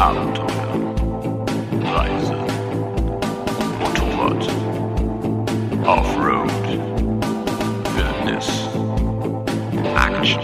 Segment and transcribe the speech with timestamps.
[0.00, 0.48] Abenteuer,
[1.92, 2.34] Reise,
[3.80, 4.48] Motorrad,
[5.84, 6.50] Offroad,
[7.94, 8.48] Wildnis,
[9.94, 10.40] Action,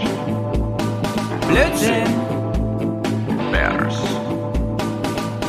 [1.47, 2.05] Blödsinn!
[3.51, 3.97] Bears,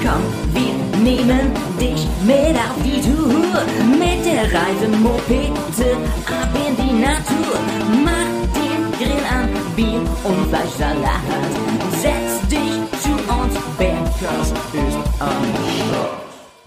[0.00, 3.60] Komm, wir nehmen dich mit auf die Tour.
[3.90, 7.58] Mit der Reisemopete ab in die Natur.
[8.02, 11.67] Mach den Grill an, Bier und Fleischsalat.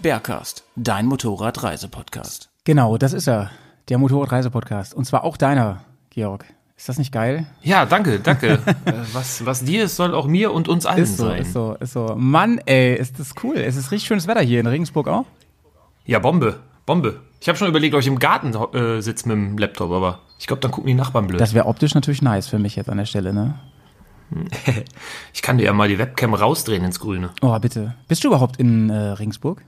[0.00, 2.50] Bergcast, dein Motorradreisepodcast.
[2.64, 3.50] Genau, das ist er.
[3.88, 4.94] Der Motorradreise-Podcast.
[4.94, 6.44] Und zwar auch deiner, Georg.
[6.76, 7.46] Ist das nicht geil?
[7.62, 8.58] Ja, danke, danke.
[8.84, 11.40] Äh, was, was dir ist, soll auch mir und uns allen Ist so, sein.
[11.40, 12.14] ist so, ist so.
[12.16, 13.56] Mann, ey, ist das cool.
[13.56, 15.24] Es ist richtig schönes Wetter hier in Regensburg auch.
[16.04, 17.20] Ja, Bombe, Bombe.
[17.40, 20.46] Ich habe schon überlegt, ob ich im Garten äh, sitze mit dem Laptop, aber ich
[20.46, 21.40] glaube, dann gucken die Nachbarn blöd.
[21.40, 23.54] Das wäre optisch natürlich nice für mich jetzt an der Stelle, ne?
[25.32, 27.30] Ich kann dir ja mal die Webcam rausdrehen ins Grüne.
[27.40, 27.94] Oh, bitte.
[28.08, 29.62] Bist du überhaupt in äh, Regensburg?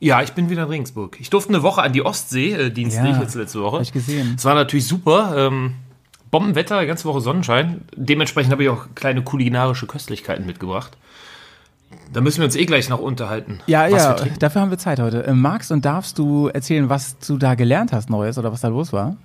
[0.00, 1.16] Ja, ich bin wieder in Regensburg.
[1.20, 3.76] Ich durfte eine Woche an die Ostsee, äh, dienstlich, Ja, jetzt letzte Woche.
[3.76, 4.34] hab ich gesehen.
[4.36, 5.34] Es war natürlich super.
[5.36, 5.74] Ähm,
[6.30, 7.82] Bombenwetter, ganze Woche Sonnenschein.
[7.96, 10.96] Dementsprechend habe ich auch kleine kulinarische Köstlichkeiten mitgebracht.
[12.12, 13.60] Da müssen wir uns eh gleich noch unterhalten.
[13.66, 15.24] Ja, was ja, dafür haben wir Zeit heute.
[15.24, 18.68] Äh, magst und darfst du erzählen, was du da gelernt hast Neues oder was da
[18.68, 19.16] los war?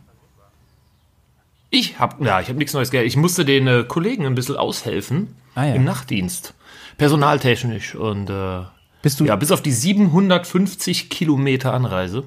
[1.75, 3.07] Ich habe ja, ich habe nichts Neues gelernt.
[3.07, 5.73] Ich musste den äh, Kollegen ein bisschen aushelfen Ah, ja.
[5.73, 6.53] im Nachtdienst,
[6.97, 8.59] personaltechnisch und äh,
[9.02, 12.23] Bist du ja, bis auf die 750 Kilometer Anreise.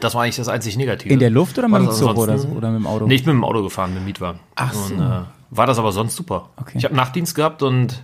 [0.00, 1.12] Das war eigentlich das einzig Negative.
[1.12, 3.06] in der Luft oder mit dem Zug oder, so, oder mit dem Auto?
[3.08, 4.38] Nee, ich bin mit dem Auto gefahren, mit dem Mietwagen.
[4.54, 4.94] Ach so.
[4.94, 6.50] Und, äh, war das aber sonst super.
[6.56, 6.78] Okay.
[6.78, 8.02] Ich habe Nachtdienst gehabt und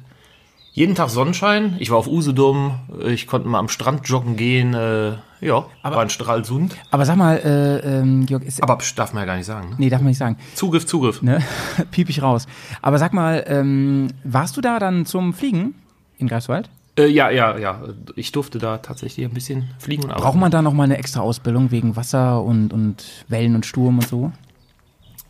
[0.75, 1.77] jeden Tag Sonnenschein.
[1.79, 4.75] Ich war auf Usedom, ich konnte mal am Strand joggen gehen.
[4.75, 6.75] Äh, ja, war in Stralsund.
[6.91, 9.71] Aber sag mal, äh, ähm, Georg, ist, Aber darf man ja gar nicht sagen.
[9.71, 9.77] Ne?
[9.79, 10.37] nee, darf man nicht sagen.
[10.55, 11.23] Zugriff, Zugriff.
[11.23, 11.39] ne?
[11.93, 12.47] Piep ich raus.
[12.83, 15.77] Aber sag mal, ähm, warst du da dann zum Fliegen
[16.19, 16.69] in Greifswald?
[16.99, 17.81] Äh, ja, ja, ja.
[18.17, 20.25] Ich durfte da tatsächlich ein bisschen fliegen und arbeiten.
[20.25, 23.99] Braucht man da noch mal eine extra Ausbildung wegen Wasser und, und Wellen und Sturm
[23.99, 24.33] und so?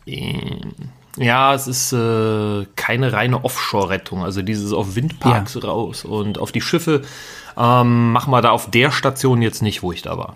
[0.07, 0.73] Ähm,
[1.17, 4.23] Ja, es ist äh, keine reine Offshore-Rettung.
[4.23, 7.01] Also dieses auf Windparks raus und auf die Schiffe
[7.57, 10.35] ähm, machen wir da auf der Station jetzt nicht, wo ich da war.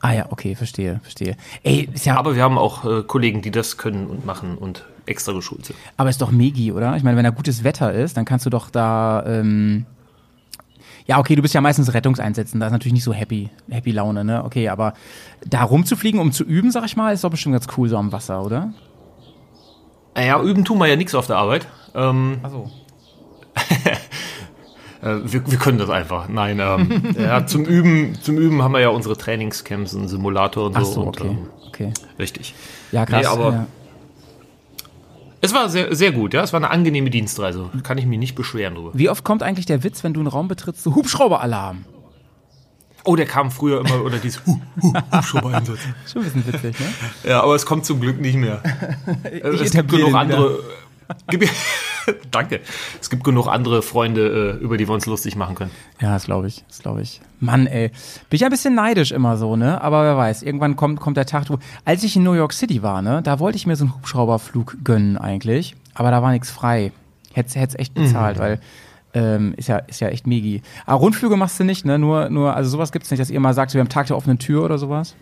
[0.00, 1.36] Ah ja, okay, verstehe, verstehe.
[1.62, 4.58] Ey, ist ja, aber, Aber wir haben auch äh, Kollegen, die das können und machen
[4.58, 5.76] und extra geschult sind.
[6.08, 6.96] ist doch Megi, oder?
[6.96, 9.86] Ich meine, wenn da gutes Wetter ist, dann kannst du doch da, ähm,
[11.06, 14.24] ja, okay, du bist ja meistens Rettungseinsätzen, da ist natürlich nicht so happy, happy Laune,
[14.24, 14.44] ne?
[14.44, 14.94] Okay, aber
[15.46, 18.10] da rumzufliegen, um zu üben, sag ich mal, ist doch bestimmt ganz cool so am
[18.10, 18.72] Wasser, oder?
[20.14, 21.66] Naja, üben tun wir ja nichts auf der Arbeit.
[21.94, 22.70] Ähm, Achso.
[25.02, 26.28] äh, wir, wir können das einfach.
[26.28, 30.74] Nein, ähm, ja, zum Üben, zum Üben haben wir ja unsere Trainingscamps, einen Simulator und
[30.74, 30.78] so.
[30.80, 31.92] Ach so, und, okay, ähm, okay.
[32.18, 32.54] richtig.
[32.92, 33.22] Ja, krass.
[33.22, 33.66] Nee, aber- ja.
[35.44, 36.42] Es war sehr, sehr gut, ja.
[36.44, 37.68] Es war eine angenehme Dienstreise.
[37.82, 38.90] Kann ich mich nicht beschweren drüber.
[38.94, 41.84] Wie oft kommt eigentlich der Witz, wenn du einen Raum betrittst, so Hubschrauberalarm?
[43.04, 45.78] Oh, der kam früher immer oder dieses Hu, Hu, Hubschrauber-Einsatz.
[46.06, 46.86] Schon ein bisschen witzig, ne?
[47.24, 48.62] Ja, aber es kommt zum Glück nicht mehr.
[49.24, 50.60] es gibt genug andere.
[52.30, 52.60] Danke.
[53.00, 55.70] Es gibt genug andere Freunde, äh, über die wir uns lustig machen können.
[56.00, 57.20] Ja, das glaube ich, das glaube ich.
[57.40, 57.88] Mann, ey.
[58.30, 59.80] Bin ich ein bisschen neidisch immer so, ne?
[59.80, 62.82] Aber wer weiß, irgendwann kommt, kommt der Tag, wo, als ich in New York City
[62.82, 66.50] war, ne, da wollte ich mir so einen Hubschrauberflug gönnen eigentlich, aber da war nichts
[66.50, 66.92] frei.
[67.34, 68.60] Hätt's, hätt's echt bezahlt, weil,
[69.14, 70.62] ähm, ist ja, ist ja echt megi.
[70.86, 71.98] Aber Rundflüge machst du nicht, ne?
[71.98, 74.38] Nur, nur, also sowas gibt's nicht, dass ihr mal sagt, wir haben Tag der offenen
[74.38, 75.14] Tür oder sowas.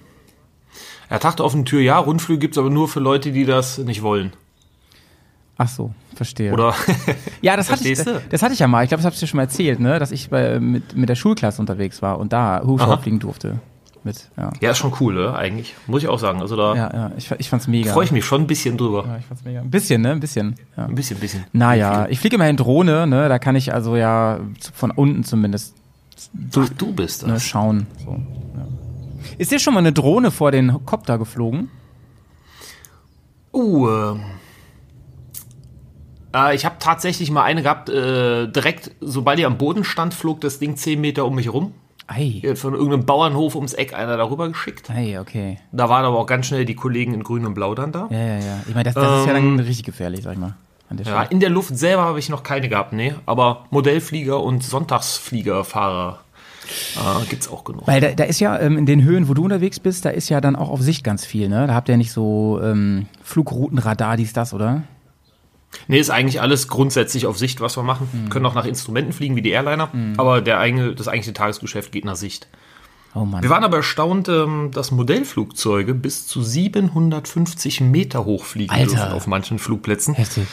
[1.10, 1.98] Ja, Tag der offenen Tür, ja.
[1.98, 4.32] Rundflüge gibt's aber nur für Leute, die das nicht wollen.
[5.58, 6.52] Ach so, verstehe.
[6.52, 6.74] Oder?
[7.42, 8.84] Ja, das hatte, ich, das, das hatte ich ja mal.
[8.84, 9.98] Ich glaube, das habe ich dir schon mal erzählt, ne?
[9.98, 13.60] dass ich bei, mit, mit der Schulklasse unterwegs war und da Hubschrauber fliegen durfte.
[14.02, 14.50] Mit, ja.
[14.60, 15.34] ja, ist schon cool, ne?
[15.34, 15.74] Eigentlich.
[15.86, 16.40] Muss ich auch sagen.
[16.40, 17.92] Also da Ja, ja, ich, ich fand's mega.
[17.92, 19.04] freue ich mich schon ein bisschen drüber.
[19.06, 19.60] Ja, ich fand's mega.
[19.60, 20.12] Ein bisschen, ne?
[20.12, 20.54] Ein bisschen.
[20.76, 20.86] Ja.
[20.86, 21.44] Ein bisschen, bisschen.
[21.52, 23.28] Naja, ich fliege immerhin Drohne, ne?
[23.28, 24.40] Da kann ich also ja
[24.72, 25.74] von unten zumindest
[26.56, 27.44] Ach, du bist ne, das.
[27.44, 27.86] schauen.
[28.04, 28.66] So, ja.
[29.38, 31.70] Ist dir schon mal eine Drohne vor den Kopter geflogen?
[33.52, 34.20] Uh, ähm.
[36.34, 40.40] Äh, ich habe tatsächlich mal eine gehabt, äh, direkt, sobald die am Boden stand, flog
[40.40, 41.74] das Ding 10 Meter um mich rum.
[42.10, 42.38] Ei.
[42.40, 44.90] Hier hat von irgendeinem Bauernhof ums Eck einer darüber geschickt.
[44.90, 45.58] Ei, okay.
[45.70, 48.08] Da waren aber auch ganz schnell die Kollegen in Grün und Blau dann da.
[48.10, 48.60] Ja, ja, ja.
[48.66, 50.56] Ich meine, das, das ist ja Ähm, dann richtig gefährlich, sag ich mal.
[50.90, 53.14] Der Ja, in der Luft selber habe ich noch keine gehabt, nee.
[53.26, 56.18] Aber Modellflieger und Sonntagsfliegerfahrer
[56.96, 57.86] äh, gibt's auch genug.
[57.86, 60.28] Weil da, da ist ja ähm, in den Höhen, wo du unterwegs bist, da ist
[60.30, 61.68] ja dann auch auf Sicht ganz viel, ne?
[61.68, 64.82] Da habt ihr ja nicht so ähm, Flugroutenradar, dies, das, oder?
[65.88, 68.08] Nee, ist eigentlich alles grundsätzlich auf Sicht, was wir machen.
[68.12, 68.30] Mhm.
[68.30, 69.90] Können auch nach Instrumenten fliegen, wie die Airliner.
[70.16, 72.48] Aber der eigene, das eigentliche Tagesgeschäft geht nach Sicht.
[73.14, 73.42] Oh Mann.
[73.42, 78.86] Wir waren aber erstaunt, ähm, dass Modellflugzeuge bis zu 750 Meter hoch fliegen Alter.
[78.86, 80.14] dürfen auf manchen Flugplätzen.
[80.14, 80.46] Heftig.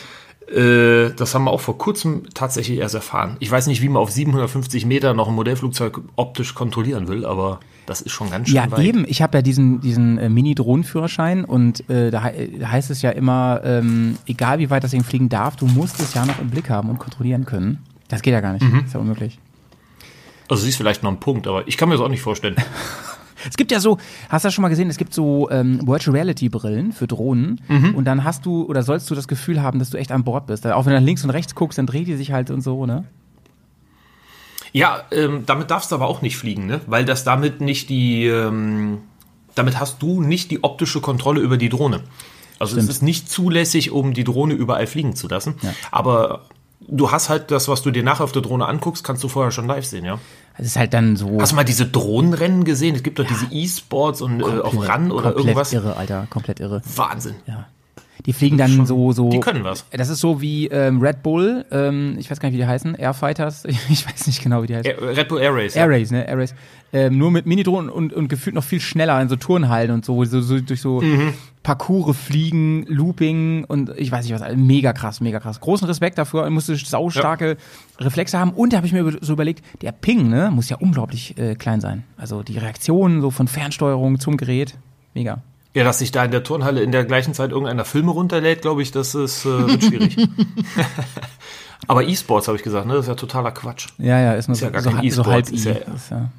[0.50, 3.38] Äh, das haben wir auch vor kurzem tatsächlich erst erfahren.
[3.40, 7.60] Ich weiß nicht, wie man auf 750 Meter noch ein Modellflugzeug optisch kontrollieren will, aber
[7.88, 8.80] das ist schon ganz schön Ja, weit.
[8.86, 9.06] eben.
[9.08, 13.10] Ich habe ja diesen, diesen äh, Mini-Drohnenführerschein und äh, da, hei- da heißt es ja
[13.10, 16.50] immer, ähm, egal wie weit das Ding fliegen darf, du musst es ja noch im
[16.52, 17.80] Blick haben und kontrollieren können.
[18.10, 18.64] Das geht ja gar nicht.
[18.64, 18.84] Mhm.
[18.86, 19.40] Ist ja unmöglich.
[20.50, 22.56] Also sie ist vielleicht noch ein Punkt, aber ich kann mir das auch nicht vorstellen.
[23.50, 24.00] Es gibt ja so,
[24.30, 27.62] hast du das schon mal gesehen, es gibt so ähm, Virtual Reality Brillen für Drohnen
[27.70, 27.94] Mhm.
[27.94, 30.48] und dann hast du oder sollst du das Gefühl haben, dass du echt an Bord
[30.48, 30.66] bist.
[30.66, 32.88] Auch wenn du nach links und rechts guckst, dann dreht die sich halt und so,
[32.88, 33.04] ne?
[34.74, 36.82] Ja, ähm, damit darfst du aber auch nicht fliegen, ne?
[36.88, 39.00] Weil das damit nicht die, ähm,
[39.56, 42.02] damit hast du nicht die optische Kontrolle über die Drohne.
[42.60, 42.90] Also Stimmt.
[42.90, 45.56] es ist nicht zulässig, um die Drohne überall fliegen zu lassen.
[45.92, 46.42] Aber
[46.88, 49.52] du hast halt das, was du dir nachher auf der Drohne anguckst, kannst du vorher
[49.52, 50.20] schon live sehen, ja?
[50.58, 51.40] Es ist halt dann so.
[51.40, 52.96] Hast du mal diese Drohnenrennen gesehen?
[52.96, 55.74] Es gibt doch diese E-Sports und äh, auf RAN oder komplett irgendwas.
[55.74, 56.82] irre, Alter, komplett irre.
[56.96, 57.36] Wahnsinn.
[57.46, 57.68] Ja.
[58.28, 59.30] Die fliegen dann so, so.
[59.30, 59.86] Die können was.
[59.90, 62.94] Das ist so wie ähm, Red Bull, ähm, ich weiß gar nicht, wie die heißen,
[62.96, 64.92] Airfighters, ich weiß nicht genau, wie die heißen.
[64.92, 65.74] Air, Red Bull Air Race.
[65.74, 65.84] ja.
[65.84, 66.28] Air Race, ne?
[66.28, 66.54] Air Race.
[66.94, 70.24] Ähm, nur mit Minidrohnen und, und gefühlt noch viel schneller in so Turnhallen und so,
[70.26, 71.34] so, so durch so Mhm.
[71.64, 75.60] Parcours fliegen, Looping und ich weiß nicht was, also mega krass, mega krass.
[75.60, 77.58] Großen Respekt dafür, musste saustarke
[78.00, 81.38] Reflexe haben und da habe ich mir so überlegt, der Ping, ne, muss ja unglaublich
[81.38, 82.04] äh, klein sein.
[82.16, 84.76] Also die Reaktionen so von Fernsteuerung zum Gerät,
[85.14, 85.42] mega.
[85.78, 88.82] Ja, dass sich da in der Turnhalle in der gleichen Zeit irgendeiner Filme runterlädt, glaube
[88.82, 90.18] ich, das ist äh, wird schwierig.
[91.88, 92.94] Aber E-Sports habe ich gesagt, ne?
[92.94, 93.88] Das ist ja totaler Quatsch.
[93.98, 95.70] Ja, ja, ist nur Ist ja so, gar so, kein so E-Sport, halb ist I.
[95.70, 96.30] ja- Ist ja.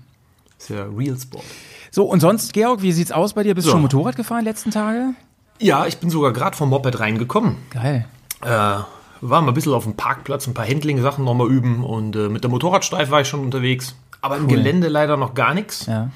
[0.59, 1.45] Das ist ja Real Sport.
[1.91, 3.55] So, und sonst, Georg, wie sieht's aus bei dir?
[3.55, 3.75] Bist du So.
[3.77, 5.15] schon Motorrad gefahren letzten Tage?
[5.61, 7.57] Ja, ich bin sogar gerade vom Moped reingekommen.
[7.71, 8.07] Geil.
[8.43, 8.87] Äh, war
[9.21, 12.51] mal ein bisschen auf dem Parkplatz, ein paar Handling-Sachen nochmal üben und äh, mit der
[12.51, 13.95] Motorradstreife war ich schon unterwegs.
[14.21, 14.51] Aber im Cool.
[14.51, 15.87] Gelände leider noch gar nichts.
[15.87, 16.11] Ja.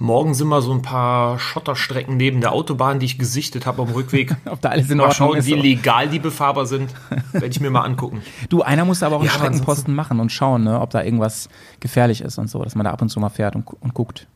[0.00, 3.88] Morgen sind mal so ein paar Schotterstrecken neben der Autobahn, die ich gesichtet habe am
[3.88, 4.36] Rückweg.
[4.44, 5.46] Ob da alles in Mal Ordnung schauen, ist.
[5.46, 6.94] wie legal die befahrbar sind.
[7.32, 8.22] Werde ich mir mal angucken.
[8.48, 11.48] Du, einer muss aber auch einen Ja, Streckenposten machen und schauen, ne, ob da irgendwas
[11.80, 14.28] gefährlich ist und so, dass man da ab und zu mal fährt und, und guckt.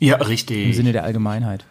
[0.00, 0.74] Ja, Im richtig.
[0.74, 1.64] Sinne der Allgemeinheit.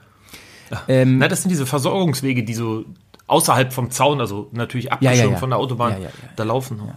[0.88, 2.86] Ähm, Na, das sind diese Versorgungswege, die so
[3.28, 5.38] außerhalb vom Zaun, also natürlich ja, abgeschirmt ja.
[5.38, 6.94] von der Autobahn, Ja, ja, ja.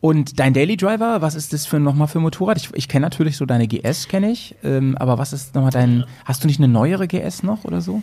[0.00, 2.56] Und dein Daily Driver, was ist das für nochmal für Motorrad?
[2.56, 4.54] Ich, ich kenne natürlich so deine GS, kenne ich.
[4.62, 6.04] Ähm, aber was ist nochmal dein.
[6.24, 8.02] Hast du nicht eine neuere GS noch oder so?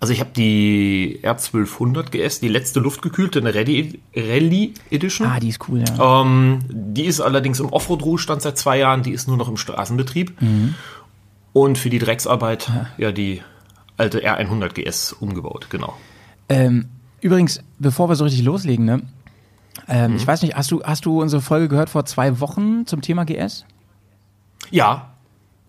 [0.00, 5.26] Also ich habe die R1200 GS, die letzte luftgekühlte, eine Rallye, Rallye Edition.
[5.28, 6.22] Ah, die ist cool, ja.
[6.22, 10.40] Ähm, die ist allerdings im Offroad-Ruhestand seit zwei Jahren, die ist nur noch im Straßenbetrieb.
[10.40, 10.74] Mhm.
[11.52, 13.42] Und für die Drecksarbeit, ja, die
[13.98, 15.94] alte R100 GS umgebaut, genau.
[16.48, 16.86] Ähm,
[17.20, 19.02] übrigens, bevor wir so richtig loslegen, ne?
[19.90, 19.96] Mhm.
[19.96, 23.00] Ähm, Ich weiß nicht, hast du, hast du unsere Folge gehört vor zwei Wochen zum
[23.02, 23.64] Thema GS?
[24.70, 25.06] Ja,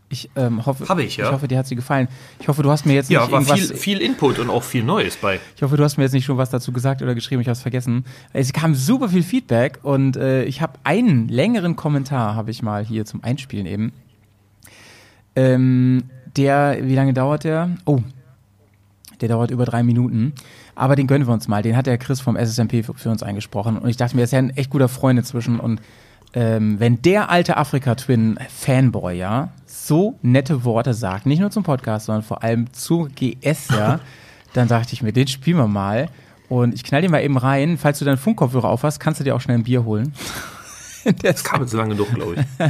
[0.09, 1.25] Ich ähm, hoffe, Hab ich, ja.
[1.27, 2.07] ich hoffe, dir hat sie gefallen.
[2.39, 4.83] Ich hoffe, du hast mir jetzt nicht ja, war viel, viel Input und auch viel
[4.83, 5.39] Neues bei.
[5.55, 7.53] Ich hoffe, du hast mir jetzt nicht schon was dazu gesagt oder geschrieben, ich habe
[7.53, 8.05] es vergessen.
[8.33, 12.83] Es kam super viel Feedback und äh, ich habe einen längeren Kommentar, habe ich mal
[12.83, 13.93] hier zum Einspielen eben.
[15.35, 16.03] Ähm,
[16.35, 17.69] der, wie lange dauert der?
[17.85, 17.99] Oh,
[19.21, 20.33] der dauert über drei Minuten.
[20.75, 21.61] Aber den gönnen wir uns mal.
[21.61, 23.77] Den hat der Chris vom SSMP für, für uns eingesprochen.
[23.77, 25.59] Und ich dachte mir, er ist ja ein echt guter Freund inzwischen.
[25.59, 25.81] Und
[26.33, 32.23] ähm, wenn der alte Afrika-Twin-Fanboy, ja, so nette Worte sagt, nicht nur zum Podcast, sondern
[32.23, 33.99] vor allem zur GS, ja,
[34.53, 36.07] dann dachte ich mir, den spielen wir mal.
[36.47, 37.77] Und ich knall den mal eben rein.
[37.77, 40.13] Falls du deinen Funkkopfhörer aufhast, kannst du dir auch schnell ein Bier holen.
[41.23, 42.67] Der ist- Kam jetzt lange genug, glaube ich.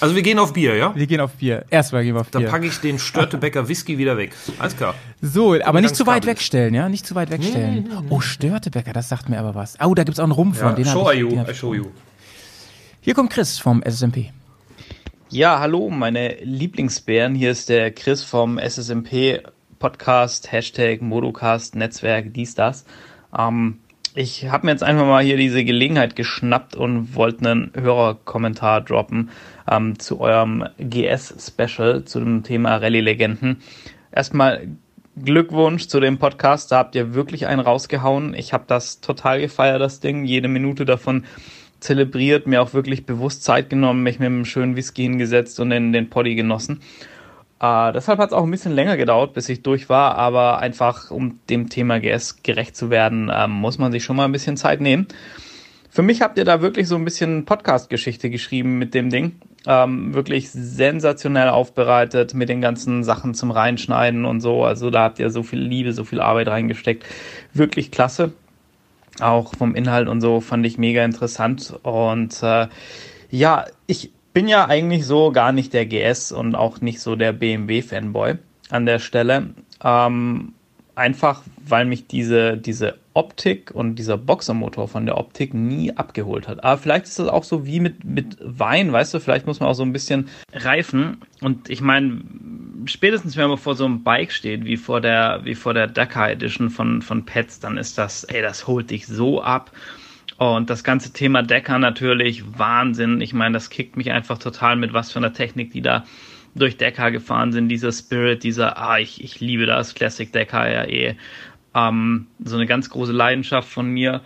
[0.00, 0.94] Also wir gehen auf Bier, ja?
[0.94, 1.64] wir gehen auf Bier.
[1.70, 2.50] Erstmal gehen wir auf Dann Bier.
[2.50, 4.32] packe ich den Störtebecker Whisky wieder weg.
[4.58, 4.94] Alles klar.
[5.20, 6.88] So, aber nicht zu weit wegstellen, ja?
[6.88, 7.90] Nicht zu weit wegstellen.
[8.10, 9.76] Oh, Störtebecker, das sagt mir aber was.
[9.84, 10.68] Oh, da gibt's auch einen Rum von.
[10.68, 11.86] Ja, den show ich, you, den I show you.
[13.00, 14.30] Hier kommt Chris vom SSMP.
[15.30, 17.34] Ja, hallo, meine Lieblingsbären.
[17.34, 19.42] Hier ist der Chris vom SSMP
[19.78, 22.84] Podcast, Hashtag Modocast, Netzwerk, dies, das.
[23.36, 23.80] Ähm,
[24.14, 29.30] ich habe mir jetzt einfach mal hier diese Gelegenheit geschnappt und wollte einen Hörerkommentar droppen
[29.68, 33.60] ähm, zu eurem GS-Special zu dem Thema Rallye-Legenden.
[34.12, 34.68] Erstmal
[35.16, 38.34] Glückwunsch zu dem Podcast, da habt ihr wirklich einen rausgehauen.
[38.34, 40.24] Ich habe das total gefeiert, das Ding.
[40.24, 41.24] Jede Minute davon
[41.80, 45.92] zelebriert, mir auch wirklich bewusst Zeit genommen, mich mit einem schönen Whisky hingesetzt und den,
[45.92, 46.80] den Poddy genossen.
[47.60, 51.10] Äh, deshalb hat es auch ein bisschen länger gedauert, bis ich durch war, aber einfach
[51.10, 54.56] um dem Thema GS gerecht zu werden, ähm, muss man sich schon mal ein bisschen
[54.56, 55.06] Zeit nehmen.
[55.94, 59.36] Für mich habt ihr da wirklich so ein bisschen Podcast-Geschichte geschrieben mit dem Ding.
[59.64, 64.64] Ähm, wirklich sensationell aufbereitet mit den ganzen Sachen zum Reinschneiden und so.
[64.64, 67.04] Also da habt ihr so viel Liebe, so viel Arbeit reingesteckt.
[67.52, 68.32] Wirklich klasse.
[69.20, 71.78] Auch vom Inhalt und so fand ich mega interessant.
[71.84, 72.66] Und äh,
[73.30, 77.32] ja, ich bin ja eigentlich so gar nicht der GS und auch nicht so der
[77.32, 78.34] BMW-Fanboy
[78.68, 79.54] an der Stelle.
[79.82, 80.52] Ähm,
[80.96, 86.64] einfach, weil mich diese, diese Optik und dieser Boxermotor von der Optik nie abgeholt hat.
[86.64, 89.68] Aber vielleicht ist das auch so wie mit, mit Wein, weißt du, vielleicht muss man
[89.68, 91.18] auch so ein bisschen reifen.
[91.40, 92.20] Und ich meine,
[92.86, 96.30] spätestens wenn man vor so einem Bike steht, wie vor der, wie vor der Dakar
[96.30, 99.70] Edition von, von Pets, dann ist das, ey, das holt dich so ab.
[100.36, 103.20] Und das ganze Thema Decker natürlich Wahnsinn.
[103.20, 106.04] Ich meine, das kickt mich einfach total mit was für einer Technik, die da
[106.54, 107.68] durch Decker gefahren sind.
[107.68, 111.16] Dieser Spirit, dieser, ah, ich, ich liebe das, Classic Decker ja eh.
[111.74, 114.22] Ähm, so eine ganz große Leidenschaft von mir.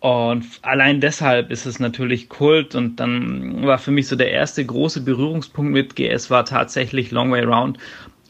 [0.00, 2.74] Und allein deshalb ist es natürlich Kult.
[2.74, 7.30] Und dann war für mich so der erste große Berührungspunkt mit GS war tatsächlich Long
[7.30, 7.78] Way Round.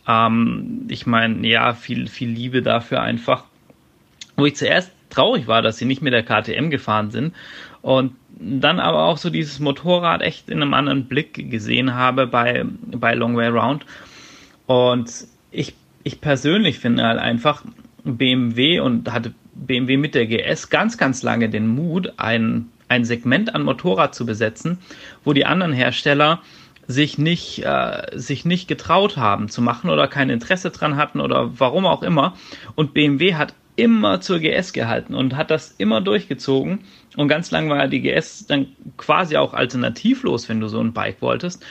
[0.07, 3.45] Ähm, ich meine, ja, viel, viel Liebe dafür einfach.
[4.37, 7.35] Wo ich zuerst traurig war, dass sie nicht mit der KTM gefahren sind.
[7.83, 12.65] Und dann aber auch so dieses Motorrad echt in einem anderen Blick gesehen habe bei,
[12.65, 13.87] bei Long Way Round.
[14.67, 15.11] Und
[15.50, 15.75] ich,
[16.05, 17.62] ich persönlich finde halt einfach
[18.05, 23.55] BMW und hatte BMW mit der GS ganz, ganz lange den Mut, ein, ein Segment
[23.55, 24.79] an Motorrad zu besetzen,
[25.25, 26.41] wo die anderen Hersteller
[26.87, 31.59] sich nicht, äh, sich nicht getraut haben zu machen oder kein Interesse dran hatten oder
[31.59, 32.35] warum auch immer.
[32.77, 36.81] Und BMW hat immer zur GS gehalten und hat das immer durchgezogen.
[37.17, 38.67] Und ganz lang war die GS dann
[38.97, 41.65] quasi auch alternativlos, wenn du so ein Bike wolltest.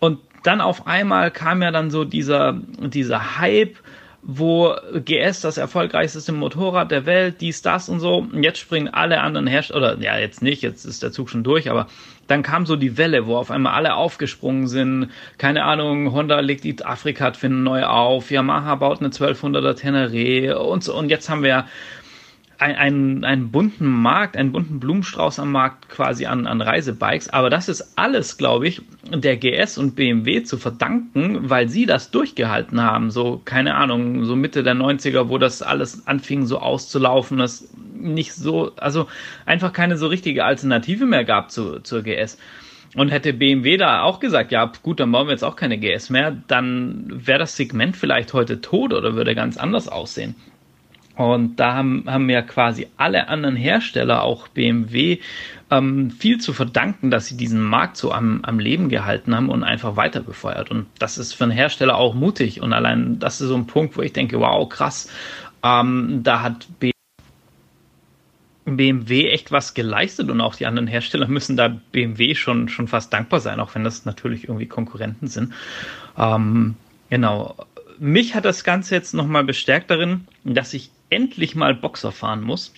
[0.00, 3.76] Und dann auf einmal kam ja dann so dieser, dieser Hype,
[4.22, 8.18] wo GS das erfolgreichste Motorrad der Welt, dies, das und so.
[8.18, 11.44] Und jetzt springen alle anderen Hersteller, oder ja, jetzt nicht, jetzt ist der Zug schon
[11.44, 11.86] durch, aber
[12.26, 15.10] dann kam so die Welle, wo auf einmal alle aufgesprungen sind.
[15.38, 20.96] Keine Ahnung, Honda legt die Afrika-Twin neu auf, Yamaha baut eine 1200er Tenere und so.
[20.96, 21.66] Und jetzt haben wir
[22.72, 27.28] einen, einen bunten Markt, einen bunten Blumenstrauß am Markt quasi an, an Reisebikes.
[27.28, 32.10] Aber das ist alles, glaube ich, der GS und BMW zu verdanken, weil sie das
[32.10, 33.10] durchgehalten haben.
[33.10, 38.32] So, keine Ahnung, so Mitte der 90er, wo das alles anfing so auszulaufen, das nicht
[38.32, 39.06] so, also
[39.46, 42.38] einfach keine so richtige Alternative mehr gab zu, zur GS.
[42.96, 46.10] Und hätte BMW da auch gesagt, ja gut, dann bauen wir jetzt auch keine GS
[46.10, 50.36] mehr, dann wäre das Segment vielleicht heute tot oder würde ganz anders aussehen.
[51.16, 55.20] Und da haben, haben ja quasi alle anderen Hersteller, auch BMW,
[55.70, 59.62] ähm, viel zu verdanken, dass sie diesen Markt so am, am Leben gehalten haben und
[59.62, 60.70] einfach weiter befeuert.
[60.70, 62.60] Und das ist für einen Hersteller auch mutig.
[62.60, 65.08] Und allein das ist so ein Punkt, wo ich denke, wow, krass,
[65.62, 66.66] ähm, da hat
[68.64, 73.12] BMW echt was geleistet und auch die anderen Hersteller müssen da BMW schon, schon fast
[73.12, 75.52] dankbar sein, auch wenn das natürlich irgendwie Konkurrenten sind.
[76.18, 76.74] Ähm,
[77.10, 77.56] genau.
[77.98, 82.74] Mich hat das Ganze jetzt nochmal bestärkt darin, dass ich endlich mal Boxer fahren muss.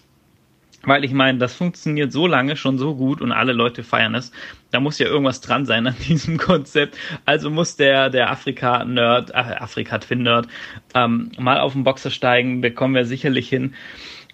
[0.83, 4.31] Weil ich meine, das funktioniert so lange schon so gut und alle Leute feiern es.
[4.71, 6.97] Da muss ja irgendwas dran sein an diesem Konzept.
[7.25, 10.47] Also muss der, der Afrika-Nerd, äh, Afrika-Twin-Nerd,
[10.95, 13.75] ähm, mal auf den Boxer steigen, bekommen wir sicherlich hin.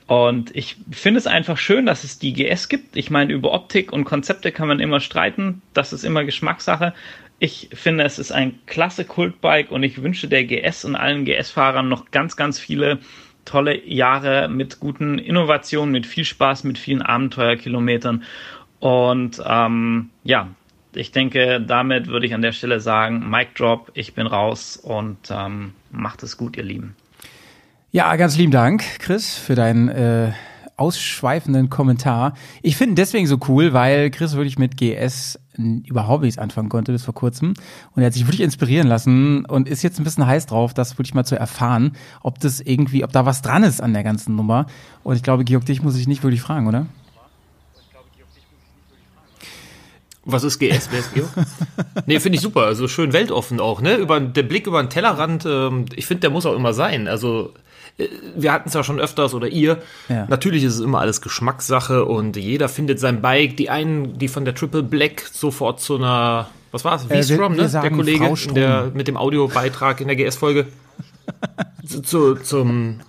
[0.07, 2.97] Und ich finde es einfach schön, dass es die GS gibt.
[2.97, 5.63] Ich meine, über Optik und Konzepte kann man immer streiten.
[5.73, 6.93] Das ist immer Geschmackssache.
[7.39, 11.89] Ich finde, es ist ein klasse Kultbike und ich wünsche der GS und allen GS-Fahrern
[11.89, 12.99] noch ganz, ganz viele
[13.45, 18.23] tolle Jahre mit guten Innovationen, mit viel Spaß, mit vielen Abenteuerkilometern.
[18.81, 20.49] Und ähm, ja,
[20.95, 25.19] ich denke, damit würde ich an der Stelle sagen, Mic Drop, ich bin raus und
[25.31, 26.97] ähm, macht es gut, ihr Lieben.
[27.91, 30.33] Ja, ganz lieben Dank, Chris, für deinen äh,
[30.77, 32.35] ausschweifenden Kommentar.
[32.63, 37.05] Ich finde deswegen so cool, weil Chris wirklich mit GS überhaupt nichts anfangen konnte bis
[37.05, 37.55] vor kurzem.
[37.95, 40.99] Und er hat sich wirklich inspirieren lassen und ist jetzt ein bisschen heiß drauf, das
[40.99, 41.93] wirklich mal zu erfahren,
[42.23, 44.67] ob das irgendwie, ob da was dran ist an der ganzen Nummer.
[45.03, 46.87] Und ich glaube, Georg, dich muss ich nicht wirklich fragen, oder?
[50.25, 50.89] Was ist GS?
[50.91, 51.31] Wer ist Georg?
[52.07, 52.63] nee, finde ich super.
[52.63, 53.97] Also schön weltoffen auch, ne?
[53.97, 57.09] Über, der Blick über den Tellerrand, ähm, ich finde, der muss auch immer sein.
[57.09, 57.53] Also
[58.37, 59.79] wir hatten es ja schon öfters oder ihr.
[60.09, 60.27] Ja.
[60.29, 63.57] Natürlich ist es immer alles Geschmackssache und jeder findet sein Bike.
[63.57, 67.05] Die einen, die von der Triple Black sofort zu einer, was war es?
[67.05, 67.69] V-Strom, äh, ne?
[67.69, 70.67] Der Kollege der, mit dem Audiobeitrag in der GS-Folge.
[71.87, 73.01] zu, zu, zum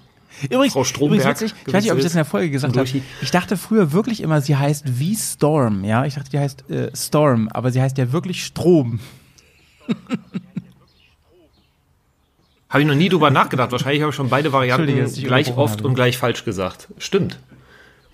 [0.49, 1.21] Übrigens, Frau Stromberg.
[1.21, 2.89] Übrigens witzig, ich weiß nicht, ob ich das in der Folge gesagt habe.
[3.21, 5.83] Ich dachte früher wirklich immer, sie heißt V-Storm.
[5.85, 8.99] Ja, ich dachte, die heißt äh, Storm, aber sie heißt ja wirklich Strom.
[12.73, 13.71] Habe ich noch nie drüber nachgedacht.
[13.71, 15.87] Wahrscheinlich habe ich schon beide Varianten gleich oft habe.
[15.87, 16.87] und gleich falsch gesagt.
[16.97, 17.37] Stimmt.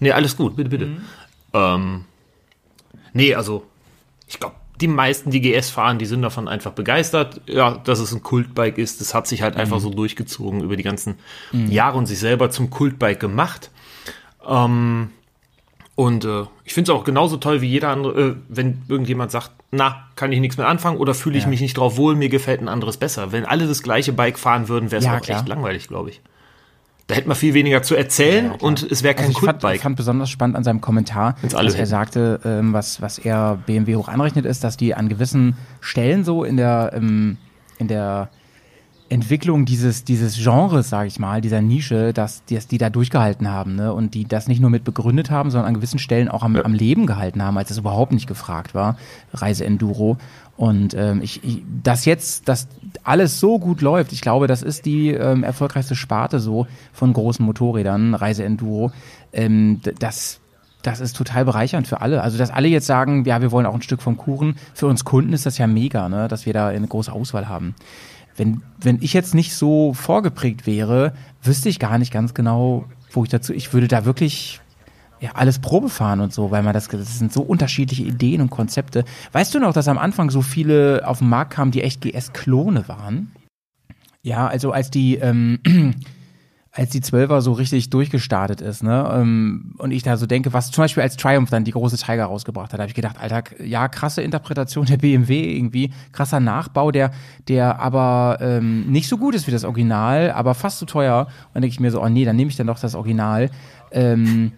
[0.02, 0.86] Nee, alles gut, bitte, bitte.
[0.88, 1.02] Mhm.
[1.54, 2.06] Ähm,
[3.14, 3.64] nee, also,
[4.28, 7.40] ich glaube, die meisten, die GS fahren, die sind davon einfach begeistert.
[7.48, 9.62] Ja, dass es ein Kultbike ist, das hat sich halt mhm.
[9.62, 11.16] einfach so durchgezogen über die ganzen
[11.54, 11.72] mhm.
[11.72, 13.72] Jahre und sich selber zum Kultbike gemacht.
[14.46, 15.12] Ähm,
[16.00, 19.52] und äh, ich finde es auch genauso toll wie jeder andere, äh, wenn irgendjemand sagt,
[19.72, 21.50] na, kann ich nichts mehr anfangen oder fühle ich ja.
[21.50, 23.34] mich nicht drauf wohl, mir gefällt ein anderes besser.
[23.34, 25.40] Wenn alle das gleiche Bike fahren würden, wäre es ja, auch klar.
[25.40, 26.22] echt langweilig, glaube ich.
[27.08, 29.60] Da hätte man viel weniger zu erzählen Ja, und es wäre kein Also ich fand,
[29.60, 29.82] Quickbike.
[29.82, 31.86] fand besonders spannend an seinem Kommentar, dass er hätten.
[31.86, 36.46] sagte, ähm, was, was er BMW hoch anrechnet, ist, dass die an gewissen Stellen so
[36.46, 37.36] in der, ähm,
[37.78, 38.30] in der
[39.10, 43.50] Entwicklung dieses, dieses Genres, sage ich mal, dieser Nische, dass die, dass die da durchgehalten
[43.50, 43.94] haben ne?
[43.94, 46.74] und die das nicht nur mit begründet haben, sondern an gewissen Stellen auch am, am
[46.74, 48.98] Leben gehalten haben, als es überhaupt nicht gefragt war,
[49.34, 50.18] Reise-Enduro.
[50.58, 52.68] Und ähm, ich, ich, dass jetzt das
[53.04, 57.44] alles so gut läuft, ich glaube, das ist die ähm, erfolgreichste Sparte so von großen
[57.46, 58.92] Motorrädern, Reise-Enduro.
[59.34, 60.40] Ähm, das,
[60.82, 62.22] das ist total bereichernd für alle.
[62.22, 64.56] Also, dass alle jetzt sagen, ja, wir wollen auch ein Stück vom Kuchen.
[64.74, 66.28] Für uns Kunden ist das ja mega, ne?
[66.28, 67.74] dass wir da eine große Auswahl haben.
[68.40, 73.24] Wenn, wenn ich jetzt nicht so vorgeprägt wäre, wüsste ich gar nicht ganz genau, wo
[73.24, 74.62] ich dazu, ich würde da wirklich
[75.20, 78.50] ja, alles Probe fahren und so, weil man das, das sind so unterschiedliche Ideen und
[78.50, 79.04] Konzepte.
[79.34, 82.88] Weißt du noch, dass am Anfang so viele auf den Markt kamen, die echt GS-Klone
[82.88, 83.32] waren?
[84.22, 85.60] Ja, also als die, ähm,
[86.72, 90.70] als die Zwölfer so richtig durchgestartet ist, ne, ähm, und ich da so denke, was
[90.70, 93.88] zum Beispiel als Triumph dann die große Tiger rausgebracht hat, habe ich gedacht, Alter, ja,
[93.88, 97.12] krasse Interpretation der BMW irgendwie, krasser Nachbau, der,
[97.48, 101.22] der aber ähm, nicht so gut ist wie das Original, aber fast so teuer.
[101.28, 103.50] Und dann denke ich mir so, oh nee, dann nehme ich dann doch das Original.
[103.92, 104.52] Ähm,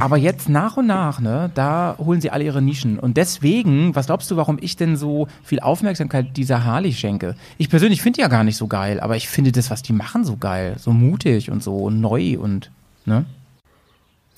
[0.00, 2.98] aber jetzt nach und nach, ne, da holen sie alle ihre Nischen.
[2.98, 7.36] Und deswegen, was glaubst du, warum ich denn so viel Aufmerksamkeit dieser Harley schenke?
[7.58, 9.92] Ich persönlich finde die ja gar nicht so geil, aber ich finde das, was die
[9.92, 10.76] machen, so geil.
[10.78, 12.70] So mutig und so neu und,
[13.04, 13.24] ne?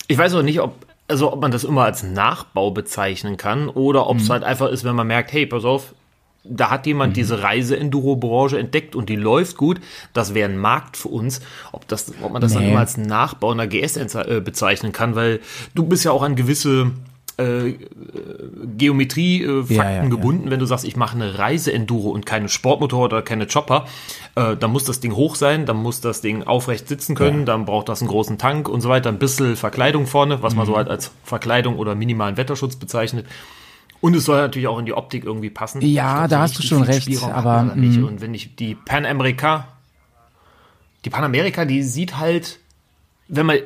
[0.07, 4.07] Ich weiß auch nicht, ob, also ob man das immer als Nachbau bezeichnen kann oder
[4.07, 5.93] ob es halt einfach ist, wenn man merkt, hey, pass auf,
[6.43, 9.79] da hat jemand diese Reise-Enduro-Branche entdeckt und die läuft gut.
[10.13, 11.41] Das wäre ein Markt für uns.
[11.71, 12.69] Ob, das, ob man das dann Nee.
[12.71, 15.39] immer als Nachbau einer GS äh, bezeichnen kann, weil
[15.75, 16.91] du bist ja auch an gewisse
[17.37, 17.73] äh,
[18.77, 20.09] Geometrie-Fakten Ja, ja, ja.
[20.09, 20.49] gebunden.
[20.51, 23.85] Wenn du sagst, ich mache eine Reise-Enduro und keine Sportmotor oder keine Chopper,
[24.35, 27.65] äh, dann muss das Ding hoch sein, dann muss das Ding aufrecht sitzen können, dann
[27.65, 30.71] braucht das einen großen Tank und so weiter, ein bisschen Verkleidung vorne, was man Mhm.
[30.71, 33.25] so halt als Verkleidung oder minimalen Wetterschutz bezeichnet.
[34.01, 35.81] Und es soll natürlich auch in die Optik irgendwie passen.
[35.81, 38.03] Ja, Ich da so hast du schon recht, Spielraum aber, mm.
[38.05, 39.67] Und wenn ich die Pan America,
[41.05, 42.59] die Pan America, die sieht halt,
[43.27, 43.57] wenn man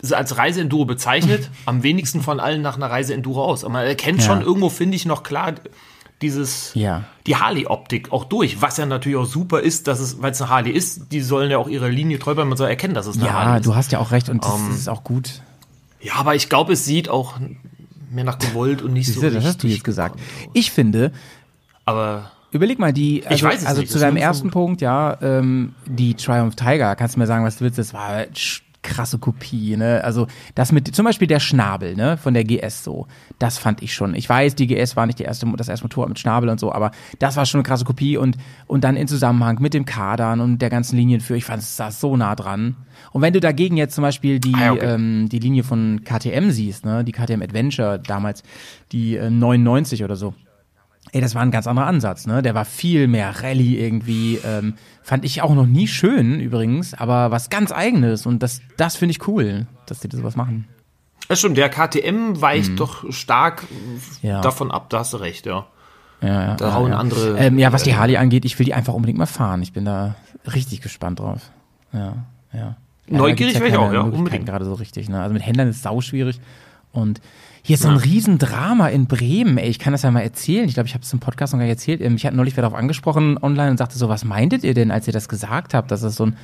[0.00, 3.64] sie als Reiseenduro bezeichnet, am wenigsten von allen nach einer Reiseenduro aus.
[3.64, 4.26] Aber man erkennt Ja.
[4.26, 5.54] schon irgendwo, finde ich, noch klar
[6.22, 7.04] dieses, Ja.
[7.26, 8.60] die Harley-Optik auch durch.
[8.60, 11.50] Was ja natürlich auch super ist, dass es, weil es eine Harley ist, die sollen
[11.50, 12.48] ja auch ihre Linie treu bleiben.
[12.48, 13.66] Man soll erkennen, dass es eine Harley Ja, ist.
[13.66, 15.42] du hast ja auch recht und das, Ähm, das ist auch gut.
[16.00, 17.34] Ja, aber ich glaube, es sieht auch
[18.10, 19.42] mehr nach gewollt und nicht so Siehst du, richtig.
[19.42, 20.18] das hast du jetzt gesagt.
[20.52, 21.12] Ich finde,
[21.84, 25.74] Aber Überleg mal, die, also, weiß es also nicht, zu deinem ersten Punkt, ja, ähm,
[25.84, 28.24] die Triumph Tiger, kannst du mir sagen, was du willst, das war
[28.82, 30.02] krasse Kopie, ne?
[30.02, 33.06] Also das mit zum Beispiel der Schnabel, ne, von der GS so,
[33.38, 34.14] das fand ich schon.
[34.14, 36.72] Ich weiß, die GS war nicht die erste, das erste Motorrad mit Schnabel und so,
[36.72, 40.40] aber das war schon eine krasse Kopie und und dann in Zusammenhang mit dem Kadern
[40.40, 42.76] und der ganzen Linienführung, ich fand es saß so nah dran.
[43.12, 44.94] Und wenn du dagegen jetzt zum Beispiel die Ah, okay.
[44.94, 48.42] ähm, die Linie von KTM siehst, ne, die KTM Adventure damals,
[48.92, 50.34] die äh, 99 oder so,
[51.12, 52.42] Ey, das war ein ganz anderer Ansatz, ne?
[52.42, 54.38] Der war viel mehr Rallye irgendwie.
[54.44, 58.96] Ähm, fand ich auch noch nie schön übrigens, aber was ganz eigenes und das, das
[58.96, 60.66] finde ich cool, dass die da sowas machen.
[61.28, 63.64] das stimmt, der KTM weicht doch stark.
[64.20, 64.42] Ja.
[64.42, 65.66] davon ab, da hast du recht, ja.
[66.20, 66.98] Ja, ja, Da hauen ja.
[66.98, 67.38] andere.
[67.38, 69.62] Ähm, ja, was die Harley angeht, ich will die einfach unbedingt mal fahren.
[69.62, 70.14] Ich bin da
[70.52, 71.52] richtig gespannt drauf.
[71.92, 72.76] Ja, ja.
[73.10, 74.46] Ja Neugierig wäre ich auch, ja, unbedingt.
[74.46, 75.20] Gerade so richtig, ne?
[75.20, 76.40] Also mit Händlern ist sau schwierig
[76.92, 77.20] und
[77.62, 79.68] hier ist so ein Riesendrama in Bremen, ey.
[79.68, 80.66] Ich kann das ja mal erzählen.
[80.68, 82.00] Ich glaube, ich habe es im Podcast noch gar nicht erzählt.
[82.00, 84.90] Ähm, Ich hatte neulich wer darauf angesprochen online und sagte so, was meintet ihr denn,
[84.90, 86.36] als ihr das gesagt habt, dass es so ein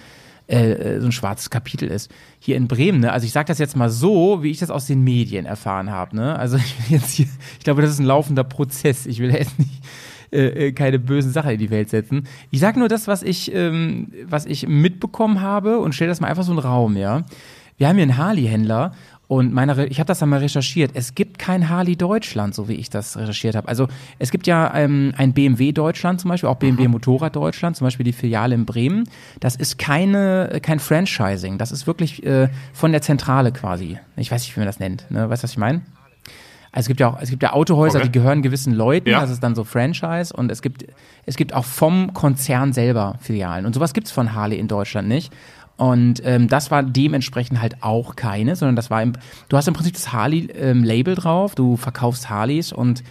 [0.47, 2.11] äh, äh, so ein schwarzes Kapitel ist.
[2.39, 3.13] Hier in Bremen, ne?
[3.13, 6.15] Also ich sage das jetzt mal so, wie ich das aus den Medien erfahren habe,
[6.15, 6.39] ne?
[6.39, 7.27] Also ich will jetzt hier,
[7.59, 9.07] ich glaube, das ist ein laufender Prozess.
[9.07, 9.83] Ich will jetzt nicht
[10.35, 12.27] äh, äh, keine bösen Sachen in die Welt setzen.
[12.51, 16.29] Ich sage nur das, was ich, ähm, was ich mitbekommen habe und stelle das mal
[16.29, 17.25] einfach so in den Raum, ja.
[17.77, 18.93] Wir haben hier einen Harley-Händler
[19.27, 20.93] und meine, ich habe das dann mal recherchiert.
[20.95, 23.69] Es gibt kein Harley Deutschland, so wie ich das recherchiert habe.
[23.69, 27.87] Also es gibt ja ähm, ein BMW Deutschland zum Beispiel, auch BMW Motorrad Deutschland, zum
[27.87, 29.09] Beispiel die Filiale in Bremen.
[29.41, 31.59] Das ist keine, kein Franchising.
[31.59, 33.99] Das ist wirklich äh, von der Zentrale quasi.
[34.17, 35.11] Ich weiß nicht, wie man das nennt.
[35.11, 35.29] Ne?
[35.31, 35.83] Weißt du, was ich meine?
[36.77, 38.09] Also es gibt ja auch, es gibt ja Autohäuser, Okay.
[38.09, 39.21] die gehören gewissen Leuten, Ja.
[39.21, 40.85] das ist dann so Franchise und es gibt,
[41.25, 43.65] es gibt auch vom Konzern selber Filialen.
[43.65, 45.33] Und sowas gibt's von Harley in Deutschland nicht.
[45.77, 49.13] Und ähm, das war dementsprechend halt auch keine, sondern das war im,
[49.49, 53.05] du hast im Prinzip das Harley-Label drauf, du verkaufst Harleys und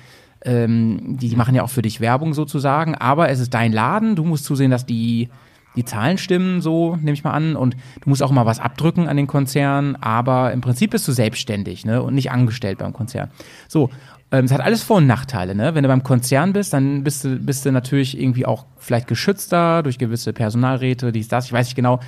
[0.46, 4.16] ähm, die, die machen ja auch für dich Werbung sozusagen, aber es ist dein Laden,
[4.18, 5.30] du musst zusehen, dass die,
[5.76, 9.08] die Zahlen stimmen, so nehme ich mal an, und du musst auch mal was abdrücken
[9.08, 13.30] an den Konzern, aber im Prinzip bist du selbstständig, ne, und nicht angestellt beim Konzern.
[13.68, 13.90] So,
[14.32, 15.76] ähm, es hat alles Vor- und Nachteile, ne?
[15.76, 19.84] Wenn du beim Konzern bist, dann bist du, bist du natürlich irgendwie auch vielleicht geschützter
[19.84, 22.00] durch gewisse Personalräte, dies, das, ich weiß nicht genau,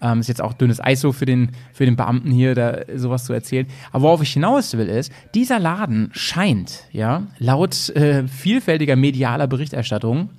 [0.00, 3.24] Ähm, ist jetzt auch dünnes Eis so für den, für den Beamten hier, da sowas
[3.24, 3.66] zu erzählen.
[3.90, 10.30] Aber worauf ich hinaus will, ist, dieser Laden scheint, ja, laut äh, vielfältiger medialer Berichterstattung,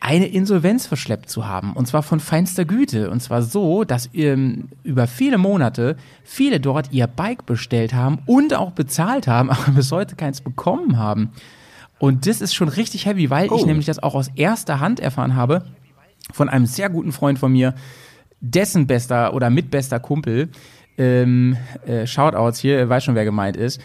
[0.00, 1.74] eine Insolvenz verschleppt zu haben.
[1.74, 3.10] Und zwar von feinster Güte.
[3.10, 8.54] Und zwar so, dass ähm, über viele Monate viele dort ihr Bike bestellt haben und
[8.54, 11.30] auch bezahlt haben, aber bis heute keins bekommen haben.
[11.98, 13.66] Und das ist schon richtig heavy, weil ich Oh.
[13.66, 15.64] nämlich das auch aus erster Hand erfahren habe
[16.32, 17.74] von einem sehr guten Freund von mir,
[18.40, 20.48] dessen bester oder mitbester Kumpel,
[20.96, 23.80] ähm, äh, Shoutouts hier, er weiß schon, wer gemeint ist,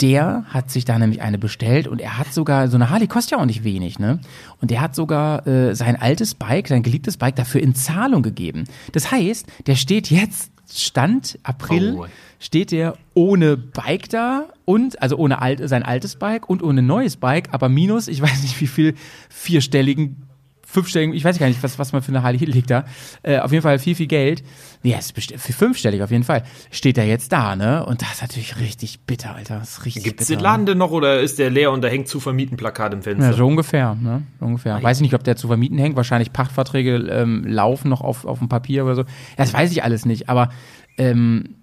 [0.00, 3.32] der hat sich da nämlich eine bestellt und er hat sogar, so eine Harley kostet
[3.32, 4.20] ja auch nicht wenig, ne?
[4.60, 8.64] Und der hat sogar äh, sein altes Bike, sein geliebtes Bike dafür in Zahlung gegeben.
[8.92, 12.06] Das heißt, der steht jetzt, Stand April, Oh.
[12.38, 17.16] steht der ohne Bike da und, also ohne alt, sein altes Bike und ohne neues
[17.16, 18.94] Bike, aber minus, ich weiß nicht wie viel,
[19.30, 20.27] vierstelligen
[20.70, 22.84] fünfstelligen, ich weiß gar nicht, was, was man für eine Harley liegt da.
[23.22, 24.44] Äh, auf jeden Fall viel, viel Geld.
[24.82, 26.44] Ja, es ist für fünfstellig auf jeden Fall.
[26.70, 27.84] Steht er jetzt da, ne?
[27.86, 29.58] Und das ist natürlich richtig bitter, Alter.
[29.60, 30.38] Das ist richtig Gibt es bitter.
[30.38, 33.02] den Laden denn noch oder ist der leer und da hängt zu vermieten Plakat im
[33.02, 33.30] Fenster?
[33.30, 34.24] Ja, so ungefähr, ne?
[34.38, 34.82] So ungefähr.
[34.82, 35.96] Weiß ich nicht, ob der zu vermieten hängt.
[35.96, 39.04] Wahrscheinlich Pachtverträge ähm, laufen noch auf, auf dem Papier oder so.
[39.38, 40.28] Das weiß ich alles nicht.
[40.28, 40.50] Aber
[40.98, 41.54] ähm,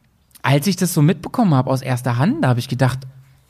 [0.42, 3.00] als ich das so mitbekommen habe aus erster Hand, da habe ich gedacht,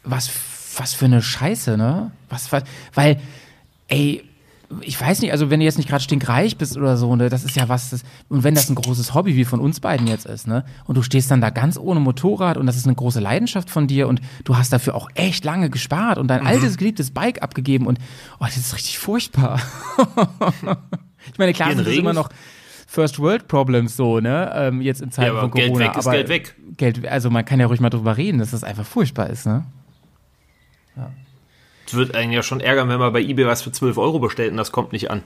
[0.04, 0.30] was,
[0.78, 2.12] was für eine Scheiße, ne?
[2.30, 2.63] Was, was,
[2.94, 3.22] weil,
[3.88, 4.22] ey,
[4.82, 7.44] ich weiß nicht, also wenn du jetzt nicht gerade stinkreich bist oder so, ne, das
[7.44, 10.26] ist ja was, das, und wenn das ein großes Hobby wie von uns beiden jetzt
[10.26, 13.20] ist, ne, und du stehst dann da ganz ohne Motorrad und das ist eine große
[13.20, 16.48] Leidenschaft von dir und du hast dafür auch echt lange gespart und dein Mhm.
[16.48, 18.00] altes geliebtes Bike abgegeben und,
[18.40, 19.60] oh, das ist richtig furchtbar.
[21.32, 22.30] ich meine, klar das immer Regens- noch
[22.88, 25.68] First World Problems so, ne, ähm, jetzt in Zeiten Ja, von Corona.
[25.68, 26.56] Geld weg ist aber Geld weg.
[26.78, 29.66] Geld, also man kann ja ruhig mal drüber reden, dass das einfach furchtbar ist, ne?
[30.96, 31.25] Es
[31.93, 34.58] wird einen ja schon ärgern, wenn man bei eBay was für 12 Euro bestellt und
[34.58, 35.21] das kommt nicht an.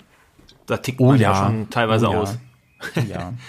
[0.65, 1.31] Da tickt Oh man ja.
[1.31, 1.45] ja.
[1.45, 2.19] schon teilweise Oh ja.
[2.19, 2.37] aus.
[3.07, 3.33] Ja.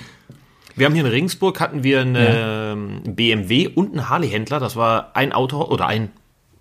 [0.76, 4.60] Wir haben hier in Regensburg hatten wir einen ähm, BMW und einen Harley-Händler.
[4.60, 6.10] Das war ein Auto oder ein,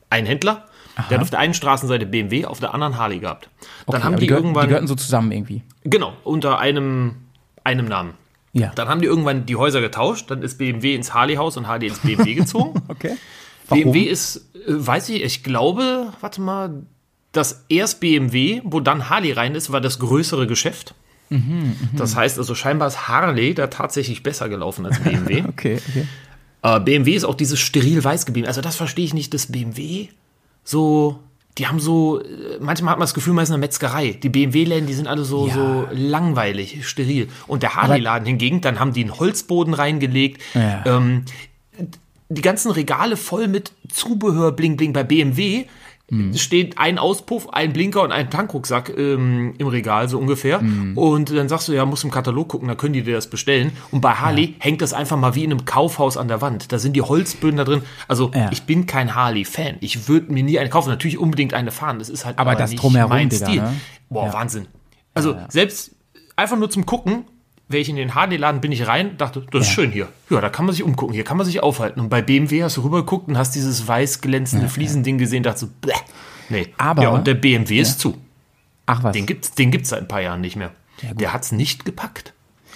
[0.10, 0.66] ein Händler.
[1.10, 3.50] Der hat auf der einen Straßenseite BMW, auf der anderen Harley gehabt.
[3.88, 5.62] Dann Okay, haben die, gehörten- irgendwann Die gehörten so zusammen irgendwie.
[5.86, 7.16] genau unter einem
[7.64, 8.16] einem Namen.
[8.52, 8.72] Ja.
[8.76, 10.30] Dann haben die irgendwann die Häuser getauscht.
[10.30, 12.82] Dann ist BMW ins Harley-Haus und Harley ins BMW gezogen.
[12.90, 13.16] Okay.
[13.70, 16.84] BMW ist, äh, weiß ich, ich glaube, warte mal,
[17.32, 20.96] das erst BMW, wo dann Harley rein ist, war das größere Geschäft.
[21.96, 25.44] das heißt also, scheinbar ist Harley da tatsächlich besser gelaufen als BMW.
[25.48, 26.08] Okay, okay.
[26.64, 28.48] äh, BMW ist auch dieses steril weiß geblieben.
[28.48, 30.08] Also das verstehe ich nicht, dass BMW
[30.64, 31.20] so,
[31.60, 34.14] die haben so, äh, manchmal hat man das Gefühl, man ist in einer Metzgerei.
[34.14, 35.54] Die BMW-Läden, die sind alle so, Ja.
[35.54, 37.28] so langweilig, steril.
[37.46, 40.42] Und der Harley-Laden hingegen, dann haben die einen Holzboden reingelegt.
[40.56, 40.84] Ja.
[40.86, 41.26] Ähm,
[42.30, 44.94] die ganzen Regale voll mit Zubehör, bling, bling.
[44.94, 45.66] Bei BMW
[46.12, 46.34] Mhm.
[46.36, 50.60] steht ein Auspuff, ein Blinker und ein Tankrucksack ähm, im Regal, so ungefähr.
[50.60, 50.98] Mhm.
[50.98, 53.74] Und dann sagst du, ja, musst im Katalog gucken, dann können die dir das bestellen.
[53.92, 56.72] Und bei Harley hängt das einfach mal wie in einem Kaufhaus an der Wand.
[56.72, 57.84] Da sind die Holzböden da drin.
[58.08, 58.50] Also Ja.
[58.52, 59.76] ich bin kein Harley-Fan.
[59.82, 60.90] Ich würde mir nie eine kaufen.
[60.90, 62.00] Natürlich unbedingt eine fahren.
[62.00, 63.62] Das ist halt Aber das nicht Drumherum, mein Digga, Stil.
[63.62, 63.76] ne?
[64.10, 64.34] Boah, Ja.
[64.34, 64.66] Wahnsinn.
[65.14, 65.92] Also selbst
[66.36, 67.26] einfach nur zum Gucken,
[67.70, 69.74] wäre ich in den Harley-Laden, bin ich rein, dachte, das ist Ja.
[69.76, 70.08] schön hier.
[70.30, 72.00] Ja, da kann man sich umgucken, hier kann man sich aufhalten.
[72.02, 75.68] Und bei BMW hast du rübergeguckt und hast dieses weiß glänzende Fliesending gesehen, dachte so,
[75.80, 75.94] bleh.
[76.50, 76.68] Nee.
[76.78, 78.18] Aber- ja, und der BMW ist zu.
[78.88, 79.14] Ach was.
[79.14, 80.72] Den gibt's, den gibt's seit ein paar Jahren nicht mehr.
[81.14, 82.34] der hat's nicht gepackt.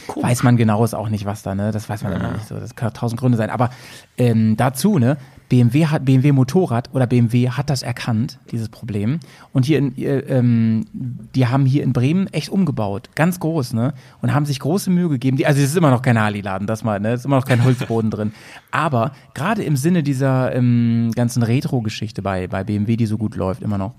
[0.08, 0.30] Komisch.
[0.30, 1.72] weiß man genau ist auch nicht, was da, ne?
[1.72, 2.60] Das weiß man immer nicht so.
[2.60, 3.50] Das kann tausend Gründe sein.
[3.50, 3.70] Aber
[4.18, 5.18] ähm, dazu, ne?
[5.50, 9.20] BMW hat BMW Motorrad oder BMW hat das erkannt, dieses Problem.
[9.52, 13.94] Und hier in, äh, ähm, die haben hier in Bremen echt umgebaut, ganz groß, ne?
[14.22, 15.38] Und haben sich große Mühe gegeben.
[15.38, 17.10] Die, also es ist immer noch kein Harley-Laden, das mal, ne?
[17.10, 18.34] Es ist immer noch kein Holzboden drin.
[18.72, 23.62] Aber gerade im Sinne dieser ähm, ganzen Retro-Geschichte bei bei BMW, die so gut läuft,
[23.62, 23.94] immer noch,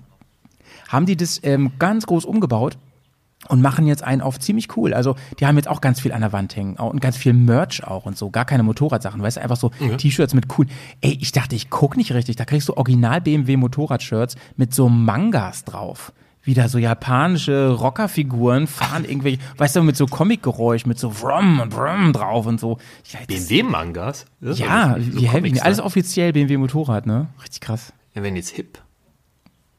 [0.89, 2.77] haben die das ähm, ganz groß umgebaut
[3.49, 4.93] und machen jetzt einen auf ziemlich cool.
[4.93, 7.83] Also die haben jetzt auch ganz viel an der Wand hängen und ganz viel Merch
[7.83, 10.65] auch und so, gar keine Motorradsachen, weißt du, einfach so T-Shirts mit cool.
[11.01, 14.89] Ey, ich dachte, ich guck nicht richtig, da kriegst du original BMW Motorrad-Shirts mit so
[14.89, 16.13] Mangas drauf.
[16.43, 21.73] Wieder so japanische Rockerfiguren fahren irgendwelche, weißt du, mit so Comic-Geräusch, mit so Vroom und
[21.73, 22.77] Vroom drauf und so.
[23.27, 24.25] BMW-Mangas?
[24.41, 25.59] Ja, aber so wie heavy.
[25.59, 25.83] Alles ne?
[25.83, 27.27] offiziell BMW Motorrad, ne?
[27.41, 27.93] Richtig krass.
[28.13, 28.79] Ja, wenn jetzt hip.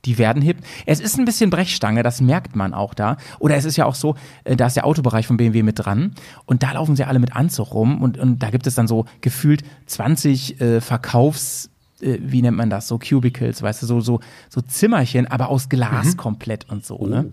[0.07, 0.59] Die werden hip.
[0.87, 3.17] Es ist ein bisschen Brechstange, das merkt man auch da.
[3.39, 4.15] Oder es ist ja auch so,
[4.45, 6.13] äh, da ist der Autobereich von BMW mit dran
[6.47, 9.05] und da laufen sie alle mit Anzug rum und, und da gibt es dann so
[9.21, 14.21] gefühlt 20 äh, Verkaufs, äh, wie nennt man das, so Cubicles, weißt du, so, so,
[14.49, 16.17] so Zimmerchen, aber aus Glas Mhm.
[16.17, 17.31] komplett und so, ne?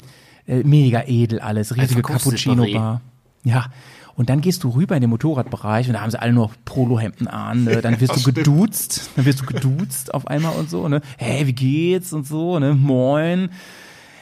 [0.47, 2.45] Äh, mega edel alles, riesige Verkaufsseparé.
[2.45, 3.01] Cappuccino-Bar.
[3.43, 3.65] Ja.
[4.15, 7.27] Und dann gehst du rüber in den Motorradbereich und da haben sie alle nur Polohemden
[7.27, 7.81] an, ne?
[7.81, 8.37] dann wirst du stimmt.
[8.37, 11.01] geduzt, dann wirst du geduzt auf einmal und so, ne?
[11.17, 12.75] Hey, wie geht's und so, ne?
[12.75, 13.49] Moin.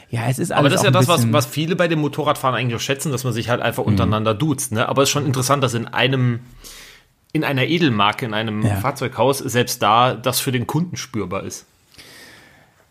[0.08, 2.54] Ja, es ist alles Aber das ist ja das, was, was viele bei dem Motorradfahren
[2.54, 4.72] eigentlich auch schätzen, dass man sich halt einfach untereinander duzt.
[4.72, 4.86] Ne?
[4.86, 6.40] Aber es ist schon interessant, dass in einem,
[7.32, 8.76] in einer Edelmarke, in einem Ja.
[8.76, 11.66] Fahrzeughaus, selbst da das für den Kunden spürbar ist.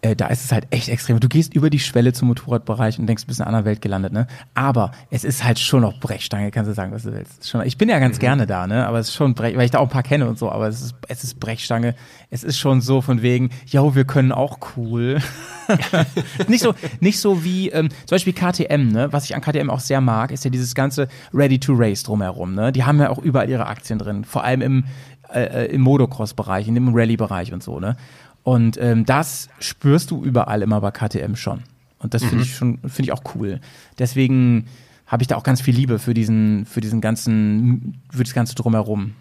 [0.01, 1.19] Äh, da ist es halt echt extrem.
[1.19, 3.81] Du gehst über die Schwelle zum Motorradbereich und denkst, du bist in einer anderen Welt
[3.81, 4.27] gelandet, ne?
[4.55, 7.47] Aber es ist halt schon noch Brechstange, kannst du sagen, was du willst.
[7.47, 8.01] Schon, ich bin ja Mhm.
[8.01, 8.87] ganz gerne da, ne?
[8.87, 10.67] Aber es ist schon Brech, weil ich da auch ein paar kenne und so, aber
[10.67, 11.95] es ist, es ist Brechstange.
[12.29, 15.19] Es ist schon so von wegen, jo, wir können auch cool.
[16.47, 19.07] nicht so, nicht so wie, ähm, zum Beispiel KTM, ne?
[19.11, 22.55] Was ich an KTM auch sehr mag, ist ja dieses ganze Ready to Race drumherum,
[22.55, 22.71] ne?
[22.71, 24.25] Die haben ja auch überall ihre Aktien drin.
[24.25, 24.85] Vor allem im,
[25.33, 27.95] äh, äh, im Motocross-Bereich, in dem Rallye-Bereich und so, ne?
[28.43, 31.63] Und ähm, das spürst du überall immer bei KTM schon.
[31.99, 33.59] Und das finde ich schon, finde ich auch cool.
[33.99, 34.67] Deswegen
[35.05, 38.55] habe ich da auch ganz viel Liebe für diesen, für diesen ganzen, für das ganze
[38.55, 39.13] drumherum.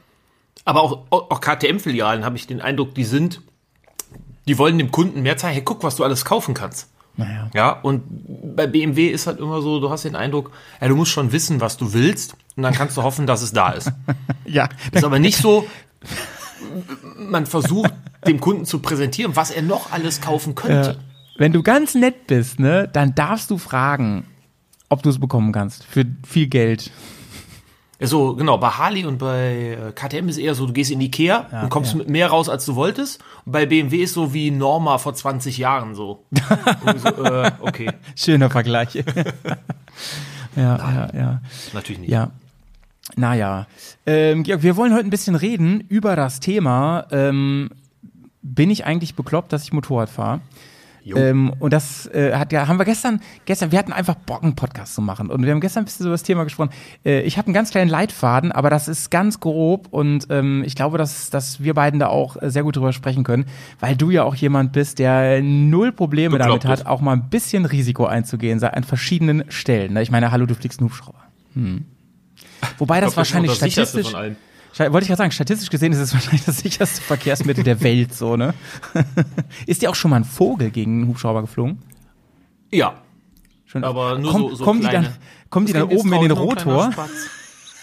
[0.65, 3.43] Aber auch, auch auch KTM-Filialen habe ich den Eindruck, die sind,
[4.47, 6.89] die wollen dem Kunden mehr zeigen, hey, guck, was du alles kaufen kannst.
[7.17, 7.51] Naja.
[7.55, 8.05] Ja, und
[8.57, 11.61] bei BMW ist halt immer so, du hast den Eindruck, ja, du musst schon wissen,
[11.61, 13.93] was du willst, und dann kannst du hoffen, dass es da ist.
[14.47, 15.65] Ja, Ist aber nicht so,
[17.17, 17.93] man versucht
[18.27, 20.99] dem Kunden zu präsentieren, was er noch alles kaufen könnte.
[21.37, 24.25] wenn du ganz nett bist, ne, dann darfst du fragen,
[24.89, 25.85] ob du es bekommen kannst.
[25.85, 26.91] Für viel Geld.
[28.03, 31.63] So, genau, bei Harley und bei äh, KTM ist eher so, du gehst in Ikea
[31.63, 31.99] und kommst ja.
[31.99, 33.23] mit mehr raus, als du wolltest.
[33.45, 36.25] Und bei BMW ist so wie Norma vor 20 Jahren so.
[36.97, 38.95] So äh, okay, Schöner Vergleich.
[40.57, 41.41] ja, ja, ja.
[41.75, 42.11] natürlich nicht.
[42.11, 42.31] Ja.
[43.17, 43.67] Naja.
[44.07, 47.71] Ähm, Georg, wir wollen heute ein bisschen reden über das Thema, ähm,
[48.43, 50.41] bin ich eigentlich bekloppt, dass ich Motorrad fahre?
[51.05, 54.55] Ähm, und das äh, hat ja, haben wir gestern, gestern, wir hatten einfach Bock, einen
[54.55, 55.31] Podcast zu machen.
[55.31, 56.71] Und wir haben gestern ein bisschen über das Thema gesprochen.
[57.05, 60.75] Äh, ich habe einen ganz kleinen Leitfaden, aber das ist ganz grob und ähm, ich
[60.75, 63.47] glaube, dass, dass wir beiden da auch sehr gut drüber sprechen können,
[63.81, 67.65] weil du ja auch jemand bist, der null Probleme damit hat, auch mal ein bisschen
[67.65, 69.95] Risiko einzugehen, sei an verschiedenen Stellen.
[69.95, 70.03] ne?
[70.03, 71.21] Ich meine, hallo, du fliegst einen Hubschrauber.
[71.55, 71.85] Hm.
[72.79, 74.37] Wobei das wahrscheinlich das sicherste statistisch, von allen.
[74.93, 78.37] Wollte ich gerade sagen, statistisch gesehen ist es wahrscheinlich das sicherste Verkehrsmittel der Welt, so,
[78.37, 78.55] ne?
[79.67, 81.83] ist dir auch schon mal ein Vogel gegen einen Hubschrauber geflogen?
[82.71, 82.95] Ja,
[83.71, 85.07] Schon aber nur Komm, so, so kommen die kleine.
[85.07, 85.17] dann,
[85.49, 86.91] kommen die dann oben in den Rotor?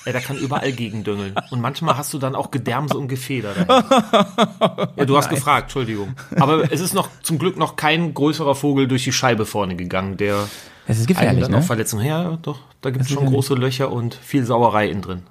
[0.05, 1.33] Ja, der kann überall gegendüngeln.
[1.49, 3.67] Und manchmal hast du dann auch Gedärmse und Gefeder dahin.
[4.97, 6.15] Ja, du hast gefragt, Entschuldigung.
[6.37, 10.17] Aber es ist noch zum Glück noch kein größerer Vogel durch die Scheibe vorne gegangen,
[10.17, 10.49] der
[10.87, 11.57] Das ist gefährlich, dann ne?
[11.59, 12.05] auch Verletzungen.
[12.05, 15.23] Ja, doch, da gibt es schon große Löcher und viel Sauerei innen drin.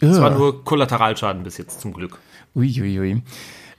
[0.00, 0.22] Es Ja.
[0.24, 2.18] war nur Kollateralschaden bis jetzt zum Glück.
[2.54, 3.00] Uiuiui.
[3.00, 3.22] Ui.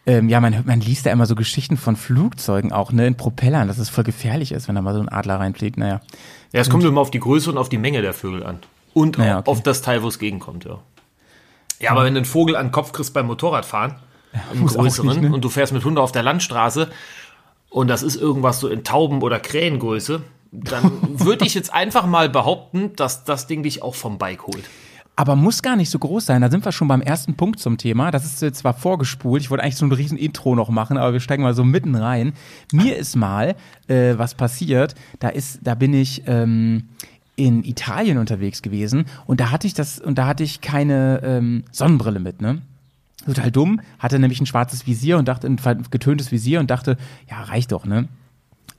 [0.08, 3.68] Ähm, ja, man, man liest da immer so Geschichten von Flugzeugen auch, ne, in Propellern,
[3.68, 5.78] dass es voll gefährlich ist, wenn da mal so ein Adler reinfliegt.
[5.78, 6.02] Naja.
[6.52, 8.58] Ja, es kommt immer auf die Größe und auf die Menge der Vögel an.
[8.96, 9.52] Und Naja, okay.
[9.52, 10.80] auf das Teil, wo es gegenkommt, ja.
[11.80, 13.96] Ja, aber wenn du einen Vogel an den Kopf kriegst beim Motorradfahren,
[14.52, 15.32] einen muss auch größeren, nicht, ne?
[15.32, 16.90] und du fährst mit 100 auf der Landstraße
[17.70, 22.30] und das ist irgendwas so in Tauben- oder Krähengröße, dann würde ich jetzt einfach mal
[22.30, 24.64] behaupten, dass das Ding dich auch vom Bike holt.
[25.16, 26.42] Aber muss gar nicht so groß sein.
[26.42, 28.10] Da sind wir schon beim ersten Punkt zum Thema.
[28.10, 29.42] Das ist zwar vorgespult.
[29.42, 31.96] Ich wollte eigentlich so ein riesen Intro noch machen, aber wir steigen mal so mitten
[31.96, 32.32] rein.
[32.72, 33.56] Mir ist mal
[33.90, 34.96] äh, was passiert.
[35.20, 36.88] Da ist, da bin ich ähm,
[37.36, 41.66] in Italien unterwegs gewesen und da hatte ich das und da hatte ich keine ähm,
[41.72, 42.42] Sonnenbrille mit.
[42.42, 42.62] Ne?
[43.26, 43.82] Total dumm.
[44.00, 45.58] Hatte nämlich ein schwarzes Visier und dachte ein
[45.92, 46.96] getöntes Visier und dachte,
[47.30, 48.08] ja reicht doch, ne?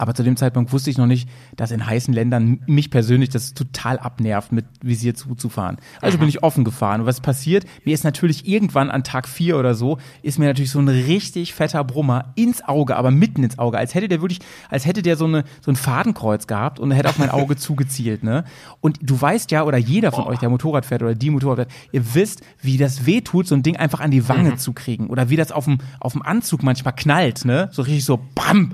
[0.00, 3.52] Aber zu dem Zeitpunkt wusste ich noch nicht, dass in heißen Ländern mich persönlich das
[3.52, 5.76] total abnervt, mit Visier zuzufahren.
[6.00, 7.02] Also bin ich offen gefahren.
[7.02, 7.66] Und was passiert?
[7.84, 11.52] Mir ist natürlich irgendwann an Tag vier oder so, ist mir natürlich so ein richtig
[11.52, 13.76] fetter Brummer ins Auge, aber mitten ins Auge.
[13.76, 14.38] Als hätte der wirklich,
[14.70, 18.24] als hätte der so, eine, so ein Fadenkreuz gehabt und hätte auf mein Auge zugezielt,
[18.24, 18.44] ne?
[18.80, 21.72] Und du weißt ja, oder jeder von euch, der Motorrad fährt oder die Motorrad fährt,
[21.92, 25.08] ihr wisst, wie das weh tut, so ein Ding einfach an die Wange zu kriegen.
[25.08, 27.68] Oder wie das auf dem, auf dem Anzug manchmal knallt, ne?
[27.70, 28.72] So richtig so, bam!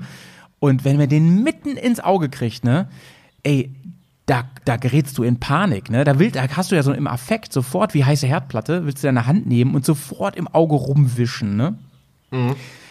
[0.59, 2.87] Und wenn man den mitten ins Auge kriegt, ne,
[3.43, 3.71] ey,
[4.25, 6.03] da, da gerätst du in Panik, ne?
[6.03, 9.07] Da, will, da hast du ja so im Affekt sofort wie heiße Herdplatte, willst du
[9.07, 11.77] deine Hand nehmen und sofort im Auge rumwischen, ne?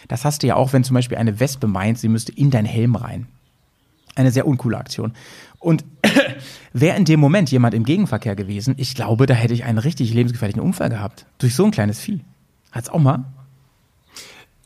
[0.07, 2.65] Das hast du ja auch, wenn zum Beispiel eine Wespe meint, sie müsste in deinen
[2.65, 3.27] Helm rein.
[4.15, 5.13] Eine sehr uncoole Aktion.
[5.59, 5.85] Und
[6.73, 10.13] wäre in dem Moment jemand im Gegenverkehr gewesen, ich glaube, da hätte ich einen richtig
[10.13, 11.27] lebensgefährlichen Unfall gehabt.
[11.37, 12.21] Durch so ein kleines Vieh.
[12.71, 13.25] Hat's auch mal?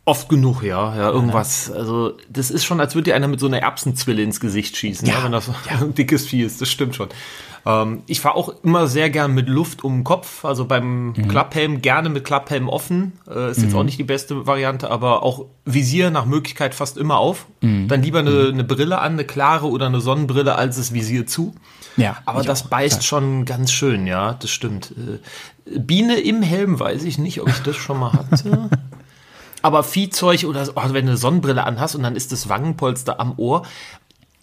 [0.03, 0.95] Oft genug, ja.
[0.95, 1.71] Ja, irgendwas.
[1.71, 5.07] Also, das ist schon, als würde dir einer mit so einer Erbsenzwille ins Gesicht schießen,
[5.07, 6.59] Ja, ja, wenn das so ein dickes Vieh ist.
[6.59, 7.09] Das stimmt schon.
[7.63, 10.43] Ähm, ich fahre auch immer sehr gern mit Luft um den Kopf.
[10.43, 11.27] Also beim Mhm.
[11.27, 13.13] Klapphelm gerne mit Klapphelm offen.
[13.29, 17.17] Äh, ist jetzt auch nicht die beste Variante, aber auch Visier nach Möglichkeit fast immer
[17.17, 17.45] auf.
[17.61, 17.87] Mhm.
[17.87, 21.53] Dann lieber eine, eine Brille an, eine klare oder eine Sonnenbrille, als das Visier zu.
[21.97, 22.69] Ja, Aber das auch.
[22.69, 24.93] beißt schon ganz schön, ja, das stimmt.
[25.67, 28.69] Äh, Biene im Helm, weiß ich nicht, ob ich das schon mal hatte.
[29.61, 33.33] Aber Viehzeug oder oh, wenn du eine Sonnenbrille anhast und dann ist das Wangenpolster am
[33.37, 33.63] Ohr.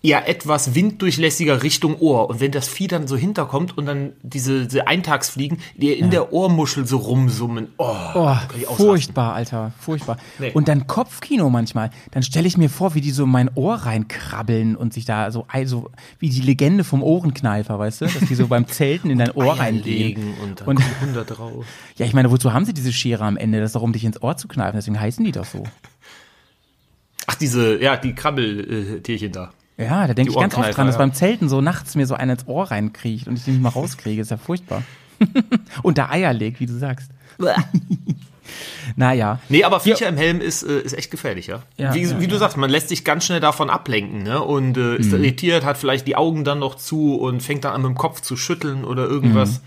[0.01, 2.31] Ja etwas winddurchlässiger Richtung Ohr.
[2.31, 6.33] Und wenn das Vieh dann so hinterkommt und dann diese, diese Eintagsfliegen, die in der
[6.33, 7.69] Ohrmuschel so rumsummen.
[7.79, 8.37] Oh, Oh,
[8.77, 10.19] furchtbar, Alter, furchtbar.
[10.39, 10.53] Nee.
[10.53, 11.91] Und dann Kopfkino manchmal.
[12.13, 15.33] Dann stelle ich mir vor, wie die so in mein Ohr reinkrabbeln und sich da
[15.33, 19.19] so, also wie die Legende vom Ohrenkneifer, weißt du, dass die so beim Zelten in
[19.19, 20.23] dein Ohr Eier reinlegen.
[20.23, 21.67] legen und dann Und- kommen 100 drauf.
[21.97, 23.59] Ja, ich meine, wozu haben sie diese Schere am Ende?
[23.61, 24.77] Das ist doch, um dich ins Ohr zu kneifen.
[24.77, 25.65] Deswegen heißen die doch so.
[27.27, 29.51] Ach, diese, ja, die Krabbeltierchen da.
[29.79, 30.99] Ja, da denke ich ganz oft dran, dass ja.
[30.99, 33.69] beim Zelten so nachts mir so einer ins Ohr reinkriecht und ich den nicht mal
[33.69, 34.21] rauskriege.
[34.21, 34.83] Ist ja furchtbar.
[35.83, 37.11] und da Eier legt, wie du sagst.
[38.97, 39.39] naja.
[39.49, 41.63] Nee, aber Viecher im Helm ist, äh, ist echt gefährlich, ja.
[41.77, 44.43] Ja, wie ja, wie du sagst, man lässt sich ganz schnell davon ablenken, ne?
[44.43, 47.83] Und äh, ist irritiert, hat vielleicht die Augen dann noch zu und fängt dann an
[47.83, 49.61] mit dem Kopf zu schütteln oder irgendwas.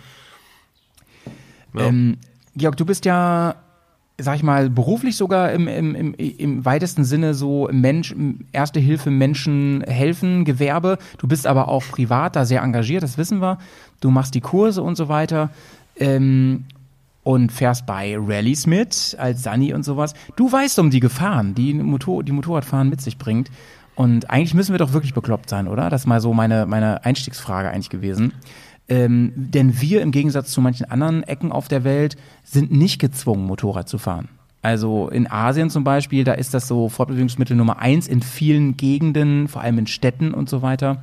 [1.74, 1.86] Ja.
[1.86, 2.18] Ähm,
[2.58, 3.56] Georg, du bist ja,
[4.22, 8.16] sag ich mal, beruflich sogar im, im, im, im weitesten Sinne so Mensch,
[8.52, 10.98] Erste Hilfe Menschen helfen, Gewerbe.
[11.18, 13.58] Du bist aber auch privat da sehr engagiert, das wissen wir.
[14.00, 15.50] Du machst die Kurse und so weiter.
[15.98, 16.66] Ähm,
[17.24, 20.14] und fährst bei Rallyes mit, als Sani und sowas.
[20.36, 23.52] Du weißt um die Gefahren, die Motor, die Motorradfahren mit sich bringt.
[23.96, 25.90] Und eigentlich müssen wir doch wirklich bekloppt sein, oder?
[25.90, 28.34] Das ist mal so meine, meine Einstiegsfrage eigentlich gewesen.
[28.88, 33.46] Ähm, denn wir im Gegensatz zu manchen anderen Ecken auf der Welt sind nicht gezwungen,
[33.46, 34.28] Motorrad zu fahren.
[34.62, 39.48] Also in Asien zum Beispiel, da ist das so Fortbewegungsmittel Nummer eins in vielen Gegenden,
[39.48, 41.02] vor allem in Städten und so weiter.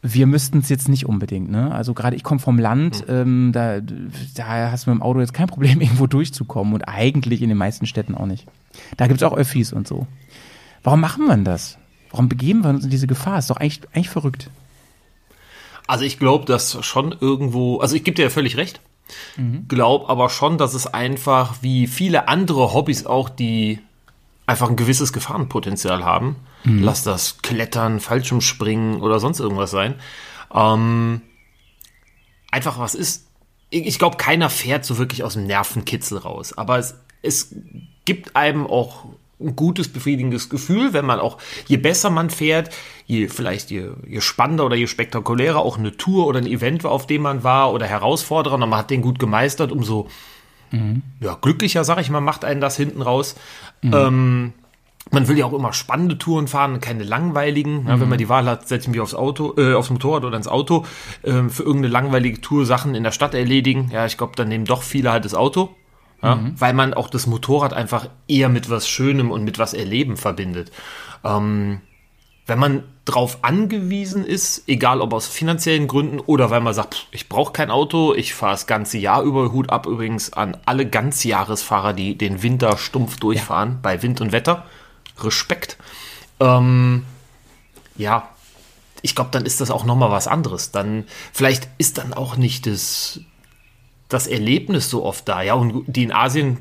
[0.00, 1.72] Wir müssten es jetzt nicht unbedingt, ne?
[1.72, 5.34] Also gerade ich komme vom Land, ähm, da, da hast du mit dem Auto jetzt
[5.34, 8.46] kein Problem, irgendwo durchzukommen und eigentlich in den meisten Städten auch nicht.
[8.96, 10.06] Da gibt's auch Öffis und so.
[10.82, 11.78] Warum machen wir das?
[12.10, 13.38] Warum begeben wir uns in diese Gefahr?
[13.38, 14.50] Ist doch eigentlich, eigentlich verrückt.
[15.86, 18.80] Also ich glaube, dass schon irgendwo, also ich gebe dir ja völlig recht,
[19.68, 23.78] glaub aber schon, dass es einfach wie viele andere Hobbys auch, die
[24.46, 26.36] einfach ein gewisses Gefahrenpotenzial haben,
[26.82, 29.94] lass das Klettern, Fallschirmspringen oder sonst irgendwas sein,
[30.54, 31.20] ähm,
[32.50, 33.26] einfach was ist.
[33.70, 37.54] Ich, ich glaube, keiner fährt so wirklich aus dem Nervenkitzel raus, aber es, es
[38.04, 39.06] gibt einem auch
[39.44, 42.70] ein gutes, befriedigendes Gefühl, wenn man auch, je besser man fährt,
[43.06, 46.90] je vielleicht je, je spannender oder je spektakulärer auch eine Tour oder ein Event war,
[46.90, 50.08] auf dem man war oder herausfordernder und man hat den gut gemeistert, umso
[51.20, 53.34] ja, glücklicher, sag ich mal, macht einen das hinten raus.
[53.82, 54.54] Ähm,
[55.10, 57.86] man will ja auch immer spannende Touren fahren, keine langweiligen.
[57.86, 60.36] Ja, wenn man die Wahl hat, setze ich mich aufs Auto, äh, aufs Motorrad oder
[60.36, 60.86] ins Auto,
[61.24, 63.90] ähm, für irgendeine langweilige Tour Sachen in der Stadt erledigen.
[63.92, 65.74] Ja, ich glaube, dann nehmen doch viele halt das Auto.
[66.22, 70.16] Ja, Weil man auch das Motorrad einfach eher mit was Schönem und mit was Erleben
[70.16, 70.70] verbindet.
[71.24, 71.80] Ähm,
[72.46, 77.06] wenn man drauf angewiesen ist, egal ob aus finanziellen Gründen oder weil man sagt, pff,
[77.10, 80.88] ich brauche kein Auto, ich fahre das ganze Jahr über, Hut ab übrigens an alle
[80.88, 84.64] Ganzjahresfahrer, die den Winter stumpf durchfahren, bei Wind und Wetter.
[85.20, 85.76] Respekt.
[86.40, 87.04] Ähm,
[87.96, 88.28] ja,
[89.02, 90.70] ich glaube, dann ist das auch nochmal was anderes.
[90.70, 93.20] Dann, vielleicht ist dann auch nicht das,
[94.12, 96.58] das Erlebnis so oft da, ja, und die in Asien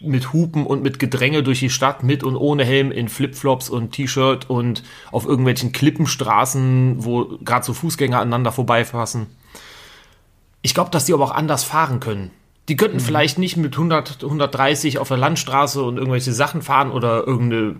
[0.00, 3.92] mit Hupen und mit Gedränge durch die Stadt, mit und ohne Helm, in Flipflops und
[3.92, 9.26] T-Shirt und auf irgendwelchen Klippenstraßen, wo gerade so Fußgänger aneinander vorbeifassen.
[10.62, 12.30] Ich glaube, dass die aber auch anders fahren können.
[12.68, 17.26] Die könnten vielleicht nicht mit 100, 130 auf der Landstraße und irgendwelche Sachen fahren oder
[17.26, 17.76] irgendeine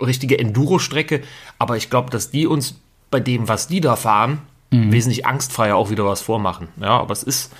[0.00, 1.22] richtige Enduro-Strecke,
[1.58, 2.80] aber ich glaube, dass die uns
[3.10, 6.68] bei dem, was die da fahren, wesentlich angstfreier auch wieder was vormachen.
[6.80, 7.52] Ja, aber es ist,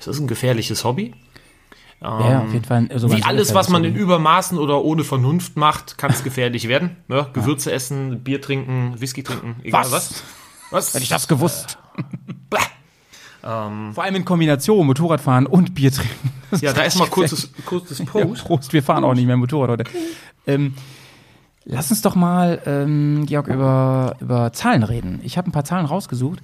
[0.00, 1.14] es ist ein gefährliches Hobby.
[2.00, 2.88] ja, auf jeden Fall.
[2.98, 3.94] sogar Wie alles, was man in.
[3.94, 6.96] Übermaßen oder ohne Vernunft macht, kann es gefährlich werden.
[7.08, 7.26] Ne?
[7.32, 9.92] Gewürze essen, Bier trinken, Whisky trinken, egal Was?
[9.92, 10.24] was.
[10.70, 10.94] Was?
[10.94, 11.78] Hätte ich das gewusst.
[12.48, 12.58] Bäh.
[13.42, 16.32] Vor allem in Kombination, Motorradfahren und Bier trinken.
[16.50, 18.44] Das Ja, da ist mal kurzes, kurzes Ja, Post.
[18.44, 19.84] Prost, wir fahren auch nicht mehr Motorrad heute.
[20.46, 20.74] Ähm,
[21.64, 25.20] lass uns doch mal, ähm, Georg, über, über Zahlen reden.
[25.22, 26.40] Ich habe ein paar Zahlen rausgesucht.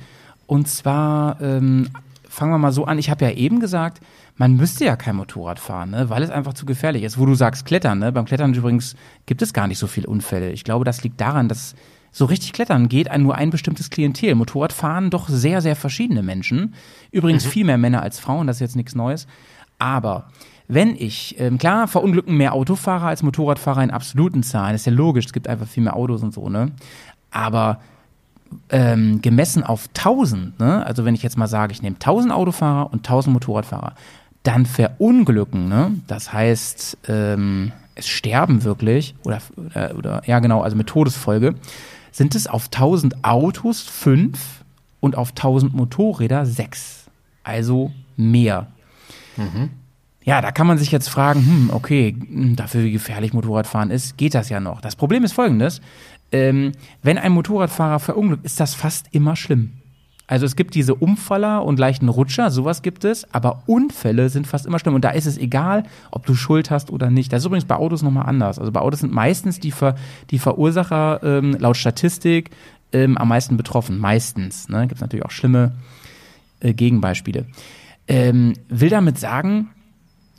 [0.47, 1.91] Und zwar ähm,
[2.37, 2.99] fangen wir mal so an.
[2.99, 4.01] Ich habe ja eben gesagt,
[4.37, 7.19] man müsste ja kein Motorrad fahren, ne, weil es einfach zu gefährlich ist.
[7.19, 8.13] Wo du sagst Klettern, ne?
[8.13, 8.95] beim Klettern übrigens
[9.25, 10.51] gibt es gar nicht so viele Unfälle.
[10.51, 11.75] Ich glaube, das liegt daran, dass
[12.13, 14.35] so richtig klettern geht ein, nur ein bestimmtes Klientel.
[14.35, 16.75] Motorrad fahren doch sehr, sehr verschiedene Menschen.
[17.11, 19.27] Übrigens viel mehr Männer als Frauen, das ist jetzt nichts Neues.
[19.79, 20.29] Aber
[20.69, 25.27] wenn ich, ähm, klar, verunglücken mehr Autofahrer als Motorradfahrer in absoluten Zahlen, ist ja logisch,
[25.27, 26.73] es gibt einfach viel mehr Autos und so, ne?
[27.31, 27.81] Aber
[28.71, 30.85] ähm, gemessen auf 1000, ne?
[30.87, 33.95] also wenn ich jetzt mal sage, ich nehme 1000 Autofahrer und 1000 Motorradfahrer,
[34.43, 35.93] dann verunglücken, ne?
[36.07, 41.55] das heißt, ähm, es sterben wirklich, oder, oder, oder, ja genau, also mit Todesfolge,
[42.13, 44.65] sind es auf 1000 Autos fünf
[45.01, 47.05] und auf 1000 Motorräder sechs.
[47.43, 48.69] Also mehr.
[50.25, 54.17] Ja, da kann man sich jetzt fragen, hm, okay, hm, dafür wie gefährlich Motorradfahren ist,
[54.17, 54.81] geht das ja noch.
[54.81, 55.81] Das Problem ist folgendes,
[56.33, 56.73] ähm,
[57.03, 59.73] wenn ein Motorradfahrer verunglückt, ist das fast immer schlimm.
[60.29, 64.67] Also es gibt diese Umfaller und leichten Rutscher, sowas gibt es, aber Unfälle sind fast
[64.67, 64.95] immer schlimm.
[64.95, 67.33] Und da ist es egal, ob du Schuld hast oder nicht.
[67.33, 68.59] Das ist übrigens bei Autos nochmal anders.
[68.59, 69.95] Also bei Autos sind meistens die, Ver
[70.31, 72.51] die Verursacher ähm, laut Statistik
[72.93, 73.99] ähm, am meisten betroffen.
[73.99, 74.69] Meistens.
[74.69, 74.83] Ne?
[74.83, 75.73] Gibt es natürlich auch schlimme
[76.59, 77.47] äh, Gegenbeispiele.
[78.09, 79.69] Ähm, will damit sagen,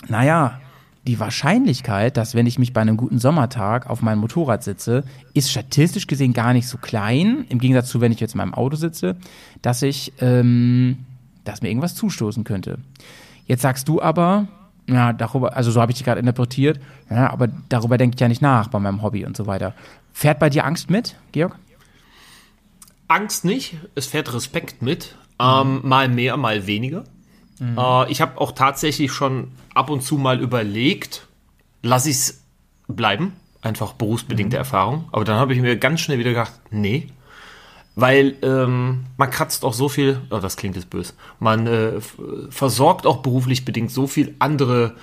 [0.09, 0.59] naja,
[1.07, 5.03] die Wahrscheinlichkeit, dass wenn ich mich bei einem guten Sommertag auf meinem Motorrad sitze,
[5.33, 8.53] ist statistisch gesehen gar nicht so klein, im Gegensatz zu wenn ich jetzt in meinem
[8.53, 9.15] Auto sitze,
[9.61, 11.05] dass ich, ähm,
[11.45, 12.79] dass mir irgendwas zustoßen könnte.
[13.45, 14.47] Jetzt sagst du aber,
[14.89, 16.79] ja, darüber, also so habe ich dich gerade interpretiert,
[17.09, 19.73] ja, aber darüber denke ich ja nicht nach bei meinem Hobby und so weiter.
[20.11, 21.57] Fährt bei dir Angst mit, Georg?
[23.07, 25.15] Angst nicht, es fährt Respekt mit.
[25.39, 27.03] Ähm, mal mehr, mal weniger.
[27.59, 27.77] Mhm.
[27.77, 31.27] Äh, ich habe auch tatsächlich schon ab und zu mal überlegt,
[31.83, 32.43] lasse ich es
[32.87, 34.61] bleiben, einfach berufsbedingte mhm.
[34.61, 35.09] Erfahrung.
[35.11, 37.07] Aber dann habe ich mir ganz schnell wieder gedacht, nee.
[37.95, 41.93] Weil ähm, man kratzt auch so viel, oh, das klingt jetzt böse, man äh,
[42.51, 44.93] versorgt auch beruflich bedingt so viel andere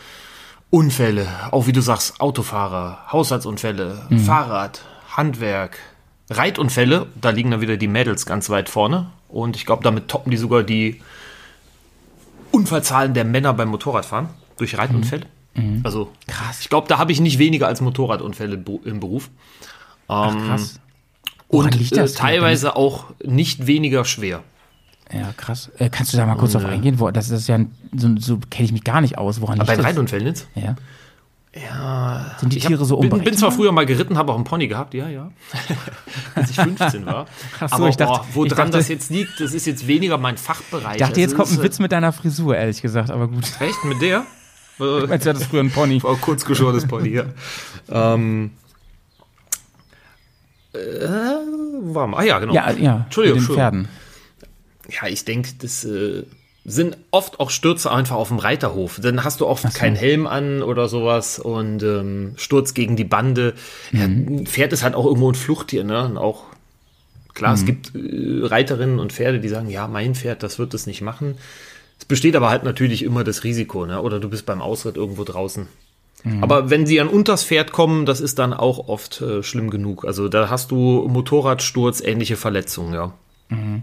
[0.70, 4.20] Unfälle, auch wie du sagst, Autofahrer, Haushaltsunfälle, mhm.
[4.20, 4.82] Fahrrad,
[5.16, 5.78] Handwerk,
[6.30, 9.10] Reitunfälle, da liegen dann wieder die Mädels ganz weit vorne.
[9.28, 11.00] Und ich glaube, damit toppen die sogar die
[12.54, 15.26] Unfallzahlen der Männer beim Motorradfahren durch Reitunfälle.
[15.54, 15.80] Mhm.
[15.84, 16.60] Also krass.
[16.60, 19.30] Ich glaube, da habe ich nicht weniger als Motorradunfälle im Beruf.
[20.08, 20.80] Ach, ähm, krass.
[21.48, 24.42] Woran und äh, teilweise auch nicht weniger schwer.
[25.12, 25.70] Ja, krass.
[25.78, 26.98] Äh, kannst du da mal kurz und, drauf äh, eingehen?
[26.98, 27.58] Wo, das ist ja
[27.94, 29.40] so, so kenne ich mich gar nicht aus.
[29.40, 30.48] Woran liegt bei Reitunfällen jetzt?
[30.54, 30.76] Ja.
[31.54, 32.36] Ja.
[32.40, 33.18] Sind die Tiere hab, so unberechenbar?
[33.18, 35.30] Bin, bin zwar früher mal geritten, habe auch einen Pony gehabt, ja, ja.
[36.34, 37.26] Als ich 15 war.
[37.60, 40.36] Ach so, aber ich dachte, oh, woran das jetzt liegt, das ist jetzt weniger mein
[40.36, 40.96] Fachbereich.
[40.96, 43.44] Ich dachte, jetzt kommt ein Witz mit deiner Frisur, ehrlich gesagt, aber gut.
[43.60, 43.84] Echt?
[43.84, 44.26] Mit der?
[44.78, 46.02] Du hattest früher ein Pony?
[46.02, 47.24] War kurz geschorenes Pony, ja.
[47.88, 48.50] ähm,
[50.72, 50.78] äh,
[51.94, 52.18] war mal.
[52.18, 52.52] Ah ja, genau.
[52.52, 53.02] Ja, ja.
[53.04, 53.40] Entschuldigung.
[53.40, 53.88] Mit den Pferden.
[54.90, 56.24] Ja, ich denke, das äh,
[56.64, 58.98] sind oft auch Stürze einfach auf dem Reiterhof.
[59.02, 59.68] Dann hast du oft so.
[59.68, 63.54] keinen Helm an oder sowas und ähm, Sturz gegen die Bande.
[63.92, 64.38] Mhm.
[64.38, 66.04] Ja, Pferd ist halt auch irgendwo ein Fluchttier, ne?
[66.06, 66.44] Und auch
[67.34, 67.58] klar, mhm.
[67.58, 71.02] es gibt äh, Reiterinnen und Pferde, die sagen, ja, mein Pferd, das wird es nicht
[71.02, 71.36] machen.
[71.98, 74.00] Es besteht aber halt natürlich immer das Risiko, ne?
[74.00, 75.68] Oder du bist beim Ausritt irgendwo draußen.
[76.24, 76.42] Mhm.
[76.42, 80.06] Aber wenn sie an unters Pferd kommen, das ist dann auch oft äh, schlimm genug.
[80.06, 83.12] Also da hast du Motorradsturz, ähnliche Verletzungen, ja.
[83.50, 83.82] Mhm.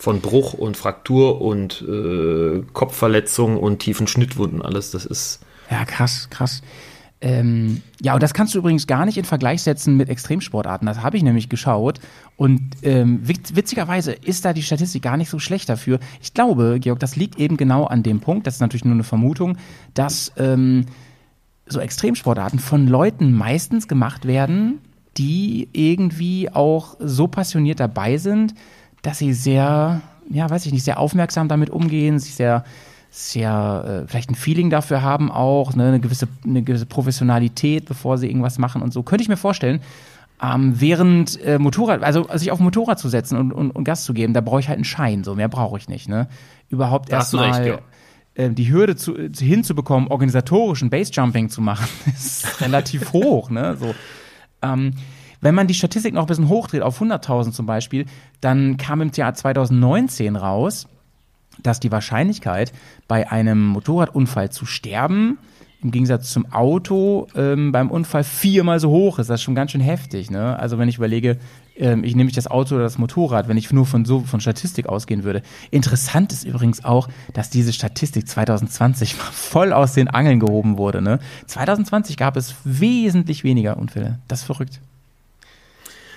[0.00, 5.40] Von Bruch und Fraktur und äh, Kopfverletzung und tiefen Schnittwunden, alles, das ist.
[5.70, 6.62] Ja, krass, krass.
[7.20, 10.86] Ähm, ja, und das kannst du übrigens gar nicht in Vergleich setzen mit Extremsportarten.
[10.86, 12.00] Das habe ich nämlich geschaut.
[12.36, 16.00] Und ähm, witzigerweise ist da die Statistik gar nicht so schlecht dafür.
[16.22, 19.04] Ich glaube, Georg, das liegt eben genau an dem Punkt, das ist natürlich nur eine
[19.04, 19.58] Vermutung,
[19.92, 20.86] dass ähm,
[21.66, 24.78] so Extremsportarten von Leuten meistens gemacht werden,
[25.18, 28.54] die irgendwie auch so passioniert dabei sind,
[29.02, 32.64] dass sie sehr, ja, weiß ich nicht, sehr aufmerksam damit umgehen, sich sehr
[33.10, 38.18] sehr äh, vielleicht ein Feeling dafür haben auch, ne, eine gewisse, eine gewisse Professionalität, bevor
[38.18, 39.02] sie irgendwas machen und so.
[39.02, 39.80] Könnte ich mir vorstellen.
[40.42, 44.04] Ähm, während äh, Motorrad, also sich auf ein Motorrad zu setzen und, und, und Gas
[44.04, 46.08] zu geben, da brauche ich halt einen Schein, so mehr brauche ich nicht.
[46.08, 46.28] Ne?
[46.70, 47.78] Überhaupt erstmal ja.
[48.34, 53.50] äh, die Hürde zu, hinzubekommen, organisatorischen Basejumping zu machen, ist relativ hoch.
[53.50, 53.76] Ne?
[53.78, 53.94] So,
[54.62, 54.92] ähm,
[55.40, 58.06] wenn man die Statistik noch ein bisschen hochdreht auf 100.000 zum Beispiel,
[58.40, 60.86] dann kam im Jahr 2019 raus,
[61.62, 62.72] dass die Wahrscheinlichkeit,
[63.08, 65.38] bei einem Motorradunfall zu sterben,
[65.82, 69.30] im Gegensatz zum Auto ähm, beim Unfall viermal so hoch ist.
[69.30, 70.30] Das ist schon ganz schön heftig.
[70.30, 70.58] Ne?
[70.58, 71.38] Also wenn ich überlege,
[71.76, 74.40] ähm, ich nehme ich das Auto oder das Motorrad, wenn ich nur von so von
[74.40, 75.42] Statistik ausgehen würde.
[75.70, 81.00] Interessant ist übrigens auch, dass diese Statistik 2020 voll aus den Angeln gehoben wurde.
[81.00, 81.18] Ne?
[81.46, 84.18] 2020 gab es wesentlich weniger Unfälle.
[84.28, 84.80] Das ist verrückt.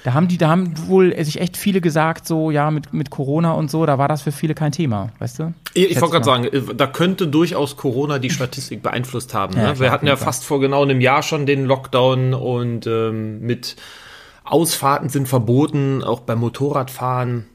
[0.04, 3.54] Da haben die, da haben wohl sich echt viele gesagt, so, ja, mit, mit Corona
[3.54, 5.54] und so, da war das für viele kein Thema, weißt du?
[5.74, 9.56] Ich, ich wollte gerade sagen, äh, da könnte durchaus Corona die Statistik beeinflusst haben.
[9.56, 9.64] Ne?
[9.64, 13.78] Ja, Wir hatten ja fast vor genau einem Jahr schon den Lockdown und ähm, mit
[14.43, 17.45] Ausfahrten sind verboten, auch beim Motorradfahren.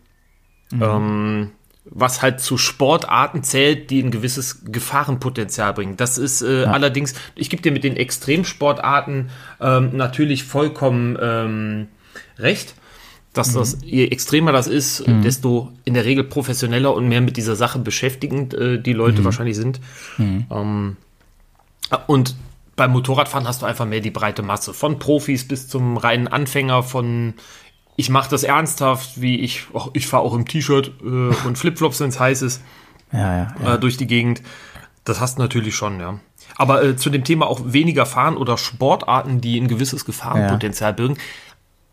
[0.71, 0.83] Mhm.
[0.83, 1.51] Ähm,
[1.91, 5.97] was halt zu Sportarten zählt, die ein gewisses Gefahrenpotenzial bringen.
[5.97, 6.71] Das ist äh, ja.
[6.71, 9.31] allerdings, ich gebe dir mit den Extremsportarten
[9.61, 11.89] ähm, natürlich vollkommen ähm,
[12.39, 12.75] recht,
[13.33, 13.83] dass das, mhm.
[13.85, 15.23] je extremer das ist, mhm.
[15.23, 19.25] desto in der Regel professioneller und mehr mit dieser Sache beschäftigend äh, die Leute mhm.
[19.25, 19.81] wahrscheinlich sind.
[20.17, 20.47] Mhm.
[20.51, 20.97] Ähm,
[22.07, 22.37] und
[22.77, 24.73] beim Motorradfahren hast du einfach mehr die breite Masse.
[24.73, 27.35] Von Profis bis zum reinen Anfänger, von
[27.97, 32.01] ich mache das ernsthaft, wie ich, oh, ich fahre auch im T-Shirt äh, und Flipflops,
[32.01, 32.63] wenn es heiß ist,
[33.13, 33.75] ja, ja, ja.
[33.75, 34.43] Äh, durch die Gegend.
[35.05, 36.21] Das hast du natürlich schon, ja.
[36.57, 41.19] Aber äh, zu dem Thema auch weniger Fahren oder Sportarten, die ein gewisses Gefahrenpotenzial birgen,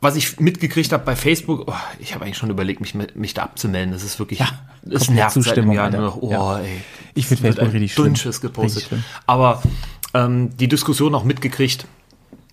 [0.01, 3.43] was ich mitgekriegt habe bei Facebook, oh, ich habe eigentlich schon überlegt, mich, mich da
[3.43, 3.91] abzumelden.
[3.93, 4.49] Das ist wirklich, Ja,
[4.89, 6.17] es nervt seit einem Zustimmung, Jahr nur noch.
[6.21, 6.59] Oh, Ja.
[6.59, 6.81] ey.
[7.15, 8.05] Ich find Es wird Facebook richtig schlimm.
[8.07, 8.83] Dünnschiss gepostet.
[8.83, 8.99] Richtig.
[9.25, 9.63] Aber
[10.13, 11.87] ähm, die Diskussion auch mitgekriegt,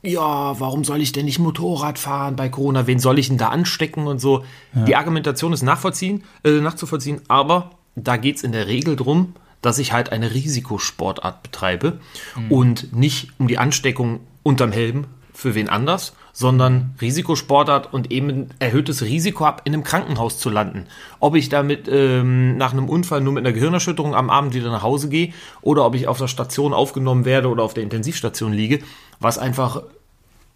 [0.04, 2.86] ja, warum soll ich denn nicht Motorrad fahren bei Corona?
[2.86, 4.44] Wen soll ich denn da anstecken und so?
[4.72, 9.78] Die Argumentation ist nachvollziehen, äh, nachzuvollziehen, aber da geht es in der Regel drum, dass
[9.78, 12.00] ich halt eine Risikosportart betreibe
[12.48, 18.50] und nicht um die Ansteckung unterm Helm für wen anders, sondern Risikosportart und eben ein
[18.58, 20.86] erhöhtes Risiko habe, in einem Krankenhaus zu landen.
[21.20, 24.82] Ob ich damit ähm, nach einem Unfall nur mit einer Gehirnerschütterung am Abend wieder nach
[24.82, 28.80] Hause gehe oder ob ich auf der Station aufgenommen werde oder auf der Intensivstation liege,
[29.20, 29.82] was einfach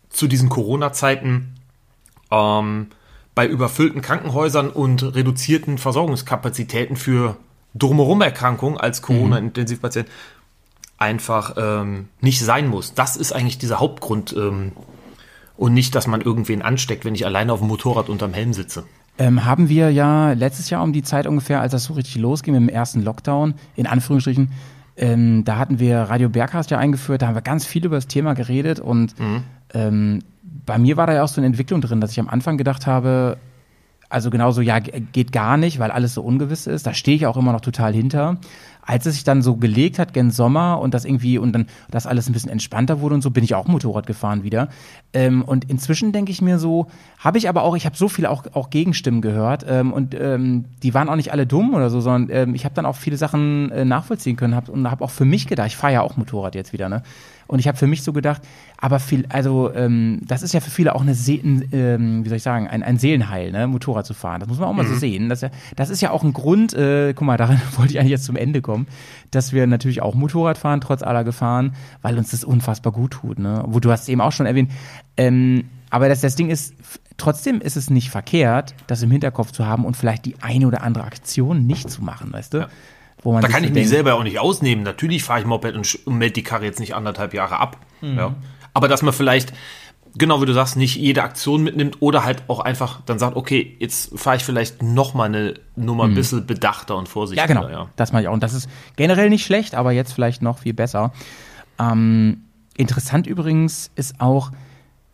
[0.09, 1.55] zu diesen Corona-Zeiten
[2.31, 2.87] ähm,
[3.35, 7.37] bei überfüllten Krankenhäusern und reduzierten Versorgungskapazitäten für
[7.75, 10.09] Drumherum-Erkrankungen als Corona-Intensivpatient
[10.99, 12.95] einfach ähm, nicht sein muss.
[12.95, 14.73] Das ist eigentlich dieser Hauptgrund ähm,
[15.57, 18.85] und nicht, dass man irgendwen ansteckt, wenn ich alleine auf dem Motorrad unterm Helm sitze.
[19.19, 22.55] Ähm, haben wir ja letztes Jahr um die Zeit ungefähr, als das so richtig losging
[22.55, 24.51] mit dem ersten Lockdown, in Anführungsstrichen,
[24.99, 28.07] ähm, da hatten wir Radio Bergcast ja eingeführt, da haben wir ganz viel über das
[28.07, 29.15] Thema geredet und
[29.73, 32.59] ähm, bei mir war da ja auch so eine Entwicklung drin, dass ich am Anfang
[32.59, 33.39] gedacht habe,
[34.09, 36.87] also genauso, ja, geht gar nicht, weil alles so ungewiss ist.
[36.87, 38.39] Da stehe ich auch immer noch total hinter.
[38.87, 42.07] Als es sich dann so gelegt hat gen Sommer und das irgendwie und dann das
[42.07, 44.69] alles ein bisschen entspannter wurde und so, bin ich auch Motorrad gefahren wieder.
[45.13, 46.87] Ähm, und inzwischen denke ich mir so,
[47.19, 50.67] habe ich aber auch, ich habe so viele auch, auch Gegenstimmen gehört ähm, und ähm,
[50.83, 53.17] die waren auch nicht alle dumm oder so, sondern ähm, ich habe dann auch viele
[53.17, 56.17] Sachen äh, nachvollziehen können hab, und habe auch für mich gedacht, ich fahre ja auch
[56.17, 57.03] Motorrad jetzt wieder, ne?
[57.49, 58.43] Und ich habe für mich so gedacht,
[58.77, 62.29] aber viel, also ähm, das ist ja für viele auch eine, Se ein, ähm, wie
[62.29, 64.41] soll ich sagen, ein, ein Seelenheil, ne, Motorrad zu fahren.
[64.41, 65.29] Das muss man auch mal so sehen.
[65.29, 68.01] Das, ist ja- das ist ja auch ein Grund, äh, guck mal, daran wollte ich
[68.01, 68.76] eigentlich jetzt zum Ende kommen,
[69.31, 73.39] dass wir natürlich auch Motorrad fahren, trotz aller Gefahren, weil uns das unfassbar gut tut.
[73.39, 73.65] Ne?
[73.67, 74.71] Wo du hast es eben auch schon erwähnt.
[75.17, 76.75] Ähm, aber das, das Ding ist,
[77.17, 80.83] trotzdem ist es nicht verkehrt, das im Hinterkopf zu haben und vielleicht die eine oder
[80.83, 82.69] andere Aktion nicht zu machen, weißt du?
[83.23, 84.85] Wo man Da kann ich mich selber auch nicht ausnehmen.
[84.85, 87.79] Natürlich fahre ich Moped und, melde die Karre jetzt nicht anderthalb Jahre ab.
[88.03, 88.35] Ja.
[88.75, 89.55] Aber dass man vielleicht,
[90.19, 93.77] genau wie du sagst, nicht jede Aktion mitnimmt oder halt auch einfach dann sagt, okay,
[93.79, 97.55] jetzt fahre ich vielleicht noch mal eine Nummer ein bisschen bedachter und vorsichtiger.
[97.55, 97.89] Ja, genau.
[97.97, 98.33] Das mache ich auch.
[98.33, 101.13] Und das ist generell nicht schlecht, aber jetzt vielleicht noch viel besser.
[101.79, 102.43] Ähm,
[102.77, 104.51] interessant übrigens ist auch,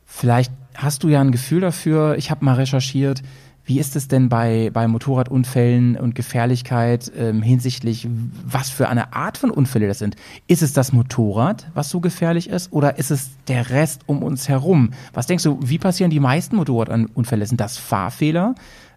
[0.05, 3.23] vielleicht hast du ja ein Gefühl dafür, ich habe mal recherchiert,
[3.65, 8.09] wie ist es denn bei, bei Motorradunfällen und Gefährlichkeit ähm, hinsichtlich,
[8.45, 10.17] was für eine Art von Unfälle das sind?
[10.47, 14.49] Ist es das Motorrad, was so gefährlich ist, oder ist es der Rest um uns
[14.49, 14.91] herum?
[15.13, 17.47] Was denkst du, wie passieren die meisten Motorradunfälle?
[17.47, 18.55] Sind das Fahrfehler?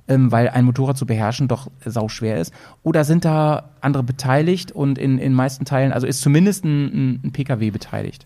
[0.07, 2.53] ähm, weil ein Motorrad zu beherrschen doch sau schwer ist?
[2.84, 7.20] Oder sind da andere beteiligt und in in meisten Teilen, also ist zumindest ein, ein,
[7.24, 8.26] ein PKW beteiligt?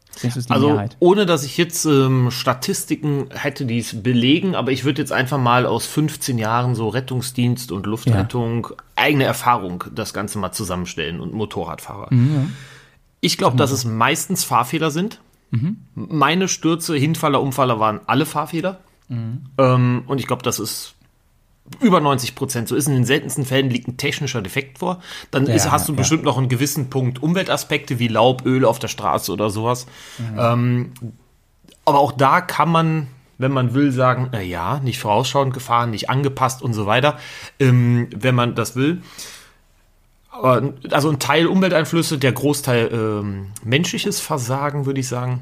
[0.49, 5.11] Also ohne dass ich jetzt ähm, Statistiken hätte, die es belegen, aber ich würde jetzt
[5.11, 11.19] einfach mal aus 15 Jahren so Rettungsdienst und Luftrettung eigene Erfahrung das Ganze mal zusammenstellen
[11.19, 12.09] und Motorradfahrer.
[13.21, 15.21] Ich glaube, dass es meistens Fahrfehler sind.
[15.95, 18.79] Meine Stürze, Hinfaller, Umfaller waren alle Fahrfehler.
[19.57, 20.95] Ähm, und ich glaube, das ist
[21.79, 22.67] über 90 Prozent.
[22.67, 25.01] So ist in den seltensten Fällen liegt ein technischer Defekt vor.
[25.31, 25.97] Dann ist, Ja, hast du ja.
[25.97, 29.85] bestimmt noch einen gewissen Punkt Umweltaspekte wie Laub, Öl auf der Straße oder sowas.
[30.37, 30.91] Ähm,
[31.85, 33.07] aber auch da kann man,
[33.37, 37.17] wenn man will, sagen, na ja, nicht vorausschauend gefahren, nicht angepasst und so weiter,
[37.59, 39.01] ähm, wenn man das will.
[40.29, 45.41] Aber, also ein Teil Umwelteinflüsse, der Großteil ähm, menschliches Versagen, würde ich sagen.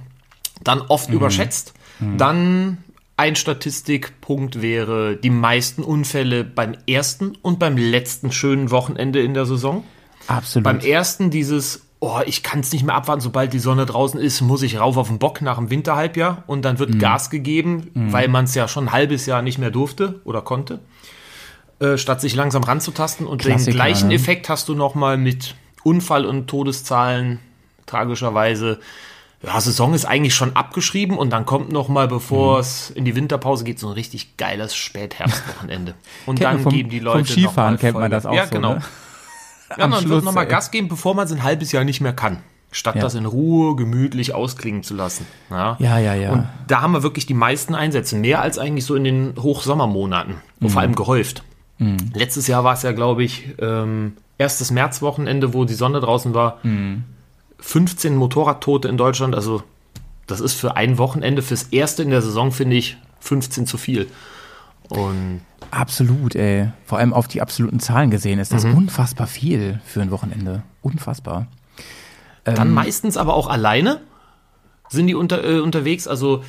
[0.64, 1.74] Dann oft überschätzt.
[2.18, 2.78] Dann
[3.20, 9.46] ein Statistikpunkt wäre die meisten Unfälle beim ersten und beim letzten schönen Wochenende in der
[9.46, 9.84] Saison.
[10.28, 10.64] Absolut.
[10.64, 14.40] Beim ersten dieses, oh, ich kann es nicht mehr abwarten, sobald die Sonne draußen ist,
[14.40, 16.80] muss ich rauf auf den Bock nach dem Winterhalbjahr und dann Mhm.
[16.80, 20.42] wird Gas gegeben, weil man es ja schon ein halbes Jahr nicht mehr durfte oder
[20.42, 20.80] konnte,
[21.80, 23.28] äh, statt sich langsam ranzutasten.
[23.28, 24.16] Und den Klassiker, gleichen ne?
[24.16, 27.40] Effekt hast du nochmal mit Unfall- und Todeszahlen,
[27.86, 28.80] tragischerweise.
[29.42, 32.60] Ja, Saison ist eigentlich schon abgeschrieben und dann kommt noch mal, bevor Mhm.
[32.62, 35.94] es in die Winterpause geht, so ein richtig geiles Spätherbstwochenende.
[36.26, 38.46] Und dann vom- geben die vom Leute Skifahren noch mal kennt man das auch Ja,
[38.46, 38.74] so, genau.
[38.76, 38.82] ne?
[39.78, 40.50] Ja, man wird Schluss, noch mal ey.
[40.50, 42.38] Gas geben, bevor man es ein halbes Jahr nicht mehr kann.
[42.72, 43.02] Statt Ja.
[43.02, 45.26] das in Ruhe, gemütlich ausklingen zu lassen.
[45.50, 46.32] Ja, Ja, ja, ja.
[46.32, 48.16] Und da haben wir wirklich die meisten Einsätze.
[48.16, 50.36] Mehr als eigentlich so in den Hochsommermonaten.
[50.60, 50.70] Mhm.
[50.70, 51.44] vor allem gehäuft.
[52.14, 56.58] Letztes Jahr war es ja, glaube ich, ähm, erstes Märzwochenende, wo die Sonne draußen war.
[56.64, 57.06] Mhm.
[57.60, 59.36] 15 Motorradtote in Deutschland.
[59.36, 59.64] Also,
[60.28, 64.08] das ist für ein Wochenende, fürs erste in der Saison, finde ich, 15 zu viel.
[64.90, 65.42] Und
[65.72, 66.72] Absolut, ey.
[66.86, 68.76] Vor allem auf die absoluten Zahlen gesehen ist das Mhm.
[68.76, 70.64] unfassbar viel für ein Wochenende.
[70.82, 71.48] Unfassbar.
[72.46, 72.56] Ähm.
[72.56, 74.02] Dann meistens aber auch alleine
[74.90, 76.08] sind die unter, äh, unterwegs.
[76.08, 76.44] Also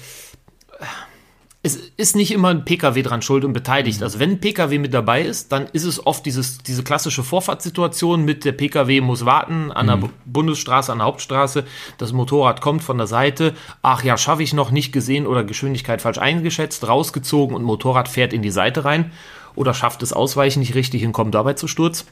[1.62, 4.02] es ist nicht immer ein PKW dran schuld und beteiligt.
[4.02, 8.24] Also wenn ein PKW mit dabei ist, dann ist es oft dieses, diese klassische Vorfahrtssituation
[8.24, 11.66] mit der PKW muss warten an der Bu- Bundesstraße, an der Hauptstraße.
[11.98, 13.54] Das Motorrad kommt von der Seite.
[13.82, 18.32] Ach ja, schaffe ich noch nicht gesehen oder Geschwindigkeit falsch eingeschätzt, rausgezogen und Motorrad fährt
[18.32, 19.12] in die Seite rein
[19.54, 22.06] oder schafft es ausweichen nicht richtig und kommt dabei zu Sturz.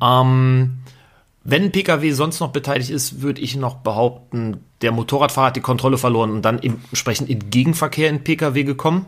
[0.00, 0.78] Ähm,
[1.42, 5.60] wenn ein PKW sonst noch beteiligt ist, würde ich noch behaupten, der Motorradfahrer hat die
[5.60, 9.06] Kontrolle verloren und dann entsprechend in Gegenverkehr in PKW gekommen.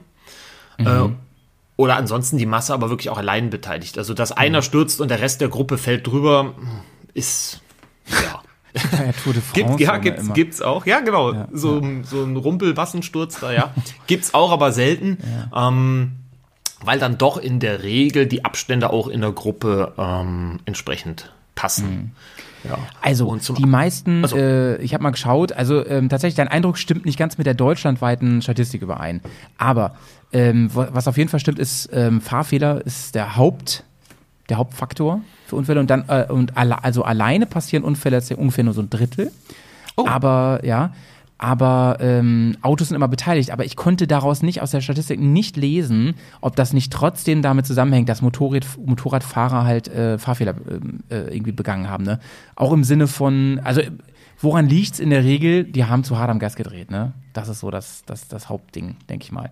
[0.79, 1.09] Äh,
[1.77, 3.99] oder ansonsten die Masse aber wirklich auch allein beteiligt.
[3.99, 6.55] Also, dass einer stürzt und der Rest der Gruppe fällt drüber,
[7.15, 7.61] ist,
[8.09, 8.41] ja.
[8.93, 9.53] Ja, Tour de France.
[9.53, 10.33] Gibt, ja, gibt's, immer.
[10.35, 10.87] gibt's auch.
[10.87, 11.47] Ja, genau.
[11.53, 13.75] so, ein- so ein Rumpelwassensturz da, ja.
[14.07, 15.19] gibt's auch, aber selten.
[15.55, 16.13] Ähm,
[16.83, 21.33] weil dann doch in der Regel die Abstände auch in der Gruppe ähm, entsprechend
[21.63, 22.13] passen.
[22.65, 22.77] Ja.
[23.01, 27.05] Also die meisten, Also- äh, ich habe mal geschaut, also ähm, tatsächlich dein Eindruck stimmt
[27.07, 29.21] nicht ganz mit der deutschlandweiten Statistik überein.
[29.59, 29.95] Aber
[30.33, 33.85] ähm, wa- was auf jeden Fall stimmt, ist ähm, Fahrfehler ist der Haupt,
[34.49, 38.75] der Hauptfaktor für Unfälle und dann äh, und alle, also alleine passieren Unfälle ungefähr nur
[38.75, 39.31] so ein Drittel.
[39.97, 40.07] Oh.
[40.07, 40.93] Aber ja,
[41.43, 43.51] aber ähm, Autos sind immer beteiligt.
[43.51, 47.67] Aber ich konnte daraus nicht aus der Statistik nicht lesen, ob das nicht trotzdem damit
[47.67, 52.05] zusammenhängt, dass Motorrad, Motorradfahrer halt äh, Fahrfehler ähm, äh, irgendwie begangen haben.
[52.05, 52.21] Ne?
[52.55, 53.81] Auch im Sinne von, also
[54.39, 55.65] woran liegt's in der Regel?
[55.65, 56.93] Die haben zu hart am Gas gedreht.
[56.93, 57.13] Ne?
[57.33, 59.51] Das ist so das, das, das Hauptding, denke ich mal.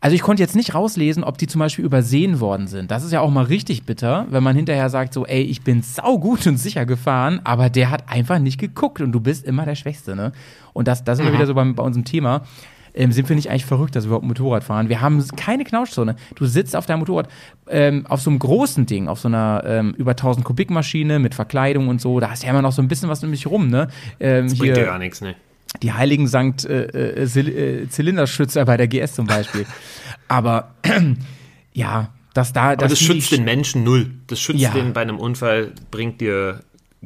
[0.00, 2.90] Also ich konnte jetzt nicht rauslesen, ob die zum Beispiel übersehen worden sind.
[2.90, 5.82] Das ist ja auch mal richtig bitter, wenn man hinterher sagt so, ey, ich bin
[5.82, 9.74] saugut und sicher gefahren, aber der hat einfach nicht geguckt und du bist immer der
[9.74, 10.32] Schwächste, ne?
[10.74, 12.42] Und das, das ist wir wieder so beim, bei unserem Thema.
[12.98, 14.88] Ähm, sind wir nicht eigentlich verrückt, dass wir überhaupt Motorrad fahren?
[14.88, 16.16] Wir haben keine Knautschzone.
[16.34, 17.28] Du sitzt auf deinem Motorrad
[17.68, 21.34] ähm, auf so einem großen Ding, auf so einer ähm, über 1000 Kubik Maschine mit
[21.34, 22.20] Verkleidung und so.
[22.20, 23.88] Da hast du ja immer noch so ein bisschen was um mich rum, ne?
[24.18, 25.34] Ähm, Das bringt dir gar nichts, ne?
[25.82, 29.66] Die heiligen Sankt äh, äh, äh, Zylinderschützer bei der GS zum Beispiel.
[30.28, 30.74] Aber
[31.72, 34.10] ja, dass da Aber das die- schützt den Menschen null.
[34.26, 34.70] Das schützt Ja.
[34.72, 36.60] den bei einem Unfall, bringt dir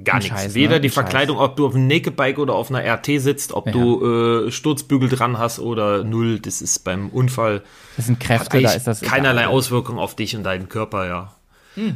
[0.05, 0.29] gar nichts.
[0.31, 0.81] Scheiß, Weder ne?
[0.81, 3.73] die Verkleidung, ob du auf einem Naked Bike oder auf einer RT sitzt, ob Ja.
[3.73, 7.63] du äh, Sturzbügel dran hast oder null, das ist beim Unfall
[7.97, 9.53] das sind Kräfte, da ist das keinerlei egal.
[9.55, 11.35] Auswirkung auf dich und deinen Körper, ja.
[11.77, 11.93] Also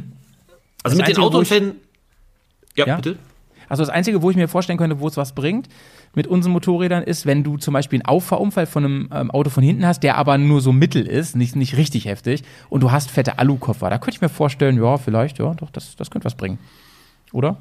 [0.83, 1.75] Das mit den Autounfällen.
[2.75, 2.95] Ja, Ja?
[2.97, 3.17] bitte.
[3.67, 5.67] Also das Einzige, wo ich mir vorstellen könnte, wo es was bringt
[6.15, 9.63] mit unseren Motorrädern, ist, wenn du zum Beispiel einen Auffahrunfall von einem ähm, Auto von
[9.63, 13.11] hinten hast, der aber nur so mittel ist, nicht, nicht richtig heftig, und du hast
[13.11, 13.89] fette Alukoffer.
[13.89, 16.59] Da könnte ich mir vorstellen, ja, vielleicht, ja, doch, das, das könnte was bringen.
[17.31, 17.57] Oder?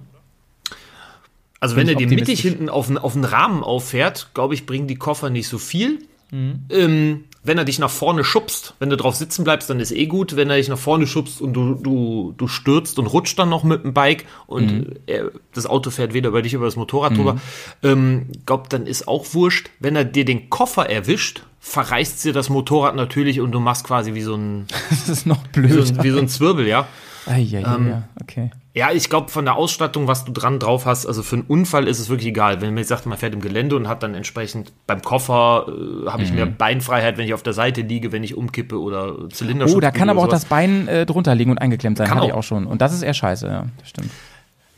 [1.60, 4.66] Also Bin wenn er dir mittig hinten auf den, auf den Rahmen auffährt, glaube ich,
[4.66, 6.00] bringen die Koffer nicht so viel.
[6.30, 6.60] Mhm.
[6.68, 10.06] Ähm, wenn er dich nach vorne schubst, wenn du drauf sitzen bleibst, dann ist eh
[10.06, 10.34] gut.
[10.34, 13.62] Wenn er dich nach vorne schubst und du, du, du stürzt und rutscht dann noch
[13.64, 14.86] mit dem Bike und Mhm.
[15.06, 17.36] er, das Auto fährt weder über dich über das Motorrad drüber,
[17.82, 19.70] ähm, glaub, dann ist auch wurscht.
[19.78, 24.14] Wenn er dir den Koffer erwischt, verreißt dir das Motorrad natürlich und du machst quasi
[24.14, 25.86] wie so ein, Das ist noch wie blöd.
[25.86, 26.86] so ein, wie so ein Zwirbel, ja.
[27.26, 28.50] Ah, ja, ja, Ähm, ja, okay.
[28.76, 31.86] Ja, ich glaube, von der Ausstattung, was du dran drauf hast, also für einen Unfall
[31.86, 32.60] ist es wirklich egal.
[32.60, 36.10] Wenn man jetzt sagt, man fährt im Gelände und hat dann entsprechend beim Koffer, äh,
[36.10, 39.66] habe ich mehr Beinfreiheit, wenn ich auf der Seite liege, wenn ich umkippe oder Zylinder
[39.68, 42.26] Oh, da kann aber auch das Bein äh, drunter liegen und eingeklemmt sein, Kann hatte
[42.26, 42.42] ich auch.
[42.42, 42.66] schon.
[42.66, 44.10] Und das ist eher scheiße, ja, das stimmt.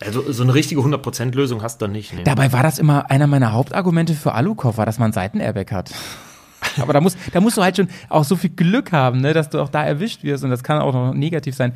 [0.04, 2.12] Also so eine richtige 100%-Lösung hast du dann nicht.
[2.12, 2.22] Nee.
[2.24, 5.90] Dabei war das immer einer meiner Hauptargumente für Alukoffer, dass man Seitenairbag hat.
[6.80, 9.50] Aber da, muss, da musst du halt schon auch so viel Glück haben, ne, dass
[9.50, 11.72] du auch da erwischt wirst und das kann auch noch negativ sein.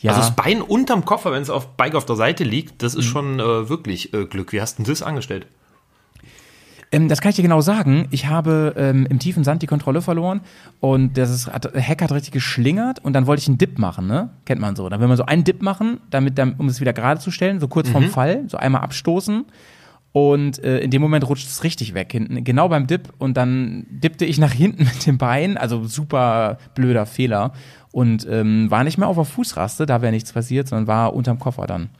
[0.00, 2.94] Ja, Also das Bein unterm Koffer, wenn es auf Bike auf der Seite liegt, das
[2.94, 3.00] Mhm.
[3.00, 4.52] ist schon äh, wirklich äh, Glück.
[4.52, 5.46] Wie hast du das angestellt?
[6.94, 8.06] ähm, das kann ich dir genau sagen.
[8.10, 10.42] Ich habe ähm, im tiefen Sand die Kontrolle verloren
[10.80, 14.06] und das ist, hat, Heck hat richtig geschlingert und dann wollte ich einen Dip machen,
[14.06, 14.28] ne?
[14.44, 14.88] Kennt man so.
[14.90, 17.68] Dann will man so einen Dip machen, damit, um es wieder gerade zu stellen, so
[17.68, 19.46] kurz vorm Fall, so einmal abstoßen.
[20.12, 23.12] Und äh, in dem Moment rutscht es richtig weg, hinten, genau beim Dip.
[23.18, 27.52] Und dann dippte ich nach hinten mit dem Bein, also super blöder Fehler.
[27.92, 31.38] Und ähm, war nicht mehr auf der Fußraste, da wäre nichts passiert, sondern war unterm
[31.38, 31.90] Koffer dann.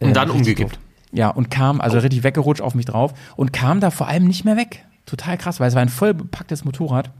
[0.00, 0.74] Und dann umgekippt.
[0.74, 0.80] doof.
[1.10, 4.44] Ja, und kam, also richtig weggerutscht auf mich drauf und kam da vor allem nicht
[4.44, 4.84] mehr weg.
[5.08, 7.10] Total krass, weil es war ein voll bepacktes Motorrad.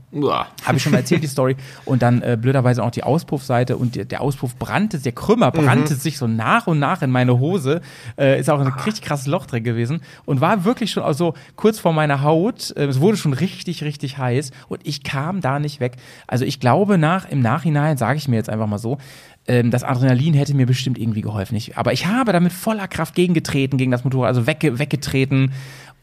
[0.63, 1.55] Habe ich schon mal erzählt, die Story.
[1.85, 5.95] Und dann äh, blöderweise auch die Auspuffseite und der, der Auspuff brannte, der Krümmer brannte
[5.95, 7.81] sich so nach und nach in meine Hose.
[8.15, 11.79] Äh, ist auch ein richtig krasses Loch drin gewesen und war wirklich schon also kurz
[11.79, 12.71] vor meiner Haut.
[12.77, 15.97] Äh, es wurde schon richtig, richtig heiß und ich kam da nicht weg.
[16.27, 18.99] Also ich glaube nach, im Nachhinein, sage ich mir jetzt einfach mal so,
[19.49, 21.55] ähm, das Adrenalin hätte mir bestimmt irgendwie geholfen.
[21.55, 25.51] Ich, aber ich habe damit voller Kraft gegengetreten gegen das Motorrad, also wegge weggetreten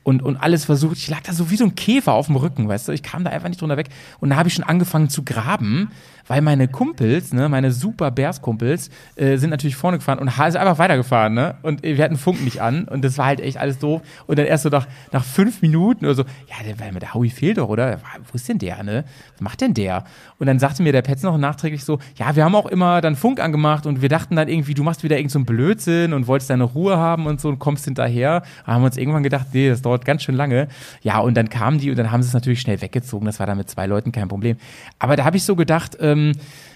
[0.03, 0.97] und, und alles versucht.
[0.97, 2.93] Ich lag da so wie so ein Käfer auf dem Rücken, weißt du?
[2.93, 3.89] Ich kam da einfach nicht drunter weg.
[4.19, 5.91] Und da habe ich schon angefangen zu graben,
[6.27, 10.79] weil meine Kumpels, ne, meine super Bears-Kumpels, äh, sind natürlich vorne gefahren und sind einfach
[10.79, 11.57] weitergefahren, ne?
[11.63, 14.03] Und wir hatten Funk nicht an und das war halt echt alles doof.
[14.27, 17.31] Und dann erst so nach, nach fünf Minuten oder so, ja, der, weil der Howie
[17.31, 17.99] fehlt doch, oder?
[18.31, 19.05] Wo ist denn der, ne?
[19.35, 20.05] Was macht denn der?
[20.39, 23.17] Und dann sagte mir der Petz noch nachträglich so, ja, wir haben auch immer dann
[23.17, 26.51] Funk angemacht und wir dachten dann irgendwie, du machst wieder irgend so Blödsinn und wolltest
[26.51, 28.43] deine Ruhe haben und so und kommst hinterher.
[28.65, 30.69] Da haben wir uns irgendwann gedacht, nee, das dauert ganz schön lange.
[31.03, 33.27] Ja, und dann kamen die und dann haben sie es natürlich schnell weggezogen.
[33.27, 34.57] Das war dann mit zwei Leuten kein Problem.
[34.99, 36.33] Aber da habe ich so gedacht, ähm,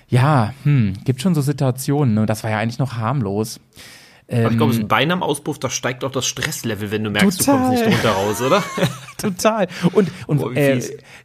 [0.09, 2.26] ja, hm, gibt schon so Situationen, ne?
[2.26, 3.61] Das war ja eigentlich noch harmlos.
[4.32, 7.11] Aber ich glaube, es ist beinahe am Auspuff, da steigt auch das Stresslevel, wenn du
[7.11, 7.59] merkst, Total.
[7.59, 8.62] du kommst nicht runter raus, oder?
[9.18, 9.66] Total.
[9.93, 10.80] Und, und Boah, äh.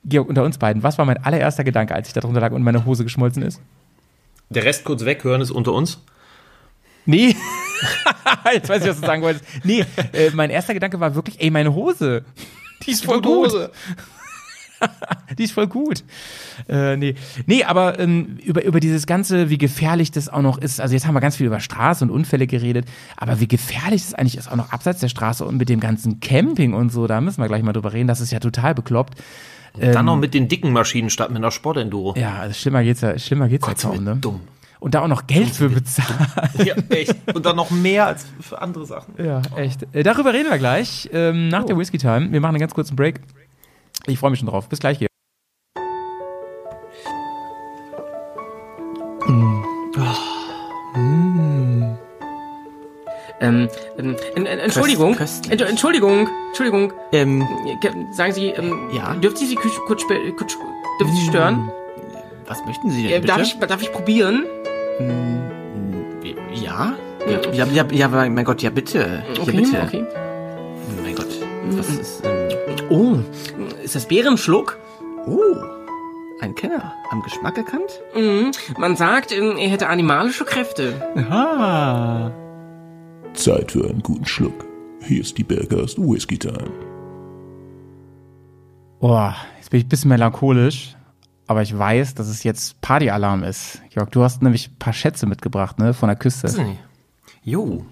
[0.06, 2.64] Georg, unter uns beiden, was war mein allererster Gedanke, als ich da drunter lag und
[2.64, 3.62] meine Hose geschmolzen ist?
[4.50, 6.02] Der Rest kurz weghören ist unter uns.
[7.06, 7.36] Nee.
[8.54, 9.46] Jetzt weiß ich, was du sagen wolltest.
[9.64, 12.26] Nee, äh, mein erster Gedanke war wirklich, ey, meine Hose.
[12.84, 13.54] Die ist voll gut.
[15.38, 16.04] Die ist voll gut.
[16.70, 17.16] Äh, nee.
[17.46, 20.80] nee, aber ähm, über, über dieses Ganze, wie gefährlich das auch noch ist.
[20.80, 22.86] Also jetzt haben wir ganz viel über Straße und Unfälle geredet,
[23.18, 26.20] aber wie gefährlich das eigentlich ist, auch noch abseits der Straße und mit dem ganzen
[26.20, 28.08] Camping und so, da müssen wir gleich mal drüber reden.
[28.08, 29.16] Das ist ja total bekloppt.
[29.80, 32.14] Dann noch mit den dicken Maschinen statt mit einer Sportenduro.
[32.16, 34.16] Ähm, Ja, also schlimmer geht's ja, schlimmer geht's Gott, ja kaum, ne?
[34.18, 34.42] dumm.
[34.80, 36.28] Und da auch noch Geld für bezahlen.
[36.64, 37.16] Ja, echt.
[37.34, 39.14] Und dann noch mehr als für andere Sachen.
[39.18, 39.86] Ja, echt.
[39.94, 42.32] Äh, darüber reden wir gleich ähm, nach der Whiskey Time.
[42.32, 43.22] Wir machen einen ganz kurzen Break.
[44.08, 44.70] Ich freue mich schon drauf.
[44.70, 45.00] Bis gleich.
[45.00, 45.10] Georg.
[53.42, 55.52] Ähm, ähm, en- en- Entschuldigung, köstlich.
[55.54, 56.94] Entsch- Entschuldigung, Entschuldigung.
[57.12, 59.14] Ähm, Äh, Sagen Sie, ähm, Ja?
[59.16, 60.58] dürfte ich Sie kurz, kurz, spe- kurz
[61.00, 61.70] dürfte ich Sie stören?
[62.48, 63.28] was möchten Sie denn Äh, bitte?
[63.28, 64.46] darf, ich, darf ich probieren?
[66.54, 66.94] Ja?
[67.28, 69.00] Ja, ja, ja, ja, mein Gott, ja bitte.
[69.34, 69.82] Ja, Okay, bitte.
[69.84, 70.06] okay.
[71.04, 71.28] Mein Gott,
[71.72, 72.32] was ist, ähm,
[72.90, 73.18] Oh,
[73.86, 74.78] ist das Bärenschluck?
[75.28, 75.56] oh,
[76.42, 78.02] ein Kenner, am Geschmack erkannt?
[78.16, 78.52] Mhm.
[78.78, 81.02] Man sagt, ähm, er hätte animalische Kräfte.
[81.16, 82.32] Aha.
[83.34, 84.66] Zeit für einen guten Schluck.
[85.02, 86.70] Hier ist die Bergast Whisky Time.
[89.00, 90.96] Boah, jetzt bin ich ein bisschen melancholisch,
[91.48, 93.82] aber ich weiß, dass es jetzt Partyalarm ist.
[93.92, 96.52] Jörg, du hast nämlich ein paar Schätze mitgebracht, ne, von der Küste.
[97.44, 97.86] Jo.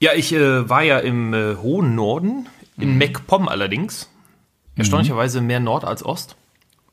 [0.00, 2.46] Ja, ich äh, war ja im äh, hohen Norden,
[2.76, 2.98] in Mhm.
[2.98, 4.08] MacPom allerdings.
[4.78, 6.36] Erstaunlicherweise mehr Nord als Ost.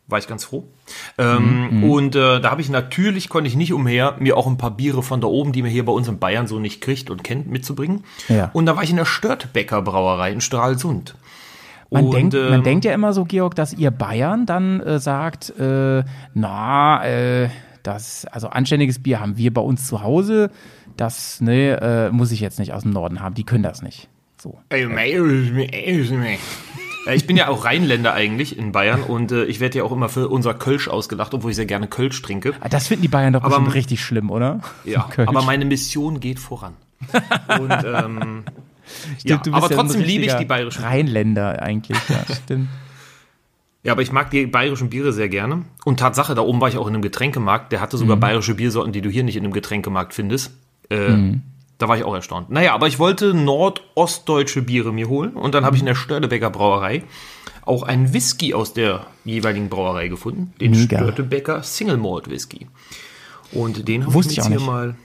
[0.07, 0.65] War ich ganz froh.
[1.17, 1.83] Ähm, Mhm.
[1.89, 5.01] Und äh, da habe ich natürlich, konnte ich nicht umher, mir auch ein paar Biere
[5.01, 7.47] von da oben, die man hier bei uns in Bayern so nicht kriegt und kennt,
[7.47, 8.03] mitzubringen.
[8.27, 8.51] Ja.
[8.53, 11.15] Und da war ich in der Störtebecker Brauerei in Stralsund.
[11.89, 14.99] Man, Und, denkt, man ähm, denkt ja immer so, Georg, dass ihr Bayern dann äh,
[14.99, 17.49] sagt, äh, na, äh,
[17.83, 20.51] das, also anständiges Bier haben wir bei uns zu Hause.
[20.97, 23.35] Das, ne, äh, muss ich jetzt nicht aus dem Norden haben.
[23.35, 24.07] Die können das nicht.
[24.37, 24.59] So.
[27.05, 29.91] Ja, ich bin ja auch Rheinländer eigentlich in Bayern und äh, ich werde ja auch
[29.91, 32.53] immer für unser Kölsch ausgelacht, obwohl ich sehr gerne Kölsch trinke.
[32.61, 34.61] Ah, Das finden die Bayern doch Aber- bestimmt richtig schlimm, oder?
[34.83, 36.73] Ja, aber meine Mission geht voran.
[37.59, 38.43] Und, ähm,
[39.19, 40.83] Stimmt, ja, aber ja trotzdem liebe ich die bayerischen.
[40.83, 42.69] Rheinländer eigentlich, ja, stimmt.
[43.83, 45.63] Ja, aber ich mag die bayerischen Biere sehr gerne.
[45.85, 48.93] Und Tatsache, da oben war ich auch in einem Getränkemarkt, der hatte sogar bayerische Biersorten,
[48.93, 50.51] die du hier nicht in einem Getränkemarkt findest.
[50.89, 51.35] Äh,
[51.77, 52.49] Da war ich auch erstaunt.
[52.49, 56.49] Naja, aber ich wollte nordostdeutsche Biere mir holen und dann habe ich in der Störtebecker
[56.49, 57.03] Brauerei
[57.65, 60.99] auch einen Whisky aus der jeweiligen Brauerei gefunden, den Mega.
[60.99, 62.67] Störtebecker Single Malt Whisky.
[63.51, 64.65] Und den habe ich jetzt auch hier nicht.
[64.65, 64.95] mal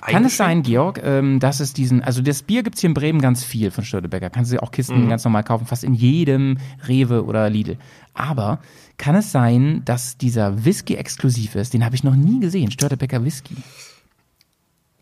[0.00, 3.20] Kann es sein, Georg, ähm, dass es diesen, also das Bier gibt's hier in Bremen
[3.20, 4.30] ganz viel von Störtebecker.
[4.30, 7.76] Kannst du auch Kisten ganz normal kaufen, fast in jedem Rewe oder Lidl.
[8.14, 8.60] Aber
[8.96, 11.74] kann es sein, dass dieser Whisky exklusiv ist?
[11.74, 13.56] Den habe ich noch nie gesehen, Störtebecker Whisky.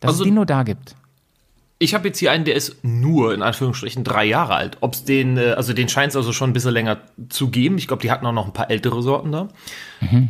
[0.03, 0.95] Dass Also- es den nur da gibt.
[1.79, 4.77] Ich habe jetzt hier einen, der ist nur in Anführungsstrichen drei Jahre alt.
[4.83, 6.99] Ob's den, äh, also den scheint es also schon ein bisschen länger
[7.29, 7.77] zu geben.
[7.77, 9.49] Ich glaube, die hatten auch noch ein paar ältere Sorten da.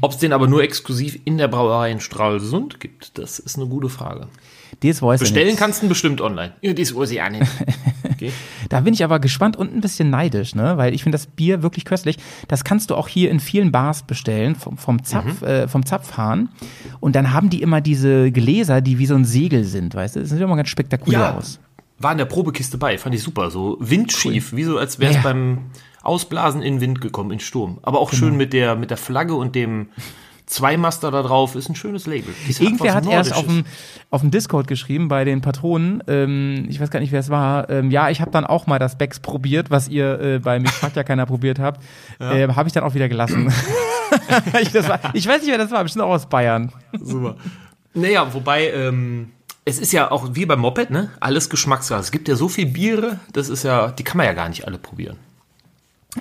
[0.01, 3.91] Ob's den aber nur exklusiv in der Brauerei in Stralsund gibt, das ist eine gute
[3.91, 4.29] Frage.
[5.21, 5.59] Bestellen nicht.
[5.59, 6.55] kannst du ihn bestimmt online.
[6.63, 7.47] Ja, das weiß ich auch nicht.
[8.25, 8.33] Okay.
[8.69, 10.77] Da bin ich aber gespannt und ein bisschen neidisch, ne?
[10.77, 12.17] Weil ich finde das Bier wirklich köstlich.
[12.49, 15.47] Das kannst du auch hier in vielen Bars bestellen, vom, vom Zapf, Mhm.
[15.47, 16.49] äh, vom Zapfhahn.
[17.01, 20.21] Und dann haben die immer diese Gläser, die wie so ein Segel sind, weißt du?
[20.21, 21.61] Das sieht immer ganz spektakulär Ja, aus.
[21.99, 23.51] war in der Probekiste bei, fand ich super.
[23.51, 25.23] So windschief, wie so als wäre es Ja.
[25.23, 25.59] beim
[26.03, 27.79] Ausblasen in Wind gekommen, in Sturm.
[27.83, 28.21] Aber auch Genau.
[28.27, 29.87] schön mit der, mit der Flagge und dem
[30.47, 32.35] Zweimaster da drauf, ist ein schönes Label.
[32.47, 33.65] Das Irgendwer hat erst auf dem,
[34.11, 37.71] auf dem Discord geschrieben bei den Patronen, ähm, ich weiß gar nicht, wer es war,
[37.71, 40.69] ähm, ja, ich habe dann auch mal das Becks probiert, was ihr äh, bei mir
[40.69, 41.83] fragt ja keiner probiert habt,
[42.19, 43.53] äh, habe ich dann auch wieder gelassen.
[44.61, 46.73] ich, war, ich weiß nicht, wer das war, bestimmt auch aus Bayern.
[47.01, 47.37] Super.
[47.95, 49.31] Naja, wobei, ähm,
[49.65, 51.11] es ist ja auch wie beim Moped, ne?
[51.21, 52.01] Alles Geschmackssache.
[52.01, 54.67] Es gibt ja so viel Biere, das ist ja, die kann man ja gar nicht
[54.67, 55.19] alle probieren.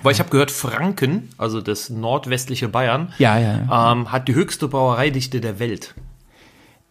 [0.02, 3.92] Weil ich habe gehört, Franken, also das nordwestliche Bayern, Ja, ja, ja.
[3.92, 5.94] Ähm, hat die höchste Brauereidichte der Welt.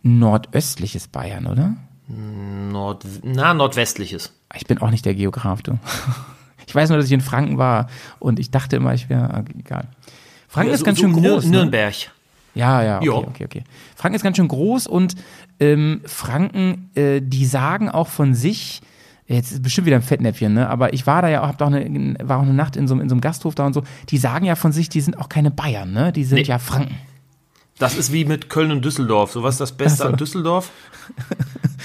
[0.03, 1.75] Nordöstliches Bayern, oder?
[2.07, 4.33] Nord, na, nordwestliches.
[4.55, 5.77] Ich bin auch nicht der Geograf, du.
[6.67, 7.87] Ich weiß nur, dass ich in Franken war
[8.19, 9.89] und ich dachte immer, ich wäre, egal.
[10.47, 11.43] Franken ist So- ganz so schön groß.
[11.45, 11.51] Ne?
[11.51, 11.93] Nürnberg.
[12.55, 13.13] Ja, ja, okay, Ja.
[13.13, 13.63] okay, okay.
[13.97, 15.15] Franken ist ganz schön groß und
[15.59, 18.81] ähm, Franken, äh, die sagen auch von sich,
[19.31, 20.69] jetzt ist bestimmt wieder ein Fettnäpfchen, ne?
[20.69, 22.87] Aber ich war da ja auch, hab da auch eine, war auch eine Nacht in
[22.87, 23.83] so, einem- in so einem Gasthof da und so.
[24.09, 26.11] Die sagen ja von sich, die sind auch keine Bayern, ne?
[26.11, 26.43] Die sind Nee.
[26.43, 26.95] ja Franken.
[27.79, 29.31] Das ist wie mit Köln und Düsseldorf.
[29.31, 30.09] So was ist das Beste so.
[30.09, 30.69] an Düsseldorf?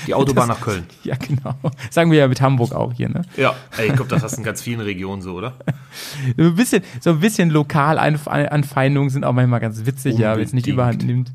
[0.06, 0.84] Die Autobahn nach Köln.
[1.04, 1.54] Ja, genau.
[1.90, 3.22] Sagen wir ja mit Hamburg auch hier, ne?
[3.38, 5.54] Ja, ey, ich glaube, das hast du in ganz vielen Regionen so, oder?
[6.36, 10.52] So ein bisschen, so ein bisschen Lokalanfeindungen sind auch manchmal ganz witzig, ja, wenn es
[10.52, 10.74] nicht Unbedingt.
[10.74, 11.32] überhand nimmt.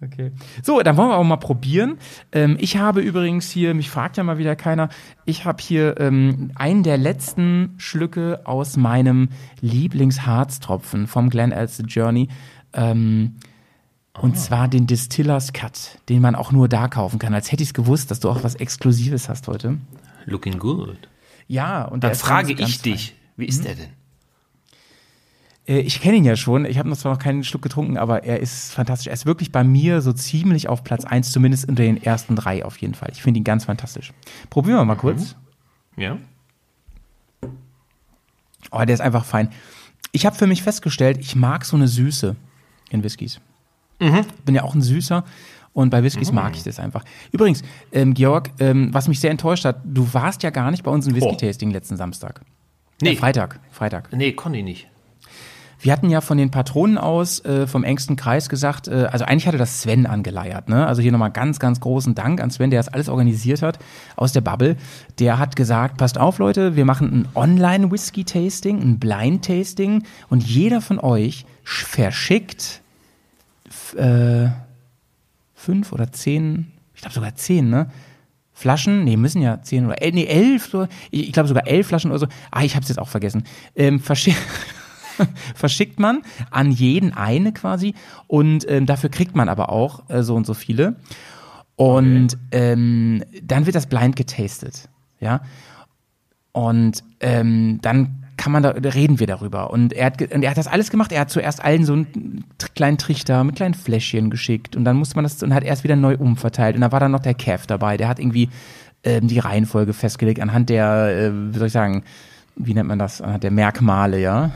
[0.00, 0.30] Okay.
[0.62, 1.98] So, dann wollen wir auch mal probieren.
[2.30, 4.90] Ähm, ich habe übrigens hier, mich fragt ja mal wieder keiner,
[5.24, 9.30] ich habe hier ähm, einen der letzten Schlücke aus meinem
[9.60, 12.28] Lieblingsharztropfen vom Glen Elster Journey.
[12.72, 13.36] Ähm,
[14.20, 17.34] und zwar den Distillers Cut, den man auch nur da kaufen kann.
[17.34, 19.78] Als hätte ich es gewusst, dass du auch was Exklusives hast heute.
[20.26, 21.08] Looking good.
[21.46, 23.97] Ja, und Dann frage ganz, ganz ich dich, wie ist der denn?
[25.68, 26.64] Äh, Ich kenne ihn ja schon.
[26.64, 29.06] Ich habe noch zwar noch keinen Schluck getrunken, aber er ist fantastisch.
[29.08, 32.64] Er ist wirklich bei mir so ziemlich auf Platz 1, zumindest unter den ersten drei
[32.64, 33.10] auf jeden Fall.
[33.12, 34.12] Ich finde ihn ganz fantastisch.
[34.50, 35.36] Probieren wir mal kurz.
[35.96, 36.16] Ja?
[38.70, 39.50] Oh, der ist einfach fein.
[40.12, 42.36] Ich habe für mich festgestellt, ich mag so eine Süße
[42.90, 43.40] in Whiskys.
[44.44, 45.24] Bin ja auch ein Süßer
[45.72, 47.04] und bei Whiskys mag ich das einfach.
[47.32, 47.62] Übrigens,
[47.92, 51.06] ähm, Georg, ähm, was mich sehr enttäuscht hat, du warst ja gar nicht bei uns
[51.06, 52.42] im Whisky-Tasting letzten Samstag.
[53.02, 54.12] Nee, Äh, Freitag, Freitag.
[54.12, 54.88] nee, konnte ich nicht.
[55.80, 59.46] Wir hatten ja von den Patronen aus äh, vom engsten Kreis gesagt, äh, also eigentlich
[59.46, 60.68] hatte das Sven angeleiert.
[60.68, 60.84] Ne?
[60.86, 63.78] Also hier nochmal ganz, ganz großen Dank an Sven, der das alles organisiert hat
[64.16, 64.76] aus der Bubble.
[65.20, 70.98] Der hat gesagt, passt auf Leute, wir machen ein Online-Whisky-Tasting, ein Blind-Tasting und jeder von
[70.98, 72.80] euch sch- verschickt
[73.96, 74.48] äh,
[75.54, 77.90] fünf oder zehn, ich glaube sogar zehn, ne?
[78.52, 80.74] Flaschen, nee, müssen ja zehn oder el- nee, elf,
[81.12, 82.26] ich, ich glaube sogar elf Flaschen oder so.
[82.50, 83.44] Ah, ich habe es jetzt auch vergessen.
[83.76, 84.34] Ähm, verschi
[85.54, 87.94] verschickt man an jeden eine quasi
[88.26, 90.96] und ähm, dafür kriegt man aber auch äh, so und so viele.
[91.76, 94.88] Und ähm, dann wird das blind getastet,
[95.20, 95.42] ja.
[96.50, 99.70] Und ähm, dann kann man da reden wir darüber.
[99.70, 101.12] Und er hat, und er hat das alles gemacht.
[101.12, 102.44] Er hat zuerst allen so einen
[102.74, 105.96] kleinen Trichter mit kleinen Fläschchen geschickt und dann musste man das und hat erst wieder
[105.96, 106.74] neu umverteilt.
[106.74, 107.96] Und da war dann noch der Kev dabei.
[107.96, 108.48] Der hat irgendwie
[109.04, 112.04] ähm, die Reihenfolge festgelegt anhand der, äh, wie soll ich sagen,
[112.56, 113.20] wie nennt man das?
[113.20, 114.50] Anhand der Merkmale, ja.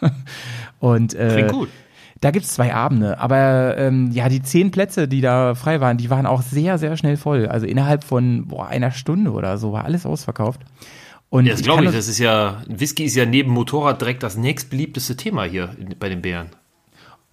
[0.80, 1.68] und äh, Klingt gut.
[2.20, 6.10] da gibt's zwei Abende, aber ähm, ja, die zehn Plätze, die da frei waren, die
[6.10, 7.46] waren auch sehr, sehr schnell voll.
[7.46, 10.60] Also innerhalb von boah, einer Stunde oder so war alles ausverkauft.
[11.30, 11.92] Und Ja, das glaube ich.
[11.92, 16.22] Das ist ja, Whisky ist ja neben Motorrad direkt das nächstbeliebteste Thema hier bei den
[16.22, 16.48] Bären.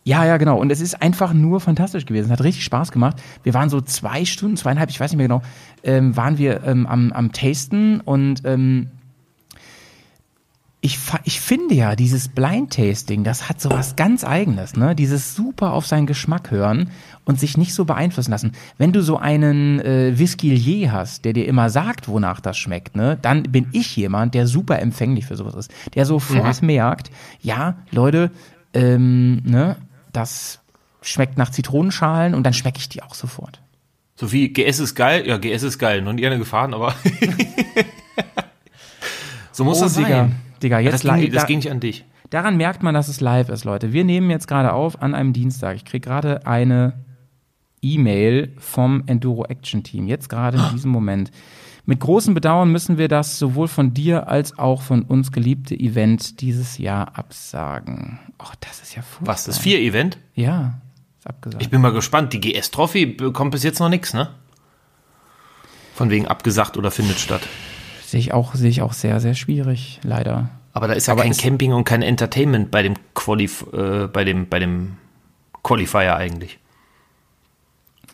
[0.04, 0.58] Ja, ja, genau.
[0.58, 2.32] Und es ist einfach nur fantastisch gewesen.
[2.32, 3.22] Hat richtig Spaß gemacht.
[3.44, 5.42] Wir waren so zwei Stunden, zweieinhalb, ich weiß nicht mehr genau,
[5.84, 8.88] ähm, waren wir ähm, am, am Tasten und ähm,
[10.80, 14.96] ich, ich finde ja, dieses Blind Tasting, das hat so was ganz Eigenes, ne?
[14.96, 16.92] Dieses super auf seinen Geschmack hören
[17.26, 18.52] und sich nicht so beeinflussen lassen.
[18.78, 23.18] Wenn du so einen äh, Whiskilier hast, der dir immer sagt, wonach das schmeckt, ne,
[23.22, 25.74] dann bin ich jemand, der super empfänglich für sowas ist.
[25.96, 27.10] Der sofort merkt,
[27.42, 28.30] ja, Leute,
[28.74, 29.78] ähm, ne,
[30.14, 30.60] das
[31.02, 33.62] schmeckt nach Zitronenschalen und dann schmecke ich die auch sofort.
[34.16, 35.28] So wie GS ist geil.
[35.28, 36.02] Ja, GS ist geil.
[36.02, 36.96] Noch nie eine gefahren, aber
[39.52, 40.28] so muss das Oh, Digga, sein.
[40.28, 42.06] Digga, Ja, jetzt das, ging, das da- ging nicht an dich.
[42.30, 43.94] Daran merkt man, dass es live ist, Leute.
[43.94, 45.78] Wir nehmen jetzt gerade auf an einem Dienstag.
[45.78, 46.94] Ich kriege gerade eine
[47.82, 50.08] E-Mail vom Enduro Action Team.
[50.08, 51.32] Jetzt gerade in diesem Moment.
[51.86, 56.42] Mit großem Bedauern müssen wir das sowohl von dir als auch von uns geliebte Event
[56.42, 58.20] dieses Jahr absagen.
[58.40, 59.34] Ach, das ist ja furchtbar.
[59.34, 60.18] Was, das Vier-Event?
[60.36, 60.82] Ja,
[61.18, 61.64] ist abgesagt.
[61.64, 62.34] Ich bin mal gespannt.
[62.34, 64.28] Die GS-Trophy bekommt bis jetzt noch nichts, ne?
[65.96, 67.48] Von wegen abgesagt oder findet statt.
[68.08, 70.48] Sehe ich auch, sehe ich auch sehr, sehr schwierig, leider.
[70.72, 74.24] Aber da ist ja Aber kein Camping und kein Entertainment bei dem, Qualif äh, bei
[74.24, 74.96] dem, bei dem
[75.62, 76.58] Qualifier eigentlich.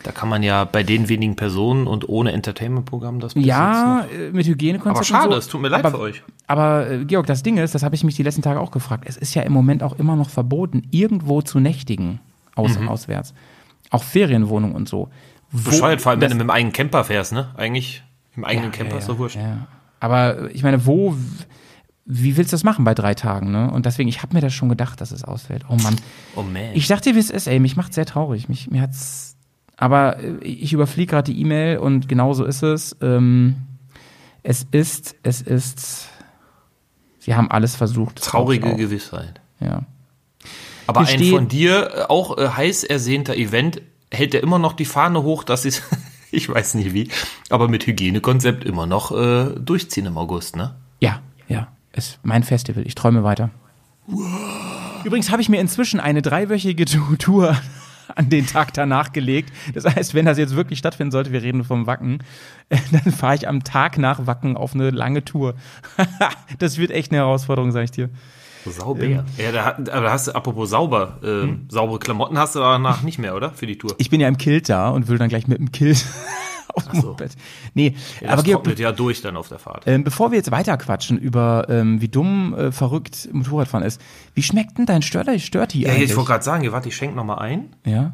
[0.01, 4.47] Da kann man ja bei den wenigen Personen und ohne Entertainment-Programm das Ja, äh, mit
[4.47, 4.95] Hygienekonzept.
[4.97, 5.37] Aber schade, so.
[5.37, 6.23] es tut mir leid aber, für euch.
[6.47, 9.03] Aber äh, Georg, das Ding ist, das habe ich mich die letzten Tage auch gefragt.
[9.07, 12.19] Es ist ja im Moment auch immer noch verboten, irgendwo zu nächtigen
[12.55, 12.89] aus, Mhm.
[12.89, 13.35] auswärts.
[13.91, 15.09] Auch Ferienwohnungen und so.
[15.51, 17.49] Bescheuert, vor allem, wenn du mit dem eigenen Camper fährst, ne?
[17.55, 18.01] Eigentlich
[18.35, 19.35] im eigenen Camper ja, ist doch wurscht.
[19.35, 19.67] Ja.
[20.03, 21.15] Aber ich meine, wo,
[22.03, 23.71] wie willst du das machen bei drei Tagen, ne?
[23.71, 25.63] Und deswegen, ich habe mir das schon gedacht, dass es ausfällt.
[25.69, 25.95] Oh Mann.
[26.35, 26.73] Oh man.
[26.73, 28.49] Ich dachte, wie es ist, ey, mich macht sehr traurig.
[28.49, 29.37] Mich, mir hat's,
[29.77, 32.97] Aber äh, ich überfliege gerade die E-Mail und genau so ist es.
[32.99, 33.55] Ähm,
[34.43, 36.09] es ist, es ist,
[37.19, 38.21] sie haben alles versucht.
[38.21, 38.75] Traurige.
[38.75, 39.39] Gewissheit.
[39.61, 39.83] Ja.
[40.85, 43.81] Aber Hier ein von dir äh, auch äh, heiß ersehnter Event
[44.11, 45.81] hält er immer noch die Fahne hoch, dass sie es,
[46.43, 47.09] ich weiß nicht wie,
[47.49, 50.75] aber mit Hygienekonzept immer noch äh, durchziehen im August, ne?
[50.99, 51.67] Ja, ja.
[51.95, 52.85] Ist mein Festival.
[52.87, 53.51] Ich träume weiter.
[55.03, 57.55] Übrigens habe ich mir inzwischen eine dreiwöchige Tour
[58.15, 59.53] an den Tag danach gelegt.
[59.75, 62.23] Das heißt, wenn das jetzt wirklich stattfinden sollte, wir reden vom Wacken,
[62.91, 65.53] dann fahre ich am Tag nach Wacken auf eine lange Tour.
[66.57, 68.09] das wird echt eine Herausforderung, sag ich dir.
[68.71, 69.03] Sauber.
[69.05, 73.01] Ja, da, hat- aber da hast du, apropos sauber, äh, saubere Klamotten hast du danach
[73.03, 73.51] nicht mehr, oder?
[73.51, 73.93] Für die Tour.
[73.97, 76.05] Ich bin ja im Kilt da und will dann gleich mit dem Kilt
[76.73, 77.07] aufs so.
[77.09, 77.35] Moped.
[77.73, 79.83] Nee, Ja, aber das Georg, trocknet ja durch dann auf der Fahrt.
[79.85, 84.01] Ähm, bevor wir jetzt weiterquatschen über ähm, wie dumm, äh, verrückt Motorradfahren ist,
[84.33, 86.09] wie schmeckt denn dein Störti, Störti Ja, eigentlich?
[86.11, 87.75] ich wollte gerade sagen, warte, ich schenke noch mal ein.
[87.85, 88.13] Ja.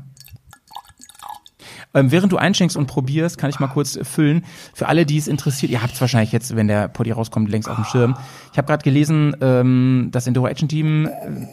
[1.94, 4.46] Ähm, während du einschenkst und probierst, kann ich mal kurz äh, füllen.
[4.74, 7.68] Für alle, die es interessiert, ihr habt es wahrscheinlich jetzt, wenn der Poddy rauskommt, längst
[7.68, 8.18] auf dem Schirm.
[8.52, 11.48] Ich habe gerade gelesen, ähm, das Enduro Action Team äh,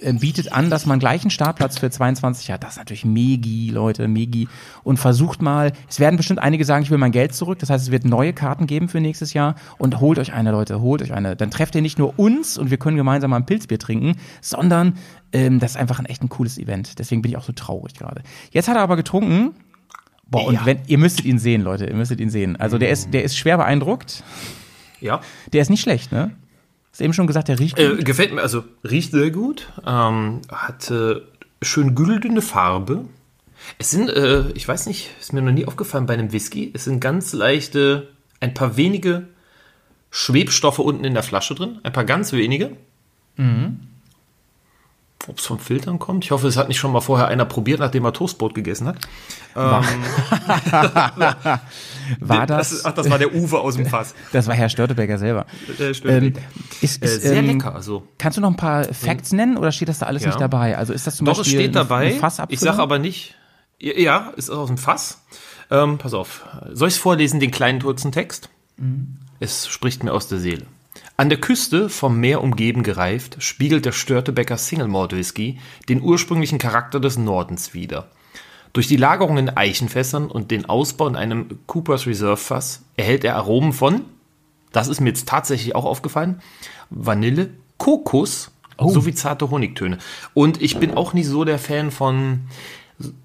[0.00, 2.62] bietet an, dass man gleich einen Startplatz für 22 hat.
[2.62, 4.48] Das ist natürlich Megi, Leute, Megi.
[4.82, 7.58] Und versucht mal, es werden bestimmt einige sagen, ich will mein Geld zurück.
[7.58, 9.54] Das heißt, es wird neue Karten geben für nächstes Jahr.
[9.78, 11.36] Und holt euch eine, Leute, holt euch eine.
[11.36, 14.94] Dann trefft ihr nicht nur uns und wir können gemeinsam mal ein Pilzbier trinken, sondern
[15.32, 16.98] ähm, das ist einfach ein echt ein cooles Event.
[16.98, 18.22] Deswegen bin ich auch so traurig gerade.
[18.50, 19.54] Jetzt hat er aber getrunken.
[20.26, 22.56] Boah, und wenn, ihr müsstet ihn sehen, Leute, ihr müsstet ihn sehen.
[22.56, 24.22] Also der ist, der ist schwer beeindruckt.
[25.00, 25.20] Ja.
[25.52, 26.30] Der ist nicht schlecht, ne?
[27.00, 28.04] Hast eben schon gesagt, der riecht Äh, gut.
[28.04, 29.68] gefällt mir, also riecht sehr gut.
[29.86, 31.16] Ähm, hat äh,
[31.62, 33.06] schön güldene Farbe.
[33.78, 36.84] Es sind, äh, ich weiß nicht, ist mir noch nie aufgefallen bei einem Whisky, es
[36.84, 38.08] sind ganz leichte,
[38.40, 39.28] ein paar wenige
[40.10, 41.78] Schwebstoffe unten in der Flasche drin.
[41.84, 42.76] Ein paar ganz wenige.
[45.28, 46.24] Ob es vom Filtern kommt?
[46.24, 48.96] Ich hoffe, es hat nicht schon mal vorher einer probiert, nachdem er Toastbrot gegessen hat.
[49.54, 49.84] War
[52.46, 54.14] das, ist- ach, das war der Uwe aus dem Fass.
[54.32, 55.46] das war Herr Störtebecker selber.
[55.78, 56.40] Der Störtebecker.
[56.40, 56.44] Ähm,
[56.80, 57.74] ist, Äh, ist, sehr ähm, lecker.
[57.74, 58.06] Also.
[58.18, 60.28] Kannst du noch ein paar Facts nennen oder steht das da alles Ja.
[60.28, 60.76] nicht dabei?
[60.78, 62.18] Also ist das zum Doch, es Beispiel steht dabei.
[62.48, 63.34] Ich sage aber nicht.
[63.78, 65.22] Ja, Ja, ist aus dem Fass.
[65.70, 66.46] Ähm, pass auf.
[66.72, 68.48] Soll ich es vorlesen, den kleinen kurzen Text?
[69.38, 70.66] Es spricht mir aus der Seele.
[71.20, 76.58] An der Küste, vom Meer umgeben gereift, spiegelt der Störtebecker Single Malt Whisky den ursprünglichen
[76.58, 78.08] Charakter des Nordens wider.
[78.72, 83.36] Durch die Lagerung in Eichenfässern und den Ausbau in einem Coopers Reserve Fass erhält er
[83.36, 84.06] Aromen von,
[84.72, 86.40] das ist mir jetzt tatsächlich auch aufgefallen,
[86.88, 89.98] Vanille, Kokos sowie zarte Honigtöne.
[90.32, 92.44] Und ich bin auch nicht so der Fan von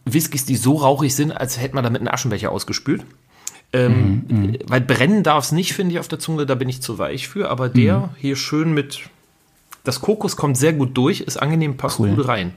[0.03, 3.05] Whiskys, die so rauchig sind, als hätte man damit einen Aschenbecher ausgespült.
[3.73, 6.97] Ähm, Weil brennen darf es nicht, finde ich, auf der Zunge, da bin ich zu
[6.97, 7.49] weich für.
[7.49, 9.01] Aber der hier schön mit.
[9.83, 12.15] Das Kokos kommt sehr gut durch, ist angenehm, passt Cool.
[12.15, 12.53] gut rein.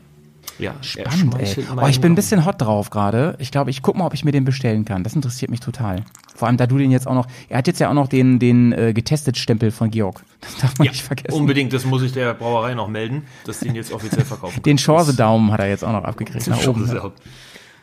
[0.58, 1.66] Ja, Spannend, ey.
[1.80, 3.36] Oh, ich bin ein bisschen hot drauf gerade.
[3.38, 5.04] Ich glaube, ich guck mal, ob ich mir den bestellen kann.
[5.04, 6.04] Das interessiert mich total.
[6.34, 8.38] Vor allem, da du den jetzt auch noch, er hat jetzt ja auch noch den,
[8.40, 10.22] den äh, getestet Stempel von Georg.
[10.40, 11.36] Das darf man Ja, nicht vergessen.
[11.36, 14.62] unbedingt, das muss ich der Brauerei noch melden, dass die ihn jetzt offiziell verkaufen.
[14.64, 16.46] Den Chance-Daumen hat er jetzt auch noch abgekriegt.
[16.48, 16.88] Nach oben.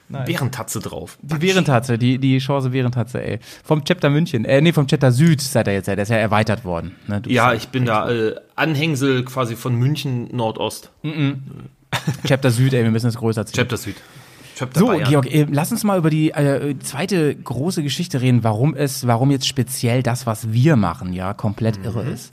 [0.10, 1.18] Bärentatze drauf.
[1.22, 3.40] Die Währentatze, die, die Chance Währentatze, ey.
[3.64, 6.64] Vom Chapter München, äh, nee, vom Chapter Süd seid ihr jetzt, der ist ja erweitert
[6.64, 6.96] worden.
[7.08, 7.22] Ne?
[7.28, 10.92] Ja, ich bin da äh, Anhängsel quasi von München Nordost.
[12.28, 13.56] Chapter Süd, ey, wir müssen es größer ziehen.
[13.56, 13.96] Chapter Süd.
[14.56, 15.10] Chapter So, Bayern.
[15.10, 19.32] Georg, äh, lass uns mal über die äh, zweite große Geschichte reden, warum es, warum
[19.32, 22.32] jetzt speziell das, was wir machen, ja, komplett irre ist.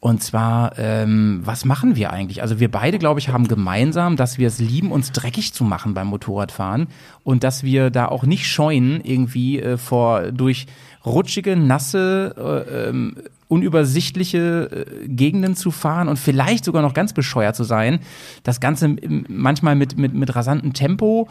[0.00, 2.40] Und zwar, ähm, was machen wir eigentlich?
[2.40, 5.92] Also wir beide, glaube ich, haben gemeinsam, dass wir es lieben, uns dreckig zu machen
[5.92, 6.88] beim Motorradfahren
[7.22, 10.66] und dass wir da auch nicht scheuen, irgendwie äh, vor durch
[11.04, 12.34] rutschige, nasse,
[12.66, 13.16] äh, ähm,
[13.48, 18.00] unübersichtliche äh, Gegenden zu fahren und vielleicht sogar noch ganz bescheuert zu sein.
[18.42, 18.96] Das Ganze
[19.28, 21.28] manchmal mit, mit, mit rasantem Tempo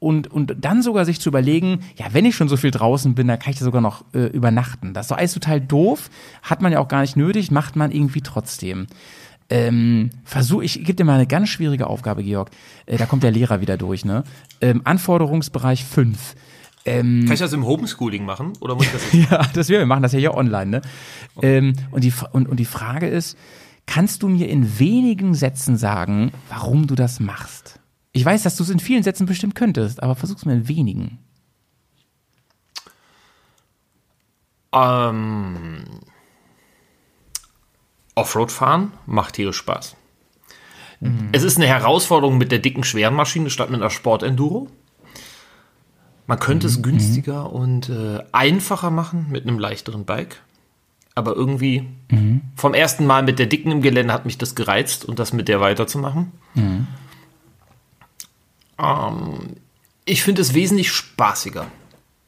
[0.00, 3.26] und, und dann sogar sich zu überlegen, ja, wenn ich schon so viel draußen bin,
[3.26, 4.94] dann kann ich da sogar noch äh, übernachten.
[4.94, 6.10] Das ist doch alles total doof,
[6.42, 8.86] hat man ja auch gar nicht nötig, macht man irgendwie trotzdem.
[9.50, 12.50] Ähm, versuch, ich gebe dir mal eine ganz schwierige Aufgabe, Georg.
[12.86, 14.24] Äh, da kommt der Lehrer wieder durch, ne?
[14.60, 16.34] Ähm, Anforderungsbereich 5.
[17.24, 18.52] Kann ich das im Homeschooling machen?
[18.60, 19.12] Oder muss ich das?
[19.30, 20.82] Ja, das wir, wir machen das ja hier online, ne?
[21.42, 23.36] Ähm, und, die, und, und die Frage ist,
[23.86, 27.77] kannst du mir in wenigen Sätzen sagen, warum du das machst?
[28.18, 31.18] Ich weiß, dass du es in vielen Sätzen bestimmt könntest, aber versuch's mir in wenigen.
[34.72, 35.84] Ähm,
[38.16, 39.94] Offroad fahren macht tierisch Spaß.
[41.30, 44.66] Es ist eine Herausforderung mit der dicken, schweren Maschine statt mit einer Sport-Enduro.
[46.26, 50.42] Man könnte es günstiger und äh, einfacher machen mit einem leichteren Bike.
[51.14, 51.86] Aber irgendwie
[52.56, 55.46] vom ersten Mal mit der dicken im Gelände hat mich das gereizt und das mit
[55.46, 56.32] der weiterzumachen.
[58.78, 59.56] Ähm,
[60.10, 61.66] Ich finde es wesentlich spaßiger,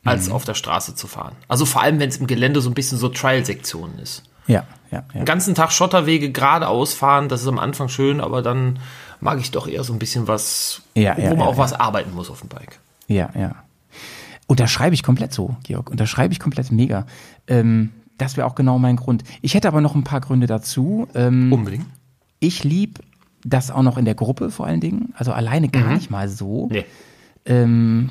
[0.04, 0.32] als Mhm.
[0.34, 1.34] auf der Straße zu fahren.
[1.48, 4.22] Also vor allem, wenn es im Gelände so ein bisschen so Trial-Sektionen ist.
[4.46, 5.20] Ja, ja, ja.
[5.20, 8.78] Den ganzen Tag Schotterwege geradeaus fahren, das ist am Anfang schön, aber dann
[9.20, 11.72] mag ich doch eher so ein bisschen was, Ja, wo ja, man ja, auch was
[11.72, 12.80] arbeiten muss auf dem Bike.
[13.06, 13.54] Ja, ja.
[14.46, 15.90] Unterschreibe ich komplett so, Georg.
[15.90, 17.06] Unterschreibe ich komplett mega.
[17.46, 19.22] Ähm, das wäre auch genau mein Grund.
[19.42, 21.08] Ich hätte aber noch ein paar Gründe dazu.
[21.14, 21.86] Ähm, Unbedingt.
[22.40, 22.98] ich lieb
[23.44, 25.12] das auch noch in der Gruppe vor allen Dingen.
[25.16, 25.94] Also alleine gar Mhm.
[25.94, 26.68] nicht mal so.
[26.70, 26.84] Nee.
[27.46, 28.10] Ähm,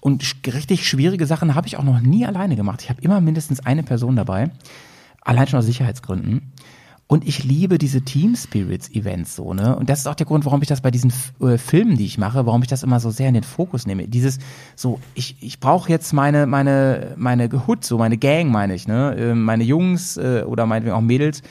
[0.00, 2.82] und richtig schwierige Sachen habe ich auch noch nie alleine gemacht.
[2.82, 4.50] Ich habe immer mindestens eine Person dabei.
[5.22, 6.52] Allein schon aus Sicherheitsgründen.
[7.08, 9.76] Und ich liebe diese Team Spirits Events so, ne?
[9.76, 12.18] Und das ist auch der Grund, warum ich das bei diesen äh, Filmen, die ich
[12.18, 14.08] mache, warum ich das immer so sehr in den Fokus nehme.
[14.08, 14.38] Dieses
[14.74, 19.14] so, ich, ich brauche jetzt meine meine meine Hood, so meine Gang, meine ich, ne?
[19.16, 21.42] Ähm, meine Jungs äh, oder meinetwegen auch Mädels,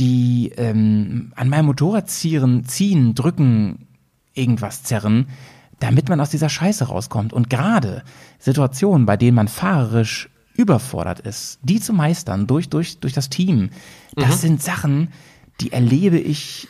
[0.00, 3.86] die ähm, an meinem Motorrad ziehen, ziehen, drücken,
[4.32, 5.28] irgendwas zerren,
[5.78, 7.34] damit man aus dieser Scheiße rauskommt.
[7.34, 8.02] Und gerade
[8.38, 13.70] Situationen, bei denen man fahrerisch überfordert ist, die zu meistern durch, durch, durch das Team,
[14.16, 15.10] das sind Sachen,
[15.60, 16.66] die erlebe ich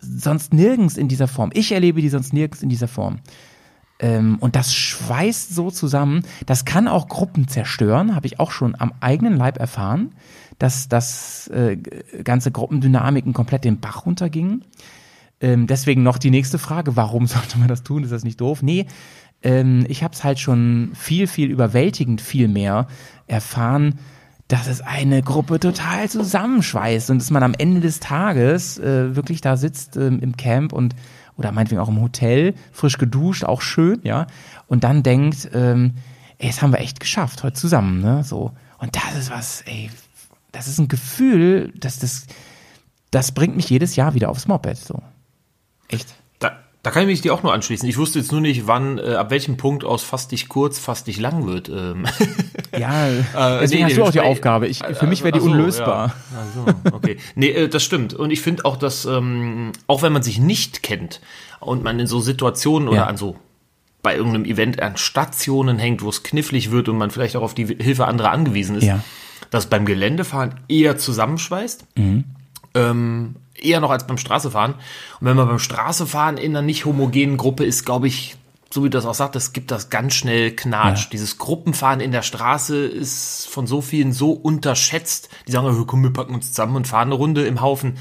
[0.00, 1.50] sonst nirgends in dieser Form.
[1.52, 3.20] Ich erlebe die sonst nirgends in dieser Form.
[4.00, 6.24] Ähm, und das schweißt so zusammen.
[6.46, 10.14] Das kann auch Gruppen zerstören, habe ich auch schon am eigenen Leib erfahren,
[10.58, 14.64] dass das äh, ganze Gruppendynamiken komplett den Bach runtergingen.
[15.40, 18.04] Ähm, deswegen noch die nächste Frage, warum sollte man das tun?
[18.04, 18.62] Ist das nicht doof?
[18.62, 18.86] Nee,
[19.42, 22.88] ähm, ich habe es halt schon viel, viel überwältigend viel mehr
[23.26, 23.98] erfahren,
[24.48, 29.40] dass es eine Gruppe total zusammenschweißt und dass man am Ende des Tages äh, wirklich
[29.40, 30.94] da sitzt ähm, im Camp und
[31.36, 34.28] oder meinetwegen auch im Hotel, frisch geduscht, auch schön, ja,
[34.68, 35.94] und dann denkt, ähm,
[36.38, 38.52] ey, das haben wir echt geschafft, heute zusammen, ne, so.
[38.78, 39.90] Und das ist was, ey,
[40.54, 42.26] das ist ein Gefühl, dass das,
[43.10, 45.02] das bringt mich jedes Jahr wieder aufs Moped, so.
[45.88, 46.14] Echt.
[46.38, 46.52] Da,
[46.82, 47.88] da kann ich mich dir auch nur anschließen.
[47.88, 51.06] Ich wusste jetzt nur nicht, wann, äh, ab welchem Punkt aus fast dich kurz, fast
[51.06, 51.68] dich lang wird.
[51.68, 52.06] Ähm.
[52.76, 53.22] Ja, Äh,
[53.60, 54.66] deswegen nee, hast nee, du auch die Aufgabe.
[54.66, 56.08] Ich, für mich wäre die Ach so, unlösbar.
[56.08, 56.14] Ja.
[56.36, 56.54] Ach
[56.90, 57.18] so, okay.
[57.36, 58.14] Nee, äh, das stimmt.
[58.14, 61.20] Und ich finde auch, dass, ähm, auch wenn man sich nicht kennt
[61.60, 63.06] und man in so Situationen oder Ja.
[63.06, 63.36] an so
[64.02, 67.54] bei irgendeinem Event an Stationen hängt, wo es knifflig wird und man vielleicht auch auf
[67.54, 69.04] die Hilfe anderer angewiesen ist, Ja.
[69.54, 71.84] Dass beim Geländefahren eher zusammenschweißt.
[71.96, 72.24] Mhm.
[72.74, 74.72] Ähm, eher noch als beim Straßefahren.
[74.72, 74.80] Und
[75.20, 78.34] wenn man beim Straßefahren in einer nicht homogenen Gruppe ist, glaube ich,
[78.72, 81.04] so wie du das auch sagt, es gibt das ganz schnell Knatsch.
[81.04, 81.08] Ja.
[81.12, 85.28] Dieses Gruppenfahren in der Straße ist von so vielen so unterschätzt.
[85.46, 87.96] Die sagen, oh, komm, wir packen uns zusammen und fahren eine Runde im Haufen.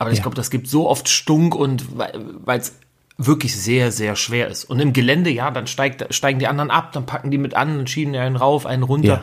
[0.00, 0.22] Aber ich Ja.
[0.22, 2.74] glaube, das gibt so oft Stunk und weil es
[3.16, 4.64] wirklich sehr, sehr schwer ist.
[4.64, 7.78] Und im Gelände, ja, dann steigt, steigen die anderen ab, dann packen die mit an
[7.78, 9.06] und schieben einen rauf, einen runter.
[9.08, 9.22] Ja.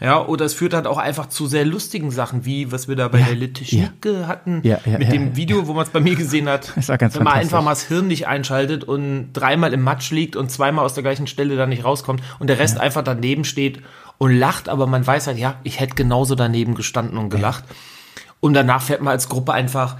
[0.00, 3.08] Ja, oder es führt halt auch einfach zu sehr lustigen Sachen, wie was wir da
[3.08, 5.36] bei Ja, der Litischnicke hatten, Ja, ja, mit ja, dem ja.
[5.36, 6.72] Video, wo man es bei mir gesehen hat.
[6.80, 10.10] Das war ganz wenn man einfach mal das Hirn nicht einschaltet und dreimal im Matsch
[10.10, 13.44] liegt und zweimal aus der gleichen Stelle da nicht rauskommt und der Rest einfach daneben
[13.44, 13.82] steht
[14.16, 17.64] und lacht, aber man weiß halt, ja, ich hätte genauso daneben gestanden und gelacht.
[18.40, 19.96] Und danach fährt man als Gruppe einfach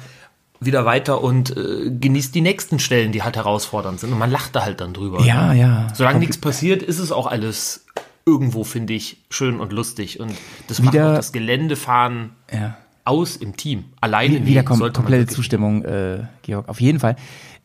[0.61, 4.13] wieder weiter und äh, genießt die nächsten Stellen, die halt herausfordernd sind.
[4.13, 5.23] Und man lacht da halt dann drüber.
[5.23, 5.89] Ja, ja.
[5.95, 7.87] Solange nichts passiert, ist es auch alles
[8.27, 10.21] irgendwo, finde ich, schön und lustig.
[10.21, 10.33] Und
[10.69, 12.77] das macht Wieder- auch das Geländefahren Ja.
[13.05, 13.85] aus im Team.
[14.01, 16.69] Alleine Wie- Wieder nee, kom sollte man komplette Zustimmung, äh, Georg.
[16.69, 17.17] Auf jeden Fall.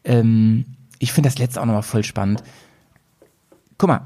[0.03, 0.65] Ähm,
[0.99, 2.43] ich finde das letzte auch nochmal voll spannend.
[3.77, 4.01] Guck mal,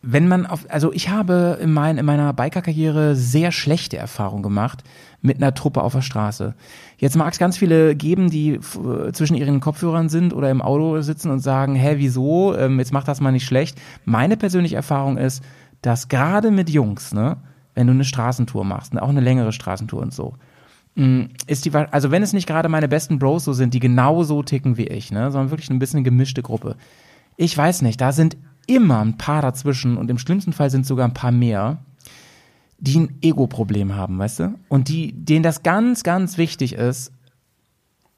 [0.00, 4.82] wenn man auf, also ich habe in, mein, in meiner Biker-Karriere sehr schlechte Erfahrungen gemacht
[5.22, 6.54] mit einer Truppe auf der Straße.
[6.98, 8.78] Jetzt mag es ganz viele geben, die f-
[9.12, 13.04] zwischen ihren Kopfhörern sind oder im Auto sitzen und sagen, hä, wieso, ähm, jetzt mach
[13.04, 13.80] das mal nicht schlecht.
[14.04, 15.42] Meine persönliche Erfahrung ist,
[15.80, 17.38] dass gerade mit Jungs, ne,
[17.74, 20.34] wenn du eine Straßentour machst, auch eine längere Straßentour und so,
[21.46, 24.42] ist die, also wenn es nicht gerade meine besten Bros so sind, die genau so
[24.42, 26.76] ticken wie ich, ne, sondern wirklich ein bisschen gemischte Gruppe.
[27.38, 31.08] Ich weiß nicht, da sind immer ein paar dazwischen und im schlimmsten Fall sind sogar
[31.08, 31.78] ein paar mehr,
[32.82, 34.54] die ein Ego-Problem haben, weißt du?
[34.68, 37.12] Und die, denen das ganz, ganz wichtig ist,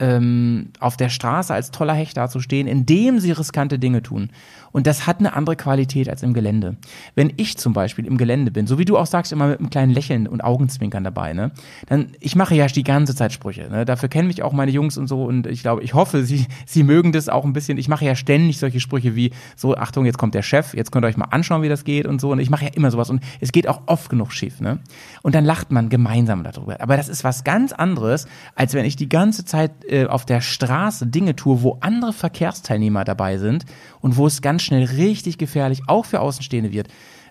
[0.01, 4.31] ähm, auf der Straße als toller Hecht dazustehen, indem sie riskante Dinge tun.
[4.73, 6.77] Und das hat eine andere Qualität als im Gelände.
[7.15, 9.71] Wenn ich zum Beispiel im Gelände bin, so wie du auch sagst, immer mit einem
[9.71, 11.53] kleinen Lächeln und Augenzwinkern dabei, ne,
[11.87, 14.99] dann, ich mache ja die ganze Zeit Sprüche, ne, dafür kennen mich auch meine Jungs
[14.99, 17.79] und so und ich glaube, ich hoffe, sie, sie mögen das auch ein bisschen.
[17.79, 21.05] Ich mache ja ständig solche Sprüche wie, so, Achtung, jetzt kommt der Chef, jetzt könnt
[21.05, 22.33] ihr euch mal anschauen, wie das geht und so.
[22.33, 24.81] Und ich mache ja immer sowas und es geht auch oft genug schief, ne.
[25.23, 26.81] Und dann lacht man gemeinsam darüber.
[26.81, 28.27] Aber das ist was ganz anderes,
[28.57, 33.05] als wenn ich die ganze Zeit äh, auf der Straße Dinge tue, wo andere Verkehrsteilnehmer
[33.05, 33.65] dabei sind
[34.01, 36.89] und wo es ganz schnell richtig gefährlich auch für Außenstehende wird,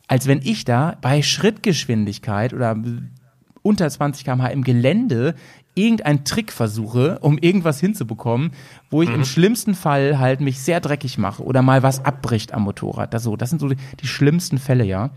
[0.07, 2.77] als wenn ich da bei Schrittgeschwindigkeit oder
[3.61, 5.35] unter 20 km/h im Gelände
[5.75, 8.51] irgendeinen Trick versuche, um irgendwas hinzubekommen,
[8.89, 12.63] wo ich im schlimmsten Fall halt mich sehr dreckig mache oder mal was abbricht am
[12.63, 13.13] Motorrad.
[13.13, 15.09] Das, so, das sind so die, die schlimmsten Fälle, ja.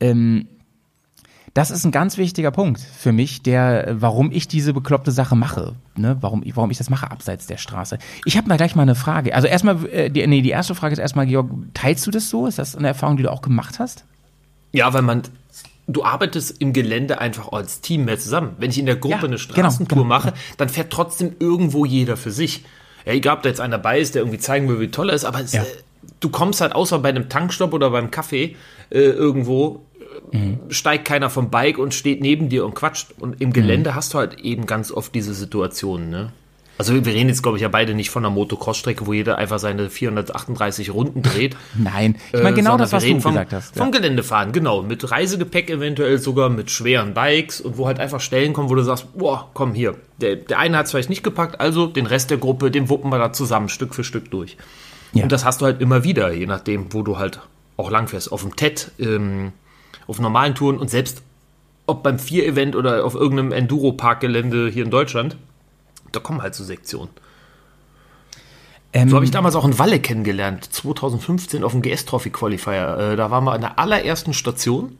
[0.00, 0.48] Ähm,
[1.56, 5.72] das ist ein ganz wichtiger Punkt für mich, der, warum ich diese bekloppte Sache mache,
[5.96, 6.16] ne?
[6.20, 7.98] warum, ich- warum ich das mache abseits der Straße.
[8.26, 9.34] Ich habe mal gleich mal eine Frage.
[9.34, 12.46] Also erstmal, äh, die, nee, die erste Frage ist erstmal, Georg, teilst du das so?
[12.46, 14.04] Ist das eine Erfahrung, die du auch gemacht hast?
[14.72, 15.22] Ja, weil man,
[15.86, 18.50] du arbeitest im Gelände einfach als Team mehr zusammen.
[18.58, 21.86] Wenn ich in der Gruppe Ja, eine genau, Straßentour genau, mache, dann fährt trotzdem irgendwo
[21.86, 22.64] jeder für sich.
[23.06, 25.14] Ja, egal, ob da jetzt einer dabei ist, der irgendwie zeigen will, wie toll er
[25.14, 25.62] ist, aber Ja.
[25.62, 25.66] äh,
[26.20, 28.56] du kommst halt außer bei einem Tankstopp oder beim Kaffee
[28.90, 29.85] äh, irgendwo,
[30.32, 30.58] Mhm.
[30.68, 33.08] steigt keiner vom Bike und steht neben dir und quatscht.
[33.18, 36.32] Und im Gelände hast du halt eben ganz oft diese Situationen, ne?
[36.78, 39.58] Also wir reden jetzt, glaube ich, ja beide nicht von einer Motocross-Strecke, wo jeder einfach
[39.58, 41.56] seine 438 Runden dreht.
[41.74, 42.16] Nein.
[42.34, 43.74] Ich meine, Äh, genau sondern das, was du vom, gesagt hast.
[43.78, 43.92] Vom Ja.
[43.92, 44.82] Geländefahren, genau.
[44.82, 48.82] Mit Reisegepäck eventuell sogar, mit schweren Bikes und wo halt einfach Stellen kommen, wo du
[48.82, 49.96] sagst, boah, komm hier.
[50.20, 53.10] Der, der eine hat es vielleicht nicht gepackt, also den Rest der Gruppe, den wuppen
[53.10, 54.58] wir da zusammen, Stück für Stück durch.
[55.14, 55.22] Ja.
[55.22, 57.40] Und das hast du halt immer wieder, je nachdem, wo du halt
[57.78, 58.30] auch langfährst.
[58.30, 59.52] Auf dem TED, ähm,
[60.06, 61.22] auf normalen Touren und selbst
[61.86, 65.36] ob beim Vier-Event oder auf irgendeinem Enduro-Parkgelände hier in Deutschland,
[66.12, 67.10] da kommen halt so Sektionen.
[68.92, 73.12] Ähm, So habe ich damals auch in Walle kennengelernt, 2015 auf dem GS Trophy Qualifier.
[73.12, 74.96] Äh, da waren wir an der allerersten Station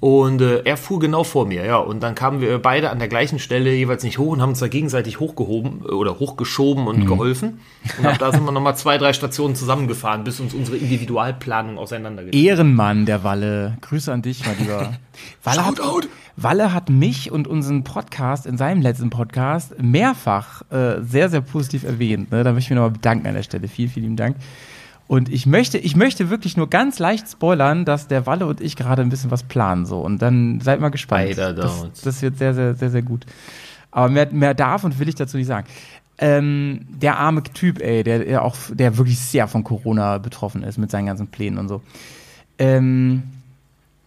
[0.00, 1.76] und äh, er fuhr genau vor mir, ja.
[1.76, 4.58] Und dann kamen wir beide an der gleichen Stelle jeweils nicht hoch und haben uns
[4.58, 7.60] da gegenseitig hochgehoben äh, oder hochgeschoben und geholfen.
[7.98, 12.34] Und ab da sind wir nochmal zwei, drei Stationen zusammengefahren, bis uns unsere Individualplanung auseinandergeht.
[12.34, 13.78] Ehrenmann der Walle.
[13.80, 14.94] Grüße an dich, mein Lieber.
[15.44, 15.80] Walle hat,
[16.36, 21.84] Walle hat mich und unseren Podcast in seinem letzten Podcast mehrfach äh, sehr, sehr positiv
[21.84, 22.30] erwähnt.
[22.32, 22.42] Ne?
[22.42, 23.68] Da möchte ich mich nochmal bedanken an der Stelle.
[23.68, 24.36] Vielen, vielen lieben Dank.
[25.12, 28.76] Und ich möchte, ich möchte wirklich nur ganz leicht spoilern, dass der Walle und ich
[28.76, 29.84] gerade ein bisschen was planen.
[29.84, 30.00] So.
[30.00, 31.36] Und dann seid mal gespannt.
[31.36, 33.26] Das, das wird sehr, sehr, sehr, sehr gut.
[33.90, 35.66] Aber mehr, mehr darf und will ich dazu nicht sagen.
[36.16, 40.78] Ähm, der arme Typ, ey, der, der auch, der wirklich sehr von Corona betroffen ist
[40.78, 41.82] mit seinen ganzen Plänen und so.
[42.58, 43.22] Ähm,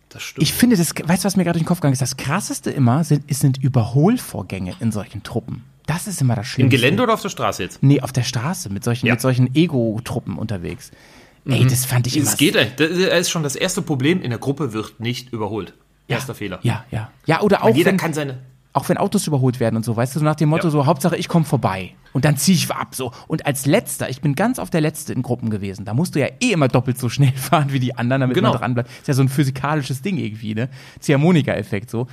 [0.10, 0.42] Das stimmt.
[0.42, 2.02] ich finde, das, weißt du, was mir gerade durch den Kopf gegangen ist?
[2.02, 5.62] Das krasseste immer sind, es sind Überholvorgänge in solchen Truppen.
[5.88, 6.78] Das ist immer das Im Schlimmste.
[6.78, 7.84] Gelände oder auf der Straße jetzt?
[7.84, 9.14] Nee, auf der Straße mit solchen, Ja.
[9.14, 10.92] mit solchen Ego-Truppen unterwegs.
[11.48, 12.28] Ey, das fand ich immer.
[12.28, 12.80] Es geht, echt.
[12.80, 15.74] das ist schon das erste Problem, in der Gruppe wird nicht überholt.
[16.08, 16.60] Erster Fehler.
[16.64, 17.12] Ja, ja.
[17.28, 18.40] Ja, oder auch Weil jeder wenn, kann seine.
[18.74, 20.72] auch wenn Autos überholt werden und so, weißt du, so nach dem Motto Ja.
[20.72, 21.94] so, Hauptsache ich komme vorbei.
[22.14, 23.12] Und dann ziehe ich ab, so.
[23.28, 25.84] Und als Letzter, ich bin ganz auf der Letzte in Gruppen gewesen.
[25.86, 28.52] Da musst du ja eh immer doppelt so schnell fahren wie die anderen, damit Genau.
[28.52, 28.90] man dran bleibt.
[28.90, 30.70] Ist ja so ein physikalisches Ding irgendwie, ne?
[31.00, 32.08] Ziehharmonika-Effekt, so.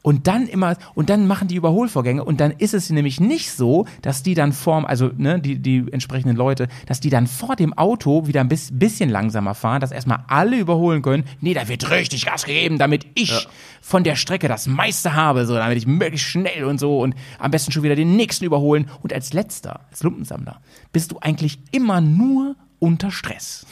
[0.00, 3.84] Und dann immer, und dann machen die Überholvorgänge und dann ist es nämlich nicht so,
[4.00, 7.76] dass die dann vorm, also ne, die, die entsprechenden Leute, dass die dann vor dem
[7.76, 11.24] Auto wieder ein bis, bisschen langsamer fahren, dass erstmal alle überholen können.
[11.40, 13.48] Nee, da wird richtig Gas gegeben, damit ich
[13.82, 17.50] von der Strecke das meiste habe, so, damit ich möglichst schnell und so und am
[17.50, 18.88] besten schon wieder den nächsten überholen.
[19.02, 20.60] Und als letzter, als Lumpensammler,
[20.92, 23.66] bist du eigentlich immer nur unter Stress.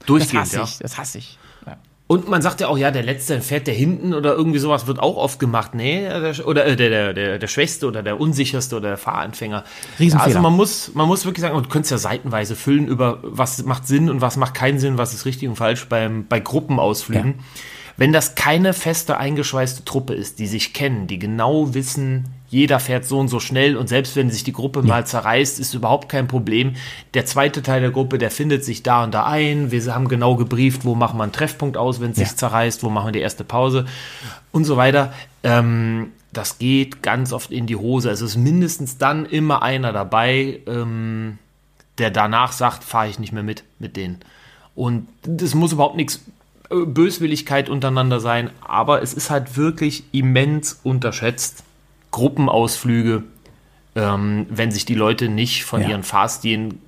[0.00, 0.64] Das Durchgehend, hasse ja.
[0.64, 1.38] ich, das hasse ich.
[2.10, 2.16] Ja.
[2.16, 4.98] Und man sagt ja auch, ja, der Letzte fährt der hinten oder irgendwie sowas wird
[4.98, 5.74] auch oft gemacht.
[5.74, 9.64] Nee, der, oder äh, der, der, der, der Schwächste oder der Unsicherste oder der Fahranfänger.
[9.98, 10.26] Riesenfehler.
[10.26, 13.62] Also man muss, man muss wirklich sagen, und du könntest ja seitenweise füllen über, was
[13.64, 17.34] macht Sinn und was macht keinen Sinn, was ist richtig und falsch beim, bei Gruppenausflügen.
[17.96, 23.04] Wenn das keine feste, eingeschweißte Truppe ist, die sich kennen, die genau wissen, jeder fährt
[23.06, 26.26] so und so schnell und selbst wenn sich die Gruppe mal zerreißt, ist überhaupt kein
[26.26, 26.74] Problem.
[27.14, 29.70] Der zweite Teil der Gruppe, der findet sich da und da ein.
[29.70, 32.26] Wir haben genau gebrieft, wo machen wir einen Treffpunkt aus, wenn es Ja.
[32.26, 33.86] sich zerreißt, wo machen wir die erste Pause
[34.50, 35.12] und so weiter.
[35.44, 38.10] Ähm, das geht ganz oft in die Hose.
[38.10, 41.38] Es ist mindestens dann immer einer dabei, ähm,
[41.98, 44.18] der danach sagt, fahre ich nicht mehr mit mit denen.
[44.74, 46.20] Und das muss überhaupt nichts
[46.70, 51.62] äh, Böswilligkeit untereinander sein, aber es ist halt wirklich immens unterschätzt.
[52.10, 53.22] Gruppenausflüge,
[53.94, 55.90] ähm, wenn sich die Leute nicht von Ja.
[55.90, 56.80] ihren Fahrstilen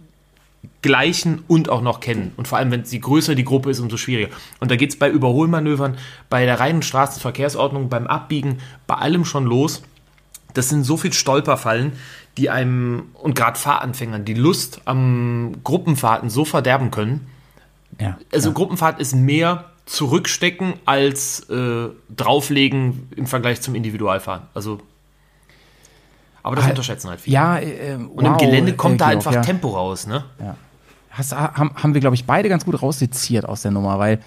[0.80, 2.32] gleichen und auch noch kennen.
[2.36, 4.28] Und vor allem, wenn je größer die Gruppe ist, umso schwieriger.
[4.60, 5.96] Und da geht es bei Überholmanövern,
[6.28, 9.82] bei der reinen Straßenverkehrsordnung, beim Abbiegen, bei allem schon los.
[10.54, 11.92] Das sind so viel Stolperfallen,
[12.36, 17.26] die einem und gerade Fahranfängern die Lust am Gruppenfahrten so verderben können.
[18.00, 18.18] Ja.
[18.32, 24.42] Also Gruppenfahrt ist mehr zurückstecken als äh, drauflegen im Vergleich zum Individualfahren.
[24.54, 24.80] Also,
[26.42, 27.34] aber das Ah, unterschätzen halt viele.
[27.34, 30.24] Ja, äh, und im Gelände kommt da einfach Tempo raus, ne?
[31.10, 34.20] Hast, haben, haben wir, glaube ich, beide ganz gut rausseziert aus der Nummer, weil,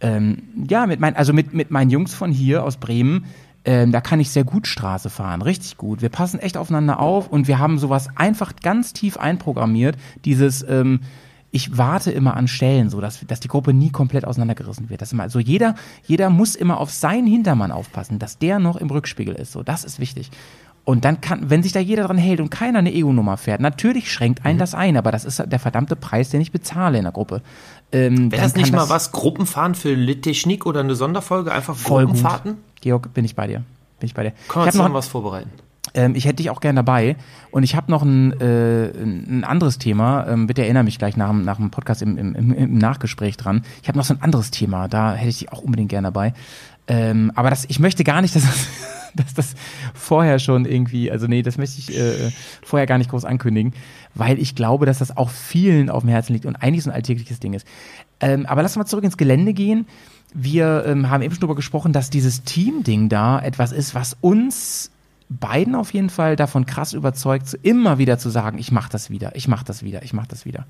[0.00, 3.26] ähm, ja, mit mein, also mit, mit meinen Jungs von hier aus Bremen,
[3.66, 6.02] ähm, da kann ich sehr gut Straße fahren, richtig gut.
[6.02, 11.00] Wir passen echt aufeinander auf und wir haben sowas einfach ganz tief einprogrammiert, dieses, ähm,
[11.50, 15.00] ich warte immer an Stellen, so dass, dass die Gruppe nie komplett auseinandergerissen wird.
[15.02, 18.90] Das immer, also jeder, jeder muss immer auf seinen Hintermann aufpassen, dass der noch im
[18.90, 19.52] Rückspiegel ist.
[19.52, 20.30] So, das ist wichtig.
[20.84, 24.12] Und dann kann, wenn sich da jeder dran hält und keiner eine EU-Nummer fährt, natürlich
[24.12, 24.46] schränkt Mhm.
[24.50, 27.40] einen das ein, aber das ist der verdammte Preis, den ich bezahle in der Gruppe.
[27.90, 29.10] Ähm, Wäre das nicht mal was?
[29.12, 31.52] Gruppenfahren für Littechnik oder eine Sonderfolge?
[31.52, 32.14] Einfach Voll gut.
[32.16, 32.56] Gruppenfahrten?
[32.82, 33.62] Georg, bin ich bei dir.
[33.98, 34.32] Bin ich bei dir.
[34.32, 35.50] Können wir ich hab noch, zusammen was vorbereiten?
[35.94, 37.16] ähm, ich hätte dich auch gern dabei.
[37.50, 40.26] Und ich habe noch ein, äh, ein anderes Thema.
[40.26, 43.36] Ähm, bitte erinnere mich gleich nach, dem- nach dem Podcast im, im, im, im Nachgespräch
[43.38, 43.62] dran.
[43.80, 44.88] Ich habe noch so ein anderes Thema.
[44.88, 46.34] Da hätte ich dich auch unbedingt gern dabei.
[46.88, 48.66] Ähm, aber das, ich möchte gar nicht, dass das,
[49.16, 49.54] dass das
[49.94, 52.30] vorher schon irgendwie, also nee, das möchte ich äh,
[52.62, 53.72] vorher gar nicht groß ankündigen,
[54.14, 56.96] weil ich glaube, dass das auch vielen auf dem Herzen liegt und eigentlich so ein
[56.96, 57.66] alltägliches Ding ist.
[58.20, 59.86] Ähm, aber lass mal zurück ins Gelände gehen.
[60.32, 64.90] Wir ähm, haben eben schon darüber gesprochen, dass dieses Team-Ding da etwas ist, was uns
[65.28, 69.34] beiden auf jeden Fall davon krass überzeugt, immer wieder zu sagen, ich mach das wieder,
[69.36, 70.66] ich mach das wieder, ich mach das wieder.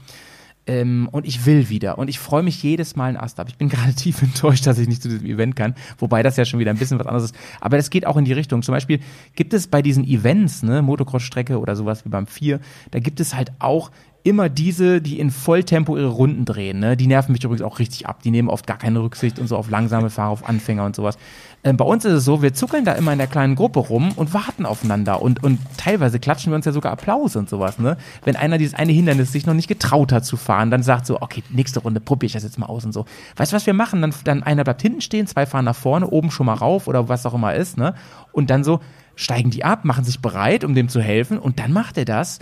[0.66, 1.98] Ähm, und ich will wieder.
[1.98, 3.48] Und ich freue mich jedes Mal ein Ast ab.
[3.48, 6.44] Ich bin gerade tief enttäuscht, dass ich nicht zu diesem Event kann, wobei das ja
[6.44, 7.36] schon wieder ein bisschen was anderes ist.
[7.60, 8.62] Aber das geht auch in die Richtung.
[8.62, 9.00] Zum Beispiel
[9.34, 12.60] gibt es bei diesen Events, ne, Motocross-Strecke oder sowas wie beim Vier,
[12.90, 13.90] da gibt es halt auch
[14.24, 16.80] immer diese, die in Volltempo ihre Runden drehen.
[16.80, 16.96] Ne?
[16.96, 18.22] Die nerven mich übrigens auch richtig ab.
[18.22, 21.18] Die nehmen oft gar keine Rücksicht und so auf langsame Fahrer, auf Anfänger und sowas.
[21.64, 24.12] Ähm, bei uns ist es so, wir zuckeln da immer in der kleinen Gruppe rum
[24.16, 25.22] und warten aufeinander.
[25.22, 27.78] Und, und teilweise klatschen wir uns ja sogar Applaus und sowas.
[27.78, 27.96] Ne?
[28.22, 31.22] Wenn einer dieses eine Hindernis sich noch nicht getraut hat zu fahren, dann sagt so,
[31.22, 33.06] okay, nächste Runde probiere ich das jetzt mal aus und so.
[33.36, 34.02] Weißt du, was wir machen?
[34.02, 37.08] Dann, dann einer bleibt hinten stehen, zwei fahren nach vorne, oben schon mal rauf oder
[37.08, 37.78] was auch immer ist.
[37.78, 37.94] Ne?
[38.32, 38.80] Und dann so
[39.16, 41.38] steigen die ab, machen sich bereit, um dem zu helfen.
[41.38, 42.40] Und dann macht er das.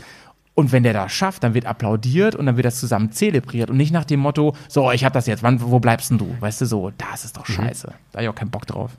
[0.55, 3.77] Und wenn der das schafft, dann wird applaudiert und dann wird das zusammen zelebriert und
[3.77, 6.35] nicht nach dem Motto, so, ich hab das jetzt, wann, wo bleibst denn du?
[6.40, 7.86] Weißt du, so, das ist doch scheiße.
[8.11, 8.90] Da hab ich auch keinen Bock drauf.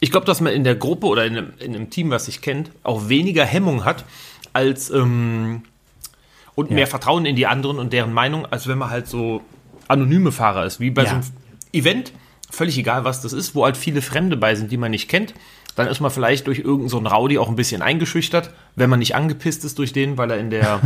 [0.00, 2.40] Ich glaube, dass man in der Gruppe oder in einem, in einem Team, was sich
[2.40, 4.04] kennt, auch weniger Hemmung hat
[4.52, 5.62] als ähm,
[6.54, 9.42] und mehr Vertrauen in die anderen und deren Meinung, als wenn man halt so
[9.86, 11.08] anonyme Fahrer ist, wie bei Ja.
[11.08, 11.24] so einem
[11.72, 12.12] Event,
[12.50, 15.34] völlig egal, was das ist, wo halt viele Fremde bei sind, die man nicht kennt.
[15.76, 18.98] Dann ist man vielleicht durch irgendeinen so einen Rowdy auch ein bisschen eingeschüchtert, wenn man
[18.98, 20.80] nicht angepisst ist durch den, weil er in der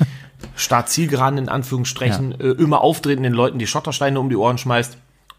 [0.54, 4.96] Start-Zielgeraden in Anführungsstrichen äh, immer auftreten den Leuten die Schottersteine um die Ohren schmeißt,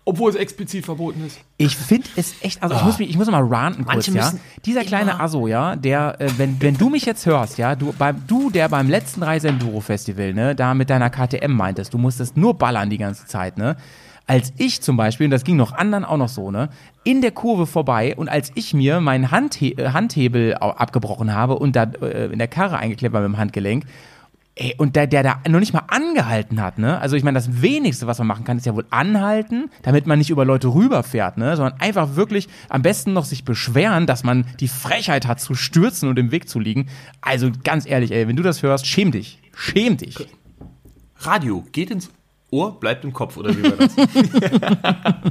[0.09, 1.39] obwohl es explizit verboten ist.
[1.57, 4.33] Ich finde es echt, also ich muss mich, ich muss mal ranten kurz, Manche ja.
[4.65, 8.23] Dieser kleine Asso, ja, der, äh, wenn, wenn du mich jetzt hörst, ja, du, beim,
[8.25, 12.37] du, der beim letzten Reise Enduro Festival, ne, da mit deiner KTM meintest, du musstest
[12.37, 13.77] nur ballern die ganze Zeit, ne,
[14.25, 16.69] als ich zum Beispiel, und das ging noch anderen auch noch so, ne,
[17.03, 21.83] in der Kurve vorbei und als ich mir meinen Handhe Handhebel abgebrochen habe und da
[22.01, 23.85] äh, in der Karre eingeklemmt war mit dem Handgelenk,
[24.61, 26.99] Ey, und der, der da noch nicht mal angehalten hat, ne?
[26.99, 30.19] Also ich meine, das wenigste, was man machen kann, ist ja wohl anhalten, damit man
[30.19, 31.55] nicht über Leute rüberfährt, ne?
[31.55, 36.09] Sondern einfach wirklich am besten noch sich beschweren, dass man die Frechheit hat zu stürzen
[36.09, 36.89] und im Weg zu liegen.
[37.21, 39.39] Also ganz ehrlich, ey, wenn du das hörst, schäm dich.
[39.55, 40.27] Schäm dich.
[41.19, 42.09] Radio geht ins
[42.51, 43.95] Ohr, bleibt im Kopf, oder wie war das?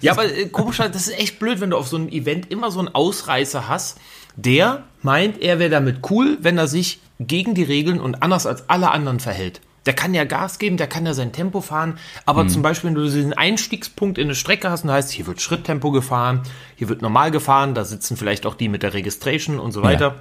[0.00, 2.70] ja, aber äh, komischerweise, das ist echt blöd, wenn du auf so einem Event immer
[2.70, 4.00] so einen Ausreißer hast,
[4.36, 8.68] der meint, er wäre damit cool, wenn er sich gegen die Regeln und anders als
[8.68, 9.60] alle anderen verhält.
[9.86, 12.94] Der kann ja Gas geben, der kann ja sein Tempo fahren, aber zum Beispiel, wenn
[12.94, 16.42] du diesen Einstiegspunkt in eine Strecke hast und heißt, hier wird Schritttempo gefahren,
[16.76, 20.14] hier wird normal gefahren, da sitzen vielleicht auch die mit der Registration und so weiter.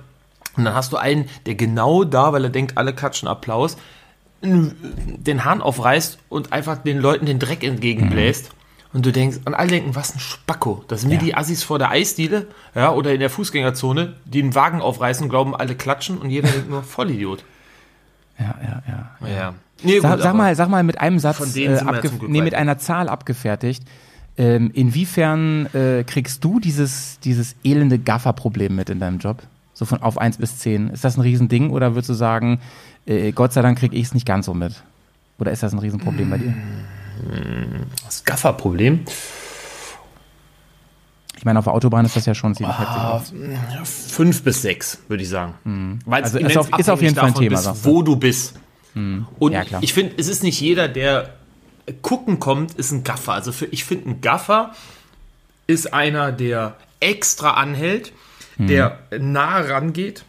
[0.58, 3.78] Und dann hast du einen, der genau da, weil er denkt, alle klatschen Applaus,
[4.42, 8.52] den Hahn aufreißt und einfach den Leuten den Dreck entgegenbläst.
[8.94, 10.84] Und du denkst, und alle denken, was ein Spacko.
[10.90, 11.22] Das sind wie Ja.
[11.22, 15.30] die Assis vor der Eisdiele, ja, oder in der Fußgängerzone, die einen Wagen aufreißen und
[15.30, 17.44] glauben, alle klatschen und jeder denkt nur, Vollidiot.
[18.38, 19.28] Ja, ja, ja.
[19.28, 19.54] Ja.
[19.84, 22.54] Nee, Sag, gut, sag mal, sag mal mit einem Satz, Von denen äh, nee, mit
[22.54, 23.84] einer Zahl abgefertigt.
[24.38, 29.42] Ähm, inwiefern äh, kriegst du dieses, dieses elende Gaffer-Problem mit in deinem Job?
[29.74, 30.90] So von auf 1 bis 10.
[30.90, 32.60] Ist das ein Riesending oder würdest du sagen,
[33.06, 34.84] äh, Gott sei Dank krieg ich es nicht ganz so mit?
[35.40, 36.54] Oder ist das ein Riesenproblem bei dir?
[38.06, 39.06] Das Gaffer-Problem.
[41.38, 43.34] Ich meine, auf der Autobahn ist das ja schon ziemlich heftig.
[43.86, 46.00] Fünf bis sechs, würde ich sagen.
[46.06, 48.54] Weil Also es ist auf- ist auf jeden Fall ein Thema, bist, wo du bist.
[48.94, 51.34] Und Ja, ich finde, es ist nicht jeder, der
[52.02, 53.34] gucken kommt, ist ein Gaffer.
[53.34, 54.72] Also für, ich finde, ein Gaffer
[55.68, 58.12] ist einer, der extra anhält,
[58.58, 60.26] der nah rangeht.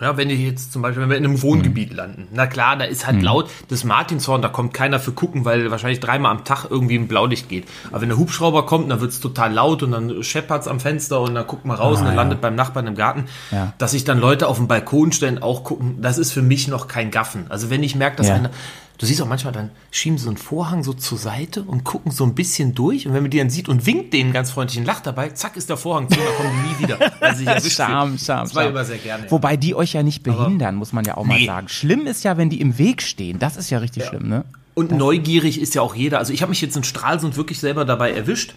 [0.00, 2.84] Ja, wenn die jetzt zum Beispiel, wenn wir in einem Wohngebiet landen, na klar, da
[2.84, 6.66] ist halt laut das Martinshorn, da kommt keiner für gucken, weil wahrscheinlich dreimal am Tag
[6.70, 7.66] irgendwie ein Blaulicht geht.
[7.90, 11.34] Aber wenn der Hubschrauber kommt, dann wird's total laut und dann scheppert's am Fenster und
[11.34, 13.24] dann guckt man raus und dann landet beim Nachbarn im Garten.
[13.50, 13.72] Ja.
[13.78, 16.86] Dass sich dann Leute auf dem Balkon stellen, auch gucken, das ist für mich noch
[16.86, 17.46] kein Gaffen.
[17.48, 18.34] Also wenn ich merke, dass Ja.
[18.36, 18.50] einer,
[18.98, 22.10] du siehst auch manchmal, dann schieben sie so einen Vorhang so zur Seite und gucken
[22.12, 24.78] so ein bisschen durch und wenn man die dann sieht und winkt denen ganz freundlich
[24.78, 27.00] und lacht dabei, zack ist der Vorhang zu dann kommen die nie wieder.
[27.20, 28.18] Erwischt Scham.
[28.18, 28.70] Scham, Das war Scham.
[28.72, 29.24] immer sehr gerne.
[29.24, 29.30] ja.
[29.30, 31.46] Wobei die euch ja nicht behindern, muss man ja auch mal Nee.
[31.46, 31.68] sagen.
[31.68, 33.38] Schlimm ist ja, wenn die im Weg stehen.
[33.38, 34.44] Das ist ja richtig schlimm, ne?
[34.74, 36.18] Und neugierig ist ja auch jeder.
[36.18, 38.54] Also ich habe mich jetzt in Stralsund wirklich selber dabei erwischt.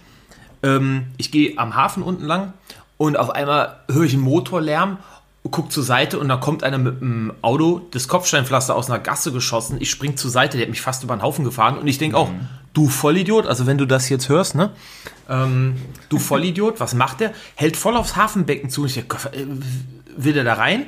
[0.63, 2.53] Ähm, ich gehe am Hafen unten lang
[2.97, 4.97] und auf einmal höre ich einen Motorlärm,
[5.49, 9.31] guck zur Seite und da kommt einer mit dem Auto das Kopfsteinpflaster aus einer Gasse
[9.31, 9.77] geschossen.
[9.80, 12.15] Ich spring zur Seite, der hat mich fast über den Haufen gefahren und ich denke
[12.18, 12.30] auch,
[12.73, 14.72] du Vollidiot, also wenn du das jetzt hörst, ne?
[15.27, 15.76] Ähm,
[16.09, 17.31] du Vollidiot, was macht der?
[17.55, 19.45] Hält voll aufs Hafenbecken zu und ich denke, äh,
[20.15, 20.85] will der da rein?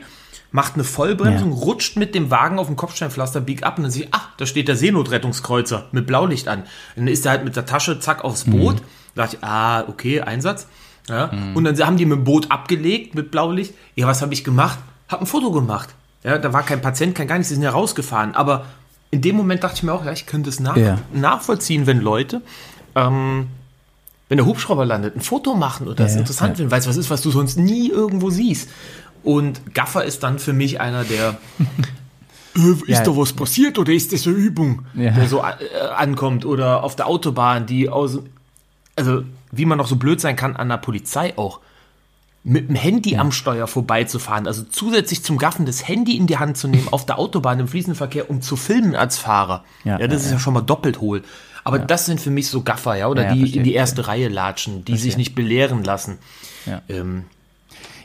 [0.51, 1.57] Macht eine Vollbremsung, Ja.
[1.57, 4.45] rutscht mit dem Wagen auf dem Kopfsteinpflaster, biegt ab und dann sehe ich, ach, da
[4.45, 6.59] steht der Seenotrettungskreuzer mit Blaulicht an.
[6.59, 6.67] Und
[6.97, 8.83] dann ist er halt mit der Tasche, zack, aufs Boot.
[9.15, 10.67] Da dachte ich, ah, okay, Einsatz.
[11.09, 11.31] Ja.
[11.53, 13.73] Und dann haben die mit dem Boot abgelegt mit Blaulicht.
[13.95, 14.79] Ja, was habe ich gemacht?
[15.09, 15.89] Hab ein Foto gemacht.
[16.23, 18.35] Ja, da war kein Patient, kein gar nichts, die sind ja rausgefahren.
[18.35, 18.65] Aber
[19.11, 20.97] in dem Moment dachte ich mir auch, ja, ich könnte es nach Ja.
[21.13, 22.41] nachvollziehen, wenn Leute,
[22.95, 23.47] ähm,
[24.29, 26.55] wenn der Hubschrauber landet, ein Foto machen oder das Ja, interessant ja.
[26.55, 28.69] finden, weil es was ist, was du sonst nie irgendwo siehst.
[29.23, 31.37] Und Gaffer ist dann für mich einer, der
[32.55, 33.03] äh, ist Ja.
[33.03, 35.11] da was passiert oder ist das eine Übung, Ja.
[35.11, 38.19] der so äh, ankommt oder auf der Autobahn, die aus,
[38.95, 39.23] also
[39.55, 41.59] wie man noch so blöd sein kann an der Polizei auch,
[42.45, 46.57] mit dem Handy am Steuer vorbeizufahren, also zusätzlich zum Gaffen das Handy in die Hand
[46.57, 49.63] zu nehmen auf der Autobahn im fließenden Verkehr, um zu filmen als Fahrer.
[49.85, 51.23] Ja, Ja, das ja, ist ja schon mal doppelt hohl.
[51.63, 53.73] Aber das sind für mich so Gaffer, ja, oder Ja, ja, die verstehe, in die
[53.73, 56.17] erste Reihe latschen, die sich nicht belehren lassen.
[56.65, 56.81] Ja.
[56.89, 57.23] Ähm,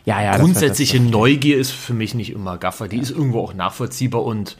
[0.04, 0.32] Ja, ja.
[0.32, 4.22] das- grundsätzliche das- Neugier ist für mich nicht immer Gaffer, die ist irgendwo auch nachvollziehbar
[4.22, 4.56] und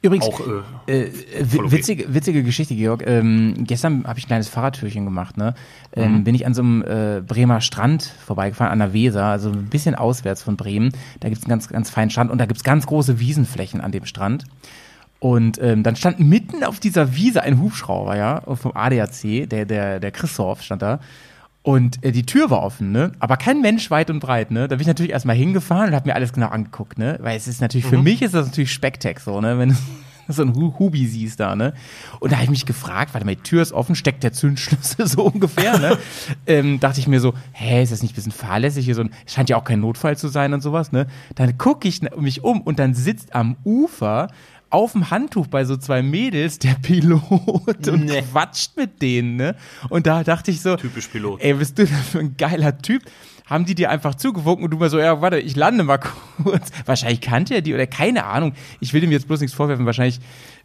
[0.00, 0.40] Übrigens, auch
[0.86, 1.10] äh, Äh,
[1.42, 1.70] okay.
[1.72, 3.04] witzige, witzige Geschichte, Georg.
[3.06, 5.36] Ähm, gestern habe ich ein kleines Fahrradtürchen gemacht.
[5.36, 5.54] Ne?
[5.92, 9.66] Ähm, Bin ich an so einem äh, Bremer Strand vorbeigefahren, an der Weser, also ein
[9.66, 10.92] bisschen auswärts von Bremen.
[11.20, 13.80] Da gibt es einen ganz, ganz feinen Strand und da gibt es ganz große Wiesenflächen
[13.80, 14.44] an dem Strand.
[15.20, 19.98] Und ähm, dann stand mitten auf dieser Wiese ein Hubschrauber, ja, vom ADAC, der, der,
[19.98, 21.00] der Christoph stand da.
[21.68, 23.12] Und äh, die Tür war offen, ne?
[23.18, 24.68] Aber kein Mensch weit und breit, ne?
[24.68, 27.18] Da bin ich natürlich erstmal hingefahren und habe mir alles genau angeguckt, ne?
[27.20, 29.58] Weil es ist natürlich, für mich ist das natürlich Spektak so, ne?
[29.58, 29.74] Wenn du
[30.32, 31.74] so ein Hu- Hubi siehst da, ne?
[32.20, 35.06] Und da habe ich mich gefragt, warte mal, die Tür ist offen, steckt der Zündschlüssel
[35.14, 35.98] so ungefähr, ne?
[36.46, 39.10] ähm, dachte ich mir so, hä, ist das nicht ein bisschen fahrlässig hier so ein,
[39.26, 41.06] scheint ja auch kein Notfall zu sein und sowas, ne?
[41.34, 44.28] Dann gucke ich mich um und dann sitzt am Ufer
[44.70, 47.22] auf dem Handtuch bei so zwei Mädels der Pilot
[47.88, 48.22] und Nee.
[48.22, 49.54] quatscht mit denen, ne?
[49.88, 51.40] Und da dachte ich so, Typisch Pilot.
[51.40, 53.02] Ey, bist du denn für ein geiler Typ?
[53.46, 55.98] Haben die dir einfach zugewunken und du mal so, ja, warte, ich lande mal
[56.42, 56.70] kurz.
[56.84, 58.52] Wahrscheinlich kannte er die oder keine Ahnung.
[58.80, 59.86] Ich will ihm jetzt bloß nichts vorwerfen.
[59.86, 60.20] Wahrscheinlich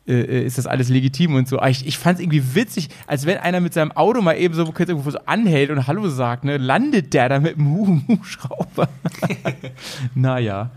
[0.06, 1.60] äh, ist das alles legitim und so.
[1.60, 4.54] Aber ich, ich fand es irgendwie witzig, als wenn einer mit seinem Auto mal eben
[4.54, 6.58] so kurz irgendwo so anhält und Hallo sagt, ne?
[6.58, 8.90] Landet der da mit dem Hu- Hubschrauber?
[10.16, 10.72] naja.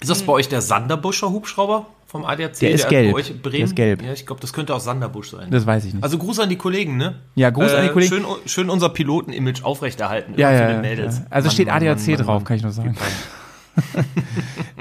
[0.00, 2.58] Ist das bei euch der Sanderbuscher Hubschrauber vom ADAC?
[2.60, 3.14] Der ist bei gelb.
[3.14, 3.56] euch Bremen?
[3.56, 4.02] Der ist gelb.
[4.02, 5.50] Ja, ich glaube, das könnte auch Sanderbusch sein.
[5.50, 6.02] Das weiß ich nicht.
[6.04, 7.16] also Gruß an die Kollegen, ne?
[7.34, 8.14] Ja, Gruß an die Kollegen.
[8.14, 10.34] Schön, schön unser Piloten-Image aufrechterhalten.
[10.36, 11.04] ja, ja, ja, ja.
[11.30, 12.96] Also Mann, steht Mann, ADAC Mann, drauf, kann ich nur sagen.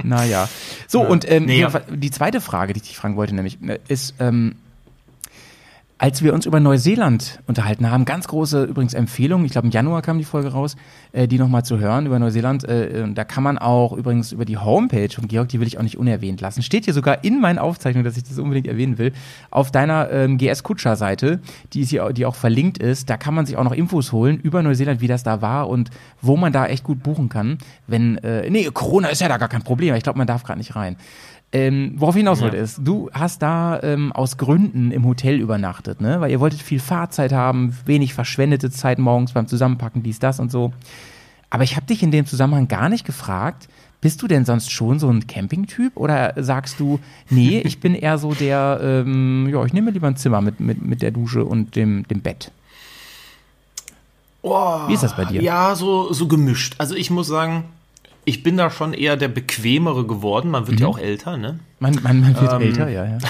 [0.03, 0.47] Naja.
[0.87, 1.81] So, und ähm, Nee, die, ja.
[1.89, 4.55] die zweite Frage, die ich dich fragen wollte, nämlich, äh, ist, ähm,
[5.97, 10.01] als wir uns über Neuseeland unterhalten haben, ganz große übrigens Empfehlung, ich glaube im Januar
[10.01, 10.75] kam die Folge raus,
[11.13, 12.67] äh, die nochmal zu hören über Neuseeland.
[12.67, 15.77] Äh, äh, da kann man auch übrigens über die Homepage von Georg, die will ich
[15.77, 18.97] auch nicht unerwähnt lassen, steht hier sogar in meinen Aufzeichnungen, dass ich das unbedingt erwähnen
[18.97, 19.13] will,
[19.51, 21.39] auf deiner ähm, GS Kutscher Seite,
[21.71, 24.37] die, ist hier, die auch verlinkt ist, da kann man sich auch noch Infos holen
[24.41, 25.91] über Neuseeland, wie das da war und
[26.21, 27.57] wo man da echt gut buchen kann.
[27.87, 30.59] Wenn, äh, nee, Corona ist ja da gar kein Problem, ich glaube, man darf gerade
[30.59, 30.97] nicht rein.
[31.55, 36.19] Ähm, worauf hinaus wollte ist, du hast da ähm, aus Gründen im Hotel übernachtet, ne?
[36.19, 40.51] Weil ihr wolltet viel Fahrzeit haben, wenig verschwendete Zeit morgens beim Zusammenpacken, dies, das und
[40.51, 40.73] so.
[41.49, 43.69] Aber ich habe dich in dem Zusammenhang gar nicht gefragt,
[44.01, 46.99] bist du denn sonst schon so ein Campingtyp oder sagst du,
[47.29, 50.59] nee, ich bin eher so der, ähm, ja, ich nehme mir lieber ein Zimmer mit,
[50.59, 52.51] mit, mit der Dusche und dem, dem Bett.
[54.43, 55.41] Wie ist das bei dir?
[55.41, 56.75] Ja, so, so gemischt.
[56.79, 57.63] Also ich muss sagen,
[58.25, 60.51] ich bin da schon eher der Bequemere geworden.
[60.51, 61.59] Man wird ja auch älter, ne?
[61.79, 63.17] Man, man, man wird Ähm, älter, ja, ja.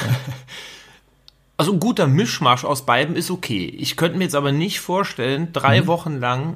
[1.58, 3.66] Also ein guter Mischmasch aus beiden ist okay.
[3.66, 5.88] Ich könnte mir jetzt aber nicht vorstellen, drei Mhm.
[5.88, 6.54] Wochen lang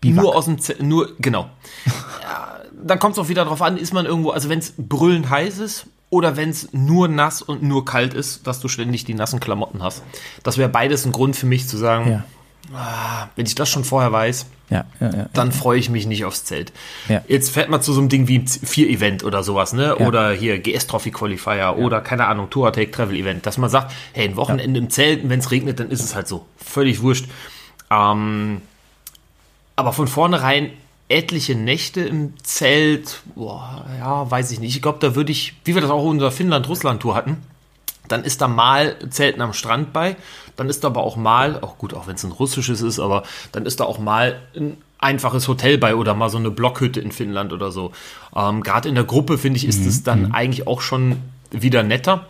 [0.00, 0.22] Biwak.
[0.24, 1.48] nur aus dem Zelt, nur, genau.
[2.22, 5.30] ja, dann kommt es auch wieder drauf an, ist man irgendwo, also wenn es brüllend
[5.30, 9.14] heiß ist oder wenn es nur nass und nur kalt ist, dass du ständig die
[9.14, 10.02] nassen Klamotten hast.
[10.42, 12.24] Das wäre beides ein Grund für mich zu sagen,
[12.72, 15.26] Ja, wenn ich das schon vorher weiß, ja, ja, ja.
[15.32, 16.72] dann freue ich mich nicht aufs Zelt.
[17.26, 19.96] Jetzt fährt man zu so einem Ding wie ein 4-Event oder sowas, ne?
[19.96, 23.92] Oder hier GS Trophy Qualifier oder keine Ahnung, Tour Take Travel Event, dass man sagt,
[24.12, 26.46] hey, ein Wochenende im Zelt, wenn es regnet, dann ist es halt so.
[26.56, 27.26] Völlig wurscht.
[27.90, 28.62] Ähm,
[29.74, 30.70] aber von vornherein
[31.08, 34.76] etliche Nächte im Zelt, boah, ja, weiß ich nicht.
[34.76, 37.38] Ich glaube, da würde ich, wie wir das auch in unserer Finnland-Russland-Tour hatten,
[38.10, 40.16] dann ist da mal Zelten am Strand bei,
[40.56, 43.22] dann ist da aber auch mal, auch gut, auch wenn es ein russisches ist, aber
[43.52, 47.12] dann ist da auch mal ein einfaches Hotel bei oder mal so eine Blockhütte in
[47.12, 47.92] Finnland oder so.
[48.36, 51.16] Ähm, Gerade in der Gruppe, finde ich, ist es dann eigentlich auch schon
[51.50, 52.26] wieder netter.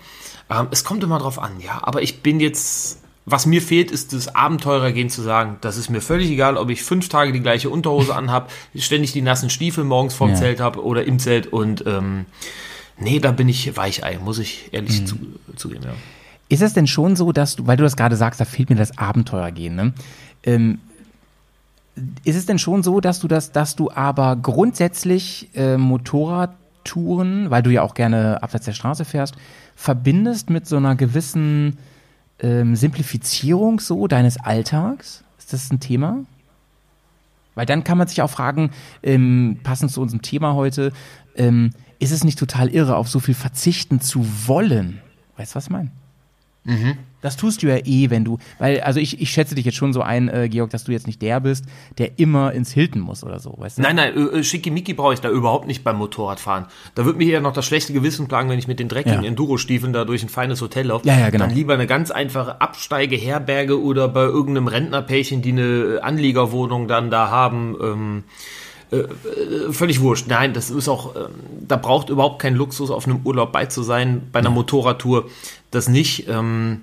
[0.48, 4.12] Ähm, es kommt immer drauf an, ja, aber ich bin jetzt, was mir fehlt, ist
[4.12, 7.70] das Abenteurergehen zu sagen, das ist mir völlig egal, ob ich fünf Tage die gleiche
[7.70, 10.36] Unterhose anhab, ständig die nassen Stiefel morgens vorm Ja.
[10.36, 12.26] Zelt habe oder im Zelt und ähm,
[13.00, 15.16] nee, da bin ich Weichei, muss ich ehrlich zu,
[15.56, 15.94] zugeben, ja.
[16.48, 18.76] Ist es denn schon so, dass du, weil du das gerade sagst, da fehlt mir
[18.76, 19.92] das Abenteuergehen, ne?
[20.42, 20.80] Ähm,
[22.24, 27.62] ist es denn schon so, dass du das, dass du aber grundsätzlich äh, Motorradtouren, weil
[27.62, 29.34] du ja auch gerne abseits der Straße fährst,
[29.76, 31.78] verbindest mit so einer gewissen
[32.40, 35.24] ähm, Simplifizierung so deines Alltags?
[35.38, 36.24] Ist das ein Thema?
[37.54, 38.70] Weil dann kann man sich auch fragen,
[39.02, 40.92] ähm, passend zu unserem Thema heute,
[41.36, 41.70] ähm,
[42.00, 45.00] ist es nicht total irre, auf so viel verzichten zu wollen?
[45.36, 45.90] Weißt du, was ich meine?
[47.22, 49.92] Das tust du ja eh, wenn du, weil, also ich, ich schätze dich jetzt schon
[49.92, 51.64] so ein, äh, Georg, dass du jetzt nicht der bist,
[51.98, 53.82] der immer ins Hilton muss oder so, weißt du?
[53.82, 56.66] Nein, nein, äh, äh, Schickimicki brauche ich da überhaupt nicht beim Motorradfahren.
[56.94, 59.28] Da wird mir eher noch das schlechte Gewissen plagen, wenn ich mit den dreckigen Ja.
[59.28, 61.06] Enduro-Stiefeln da durch ein feines Hotel laufe.
[61.08, 61.46] Ja, ja, genau.
[61.46, 67.30] Dann lieber eine ganz einfache Absteigeherberge oder bei irgendeinem Rentnerpärchen, die eine Anliegerwohnung dann da
[67.30, 67.76] haben.
[67.82, 68.24] Ähm,
[68.90, 70.26] äh, äh, völlig wurscht.
[70.28, 71.30] Nein, das ist auch, ähm,
[71.66, 75.28] da braucht überhaupt kein Luxus, auf einem Urlaub bei zu sein, bei einer Motorradtour.
[75.70, 76.28] Das nicht.
[76.28, 76.82] Ähm,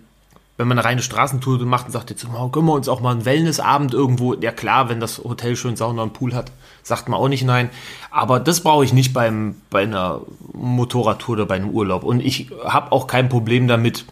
[0.57, 3.11] wenn man eine reine Straßentour macht und sagt, jetzt oh, können wir uns auch mal
[3.11, 6.51] einen Wellnessabend irgendwo, ja klar, wenn das Hotel schön Sauna und Pool hat,
[6.81, 7.69] sagt man auch nicht nein.
[8.09, 10.21] Aber das brauche ich nicht beim, bei einer
[10.53, 12.03] Motorradtour oder bei einem Urlaub.
[12.03, 14.05] Und ich habe auch kein Problem damit,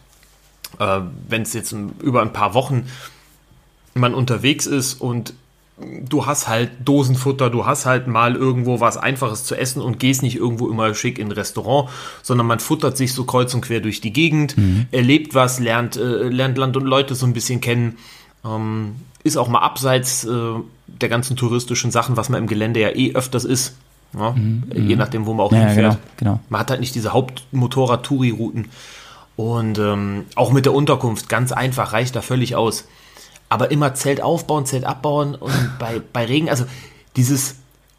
[0.78, 2.88] äh, wenn es jetzt über ein paar Wochen
[3.96, 5.34] man unterwegs ist und
[5.78, 10.24] du hast halt Dosenfutter, du hast halt mal irgendwo was Einfaches zu essen und gehst
[10.24, 11.90] nicht irgendwo immer schick in ein Restaurant,
[12.24, 14.56] sondern man futtert sich so kreuz und quer durch die Gegend,
[14.92, 17.98] erlebt was, lernt, äh, lernt Land und Leute so ein bisschen kennen,
[18.46, 20.30] ähm, ist auch mal abseits äh,
[20.88, 23.76] der ganzen touristischen Sachen, was man im Gelände ja eh öfters ist,
[24.18, 24.34] ja?
[24.74, 25.98] je nachdem, wo man auch Ja, ja, hinfährt.
[26.18, 26.40] genau, genau.
[26.48, 28.68] Man hat halt nicht diese Hauptmotorrad-Touri-Routen.
[29.36, 32.86] Und ähm, auch mit der Unterkunft, ganz einfach, reicht da völlig aus.
[33.50, 36.66] Aber immer Zelt aufbauen, Zelt abbauen und bei, bei Regen, also
[37.16, 37.56] dieses,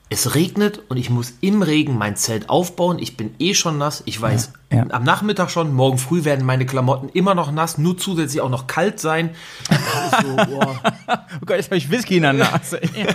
[0.09, 2.99] es regnet und ich muss im Regen mein Zelt aufbauen.
[2.99, 4.03] Ich bin eh schon nass.
[4.07, 4.87] Ich weiß Ja, ja.
[4.91, 8.67] am Nachmittag schon, morgen früh werden meine Klamotten immer noch nass, nur zusätzlich auch noch
[8.67, 9.31] kalt sein.
[10.23, 10.37] So.
[10.39, 12.81] Oh Gott, jetzt habe ich Whisky in der Nase.
[12.97, 13.07] ja.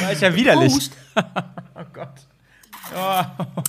[0.00, 0.72] Das ist ja widerlich.
[0.72, 0.92] Prost.
[1.16, 2.23] Oh Gott.
[2.96, 3.22] Oh,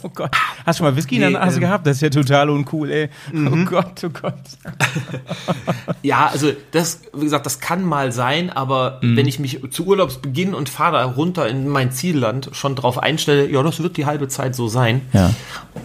[0.04, 0.32] oh Gott.
[0.66, 1.88] Hast du schon mal Whisky in der Nee, Nase ähm, gehabt?
[1.88, 3.10] Das ist ja total uncool, ey.
[3.34, 4.34] Oh Gott, oh Gott.
[6.02, 9.18] Ja, also das, wie gesagt, das kann mal sein, aber Mhm.
[9.18, 13.50] wenn ich mich zu Urlaubsbeginn und fahre da runter in mein Zielland schon drauf einstelle,
[13.50, 15.02] ja, das wird die halbe Zeit so sein.
[15.14, 15.32] Ja.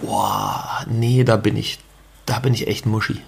[0.02, 1.78] Boah, nee, da bin ich,
[2.26, 3.20] da bin ich echt muschi.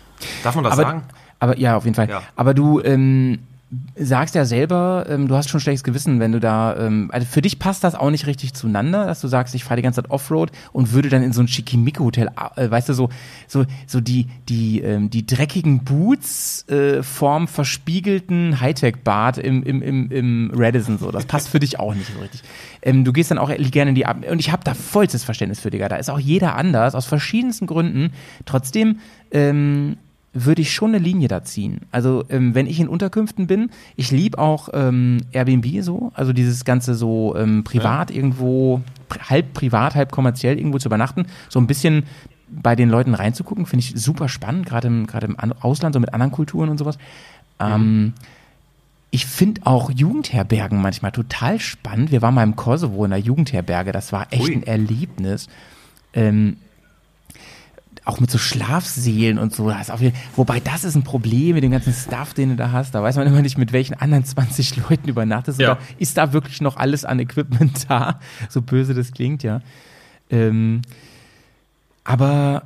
[0.45, 1.03] Darf man das Aber, sagen?
[1.41, 2.09] aber ja, auf jeden Fall.
[2.09, 2.23] Ja.
[2.37, 3.41] Aber du ähm,
[3.97, 7.41] sagst ja selber, ähm, du hast schon schlechtes Gewissen, wenn du da, ähm, also für
[7.41, 10.11] dich passt das auch nicht richtig zueinander, dass du sagst, ich fahre die ganze Zeit
[10.11, 13.09] Offroad und würde dann in so ein Schickimicki-Hotel, äh, weißt du, so,
[13.49, 20.11] so, so die, die, ähm, die dreckigen Boots äh, vorm verspiegelten Hightech-Bad im, im, im,
[20.11, 21.11] im Radisson, so.
[21.11, 22.43] Das passt für dich auch nicht so richtig.
[22.83, 25.61] Ähm, du gehst dann auch gerne in die Ab und ich habe da vollstes Verständnis
[25.61, 28.13] für dich, da ist auch jeder anders, aus verschiedensten Gründen.
[28.45, 28.99] Trotzdem,
[29.31, 29.97] ähm,
[30.35, 31.83] würde ich schon eine Linie da ziehen.
[31.91, 36.65] Also ähm, wenn ich in Unterkünften bin, ich liebe auch ähm, Airbnb so, also dieses
[36.65, 38.81] ganze so ähm, privat irgendwo,
[39.11, 42.05] pri- halb privat, halb kommerziell irgendwo zu übernachten, so ein bisschen
[42.49, 46.01] bei den Leuten reinzugucken, finde ich super spannend, gerade im, gerade im An- Ausland, so
[46.01, 46.97] mit anderen Kulturen und sowas.
[47.61, 48.15] Ähm,
[49.11, 52.11] ich finde auch Jugendherbergen manchmal total spannend.
[52.11, 54.55] Wir waren mal im Kosovo in der Jugendherberge, das war echt Ui.
[54.55, 55.49] ein Erlebnis.
[56.15, 56.57] Ähm,
[58.05, 59.69] auch mit so Schlafseelen und so.
[59.69, 62.95] Das wieder, wobei das ist ein Problem mit dem ganzen Stuff, den du da hast.
[62.95, 65.61] Da weiß man immer nicht, mit welchen anderen 20 Leuten übernachtest.
[65.61, 65.79] Ja.
[65.99, 68.21] Ist da wirklich noch alles an Equipment da?
[68.49, 69.61] So böse das klingt, ja.
[70.31, 70.83] Ähm,
[72.05, 72.65] aber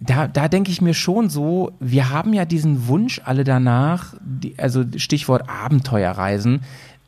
[0.00, 4.58] da, da denke ich mir schon so, wir haben ja diesen Wunsch alle danach, die,
[4.58, 6.62] also Stichwort Abenteuerreisen,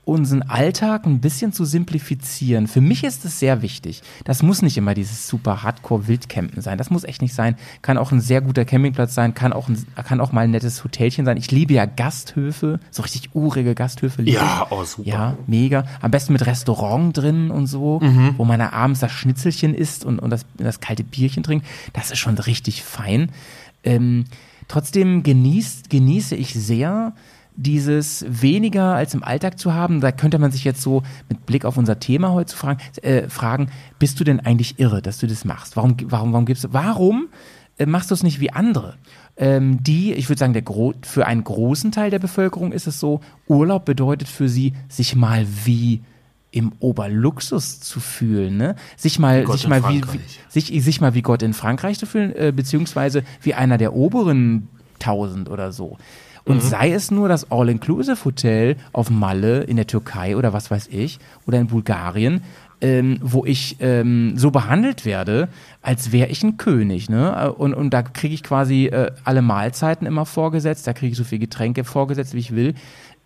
[0.08, 2.66] unseren Alltag ein bisschen zu simplifizieren.
[2.66, 4.00] Für mich ist es sehr wichtig.
[4.24, 6.78] Das muss nicht immer dieses super Hardcore-Wildcampen sein.
[6.78, 7.56] Das muss echt nicht sein.
[7.82, 10.82] Kann auch ein sehr guter Campingplatz sein, kann auch, ein, kann auch mal ein nettes
[10.82, 11.36] Hotelchen sein.
[11.36, 14.22] Ich liebe ja Gasthöfe, so richtig urige Gasthöfe.
[14.22, 15.06] liebe Ja, oh, super.
[15.06, 15.84] Ja, mega.
[16.00, 18.00] Am besten mit Restaurant drin und so,
[18.38, 21.66] wo man da abends das Schnitzelchen isst und, und das, das kalte Bierchen trinkt.
[21.92, 23.30] Das ist schon richtig fein.
[23.84, 24.24] Ähm,
[24.68, 27.12] trotzdem genießt, genieße ich sehr
[27.58, 30.00] dieses weniger als im Alltag zu haben.
[30.00, 33.68] Da könnte man sich jetzt so mit Blick auf unser Thema heute fragen, äh, fragen,
[33.98, 35.76] bist du denn eigentlich irre, dass du das machst?
[35.76, 37.28] Warum, warum, warum gibst du, warum
[37.76, 38.94] äh, machst du es nicht wie andere?
[39.36, 43.00] Ähm, die, ich würde sagen, der Gro für einen großen Teil der Bevölkerung ist es
[43.00, 46.02] so, Urlaub bedeutet für sie, sich mal wie
[46.52, 48.76] im Oberluxus zu fühlen, ne?
[48.96, 52.06] Sich mal, Gott sich mal wie, wie sich, sich mal wie Gott in Frankreich zu
[52.06, 54.68] fühlen, äh, beziehungsweise wie einer der oberen
[55.00, 55.98] 1000 oder so.
[56.48, 61.18] Und sei es nur das All-Inclusive-Hotel auf Malle in der Türkei oder was weiß ich
[61.46, 62.42] oder in Bulgarien,
[62.80, 65.48] ähm, wo ich ähm, so behandelt werde,
[65.82, 67.10] als wäre ich ein König.
[67.10, 67.52] Ne?
[67.52, 71.24] Und, und da kriege ich quasi äh, alle Mahlzeiten immer vorgesetzt, da kriege ich so
[71.24, 72.74] viel Getränke vorgesetzt, wie ich will.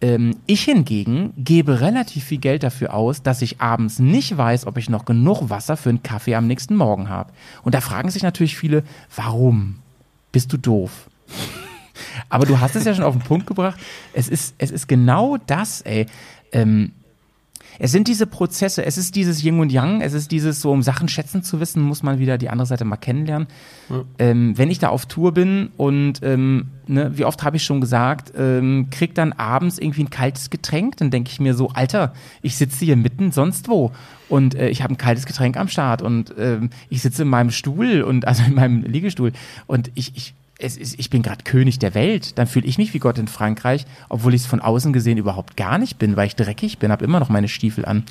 [0.00, 4.78] Ähm, ich hingegen gebe relativ viel Geld dafür aus, dass ich abends nicht weiß, ob
[4.78, 7.32] ich noch genug Wasser für einen Kaffee am nächsten Morgen habe.
[7.62, 8.82] Und da fragen sich natürlich viele,
[9.14, 9.76] warum?
[10.32, 11.08] Bist du doof?
[12.28, 13.78] Aber du hast es ja schon auf den Punkt gebracht.
[14.12, 16.06] Es ist, es ist genau das, ey.
[16.52, 16.92] Ähm,
[17.78, 20.82] es sind diese Prozesse, es ist dieses Yin und Yang, es ist dieses so, um
[20.82, 23.48] Sachen schätzen zu wissen, muss man wieder die andere Seite mal kennenlernen.
[24.18, 27.80] Ähm, wenn ich da auf Tour bin und ähm, ne, wie oft habe ich schon
[27.80, 32.12] gesagt, ähm, krieg dann abends irgendwie ein kaltes Getränk, dann denke ich mir so, Alter,
[32.42, 33.92] ich sitze hier mitten sonst wo
[34.28, 37.50] und äh, ich habe ein kaltes Getränk am Start und ähm, ich sitze in meinem
[37.50, 39.32] Stuhl und also in meinem Liegestuhl
[39.66, 42.94] und ich, ich es ist, ich bin gerade König der Welt, dann fühle ich mich
[42.94, 46.28] wie Gott in Frankreich, obwohl ich es von außen gesehen überhaupt gar nicht bin, weil
[46.28, 48.04] ich dreckig bin, habe immer noch meine Stiefel an.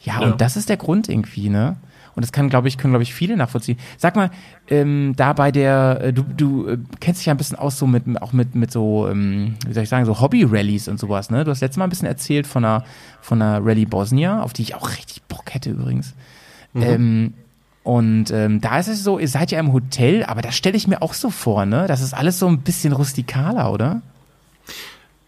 [0.00, 1.76] Ja, und das ist der Grund irgendwie, ne?
[2.14, 3.78] Und das kann, glaube ich, können, glaube ich, viele nachvollziehen.
[3.96, 4.30] Sag mal,
[4.68, 7.86] ähm, da bei der, äh, du, du äh, kennst dich ja ein bisschen aus so
[7.86, 11.44] mit, auch mit, mit so, ähm, wie soll ich sagen, so Hobby-Rallies und sowas, ne?
[11.44, 12.84] Du hast letztes Mal ein bisschen erzählt von einer,
[13.20, 16.14] von einer Rallye Bosnia, auf die ich auch richtig Bock hätte übrigens.
[16.74, 17.34] Ähm,
[17.88, 20.86] und ähm, da ist es so, ihr seid ja im Hotel, aber das stelle ich
[20.86, 21.86] mir auch so vor, ne?
[21.88, 24.02] Das ist alles so ein bisschen rustikaler, oder?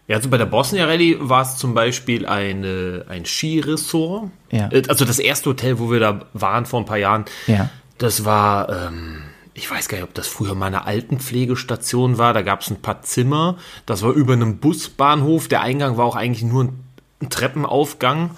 [0.07, 4.29] Ja, also bei der Bosnia Rallye war es zum Beispiel eine, ein Skiresort.
[4.51, 4.69] Ja.
[4.71, 7.69] Äh, Also das erste Hotel, wo wir da waren vor ein paar Jahren, Ja.
[7.97, 9.23] das war, ähm,
[9.55, 12.33] ich weiß gar nicht, ob das früher mal eine Altenpflegestation war.
[12.35, 13.57] Da gab es ein paar Zimmer.
[13.87, 15.47] Das war über einem Busbahnhof.
[15.47, 16.79] Der Eingang war auch eigentlich nur ein,
[17.23, 18.31] ein Treppenaufgang.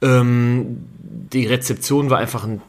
[0.00, 0.78] Ähm,
[1.32, 2.62] die Rezeption war einfach ein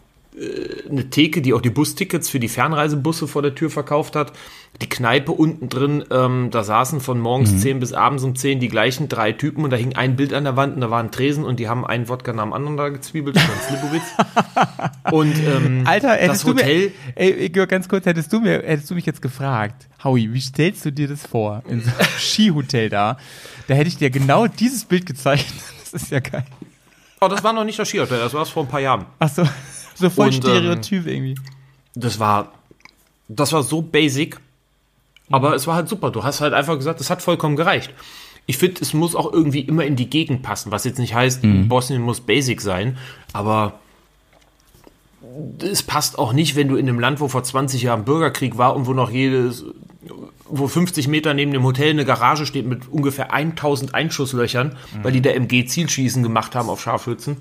[0.89, 4.34] eine Theke, die auch die Bustickets für die Fernreisebusse vor der Tür verkauft hat.
[4.81, 8.68] Die Kneipe unten drin, ähm, da saßen von morgens 10 bis abends um 10 die
[8.68, 11.09] gleichen drei Typen und da hing ein Bild an der Wand und da war ein
[11.09, 14.03] Tresen und die haben einen Wodka nach dem anderen da gezwiebelt, das war ein Slipowitz.
[15.11, 18.61] Und ähm, Alter, das hättest du mir, Hotel, ey, Georg, ganz kurz, hättest du mir,
[18.61, 21.64] hättest du mich jetzt gefragt, Howie, wie stellst du dir das vor?
[21.69, 23.18] In so einem Skihotel da,
[23.68, 25.53] da hätte ich dir genau dieses Bild gezeichnet.
[25.89, 26.43] Das ist ja geil.
[27.22, 29.05] oh, das war noch nicht das Skihotel, das war es vor ein paar Jahren.
[29.19, 29.47] Ach so,
[29.99, 31.36] so voll Und, ähm, Stereotyp irgendwie.
[31.95, 32.52] das war,
[33.28, 34.40] das war so basic,
[35.30, 36.11] aber es war halt super.
[36.11, 37.94] Du hast halt einfach gesagt, es hat vollkommen gereicht.
[38.45, 41.41] Ich finde, es muss auch irgendwie immer in die Gegend passen, was jetzt nicht heißt,
[41.68, 42.98] Bosnien muss basic sein,
[43.34, 43.80] aber
[45.61, 48.76] es passt auch nicht, wenn du in einem Land, wo vor 20 Jahren Bürgerkrieg war
[48.76, 49.65] und wo noch jedes,
[50.45, 55.22] wo 50 Meter neben dem Hotel eine Garage steht mit ungefähr 1000 Einschusslöchern, weil die
[55.22, 57.38] da MG-Zielschießen gemacht haben auf Scharfschützen.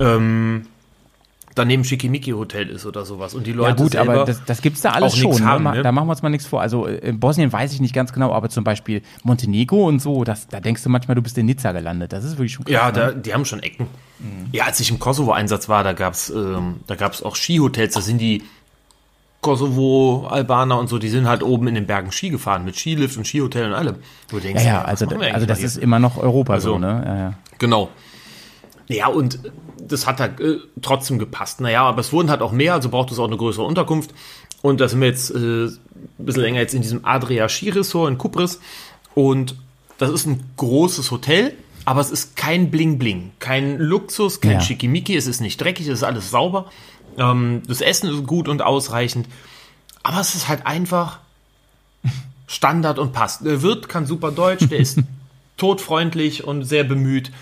[0.00, 0.66] Ähm,
[1.56, 3.34] daneben Schickimicki Hotel ist oder sowas.
[3.34, 5.44] Und die Leute Ja gut, aber das, das gibt's da alles schon.
[5.44, 5.70] haben, ne?
[5.70, 5.82] Ma- ne?
[5.82, 6.60] Da machen wir uns mal nichts vor.
[6.60, 10.22] Also äh, in Bosnien weiß ich nicht ganz genau, aber zum Beispiel Montenegro und so,
[10.22, 12.12] das, da denkst du manchmal, du bist in Nizza gelandet.
[12.12, 12.72] Das ist wirklich schon krass.
[12.72, 12.92] Ja, ne?
[12.92, 13.88] da, die haben schon Ecken.
[14.52, 17.94] Ja, als ich im Kosovo-Einsatz war, da gab's ähm, da gab's auch Skihotels.
[17.94, 18.42] Da sind die
[19.42, 23.26] Kosovo-Albaner und so, die sind halt oben in den Bergen Ski gefahren mit Skilift und
[23.26, 23.96] Skihotel und allem.
[24.32, 25.82] Denkst, ja, ja, also, also das noch ist hier?
[25.82, 27.02] immer noch Europa so, Also- ne?
[27.06, 27.32] Ja, ja.
[27.58, 27.88] Genau.
[28.88, 29.40] Ja, und
[29.80, 31.60] das hat halt äh, trotzdem gepasst.
[31.60, 34.12] Naja, aber es wurden halt auch mehr, also braucht es auch eine größere Unterkunft.
[34.62, 35.78] Und da sind wir jetzt äh, ein
[36.18, 38.60] bisschen länger jetzt in diesem Adria Skiresort in Kupris.
[39.14, 39.56] Und
[39.98, 41.52] das ist ein großes Hotel,
[41.84, 44.60] aber es ist kein Bling-Bling, kein Luxus, kein Ja.
[44.60, 46.70] Schickimicki, es ist nicht dreckig, es ist alles sauber.
[47.18, 49.28] Ähm, das Essen ist gut und ausreichend.
[50.02, 51.18] Aber es ist halt einfach
[52.46, 53.44] Standard und passt.
[53.44, 54.98] Der Wirt kann super Deutsch, der ist
[55.56, 57.32] todfreundlich und sehr bemüht.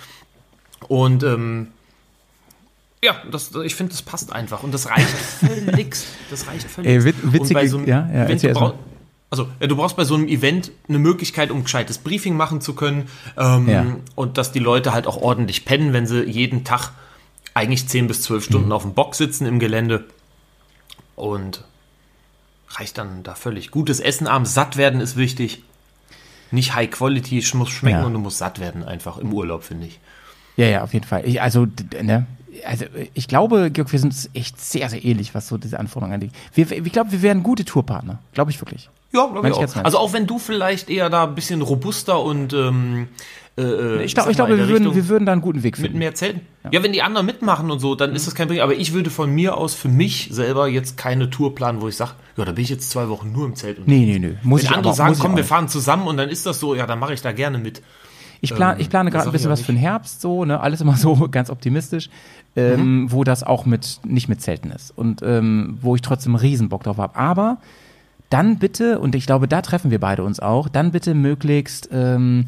[0.88, 1.68] Und ähm,
[3.02, 4.62] ja, das, ich finde, das passt einfach.
[4.62, 5.96] Und das reicht völlig.
[6.30, 6.90] Das reicht völlig.
[6.90, 8.74] Ey, wit- witzige- und bei so einem ja, ja, Event, du, brauch,
[9.30, 12.74] also, ja, du brauchst bei so einem Event eine Möglichkeit, um gescheites Briefing machen zu
[12.74, 13.08] können.
[13.36, 13.86] Ähm, Ja.
[14.14, 16.92] Und dass die Leute halt auch ordentlich pennen, wenn sie jeden Tag
[17.52, 18.72] eigentlich 10 bis 12 Stunden Mhm.
[18.72, 20.04] auf dem Bock sitzen im Gelände.
[21.16, 21.62] Und
[22.70, 23.70] reicht dann da völlig.
[23.70, 25.62] Gutes Essen abends, satt werden ist wichtig.
[26.50, 28.04] Nicht High Quality, es muss schmecken Ja.
[28.06, 30.00] und du musst satt werden einfach im Urlaub, finde ich.
[30.56, 31.22] Ja, ja, auf jeden Fall.
[31.26, 31.66] Ich, also,
[32.02, 32.26] ne?
[32.64, 36.30] Also, ich glaube, Georg, wir sind echt sehr, sehr ähnlich, was so diese Anforderungen angeht.
[36.54, 38.20] Wir, wir- ich glaube, wir wären gute Tourpartner.
[38.32, 38.88] Glaube ich wirklich.
[39.12, 39.76] Ja, glaube ich auch.
[39.84, 43.08] Also auch wenn du vielleicht eher da ein bisschen robuster und ähm,
[43.58, 45.76] äh, Ich, glaub, sag ich glaube, der wir würden, wir würden da einen guten Weg
[45.78, 45.98] mit finden.
[45.98, 46.40] mehr Zelten.
[46.72, 46.82] Ja.
[46.82, 48.62] wenn die anderen mitmachen und so, dann ist das kein Problem.
[48.64, 51.96] Aber ich würde von mir aus für mich selber jetzt keine Tour planen, wo ich
[51.96, 53.78] sage, ja, da bin ich jetzt zwei Wochen nur im Zelt.
[53.78, 54.34] Und Nee, nee, nee.
[54.42, 56.74] Muss wenn ich andere aber, sagen, komm, wir fahren zusammen und dann ist das so,
[56.74, 57.82] ja, dann mache ich da gerne mit.
[58.44, 60.60] Ich, plan, Ähm, ich plane gerade ein bisschen was auch für den Herbst, so, ne?
[60.60, 62.10] Alles immer so ganz optimistisch,
[62.56, 64.96] ähm, wo das auch mit nicht mit Zelten ist.
[64.96, 67.16] Und ähm, wo ich trotzdem riesen Bock drauf habe.
[67.16, 67.58] Aber
[68.30, 72.46] dann bitte, und ich glaube, da treffen wir beide uns auch, dann bitte möglichst ähm,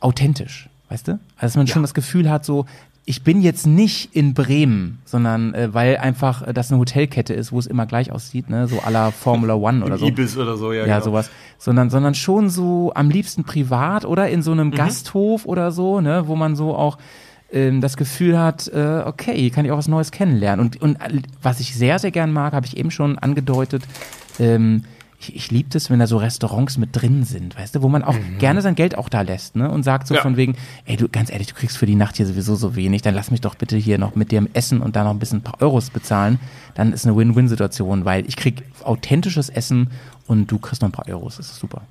[0.00, 1.12] authentisch, weißt du?
[1.12, 2.66] Also, dass man schon das Gefühl hat, so,
[3.06, 7.52] ich bin jetzt nicht in Bremen, sondern äh, weil einfach äh, das eine Hotelkette ist,
[7.52, 10.06] wo es immer gleich aussieht, ne, so la Formula One oder so.
[10.06, 10.86] Ibis oder so, ja.
[10.86, 11.04] Ja, genau.
[11.04, 11.30] sowas.
[11.58, 14.74] Sondern, sondern schon so am liebsten privat oder in so einem Mhm.
[14.74, 16.98] Gasthof oder so, ne, wo man so auch
[17.52, 20.64] ähm, das Gefühl hat, äh, okay, hier kann ich auch was Neues kennenlernen.
[20.64, 23.82] Und, und äh, was ich sehr, sehr gern mag, habe ich eben schon angedeutet,
[24.38, 24.84] ähm,
[25.28, 28.04] ich, ich liebe das, wenn da so Restaurants mit drin sind, weißt du, wo man
[28.04, 29.70] auch gerne sein Geld auch da lässt, ne?
[29.70, 30.16] Und sagt so Mhm.
[30.16, 30.22] Ja.
[30.22, 33.02] von wegen, ey, du, ganz ehrlich, du kriegst für die Nacht hier sowieso so wenig,
[33.02, 35.38] dann lass mich doch bitte hier noch mit dem essen und da noch ein bisschen
[35.40, 36.38] ein paar Euros bezahlen.
[36.74, 39.90] Dann ist eine Win-Win-Situation, weil ich krieg authentisches Essen
[40.26, 41.36] und du kriegst noch ein paar Euros.
[41.38, 41.82] Das ist super.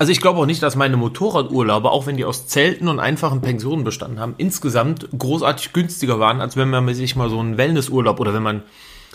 [0.00, 3.40] Also ich glaube auch nicht, dass meine Motorradurlaube, auch wenn die aus Zelten und einfachen
[3.40, 8.20] Pensionen bestanden haben, insgesamt großartig günstiger waren, als wenn man sich mal so einen Wellnessurlaub
[8.20, 8.62] oder wenn man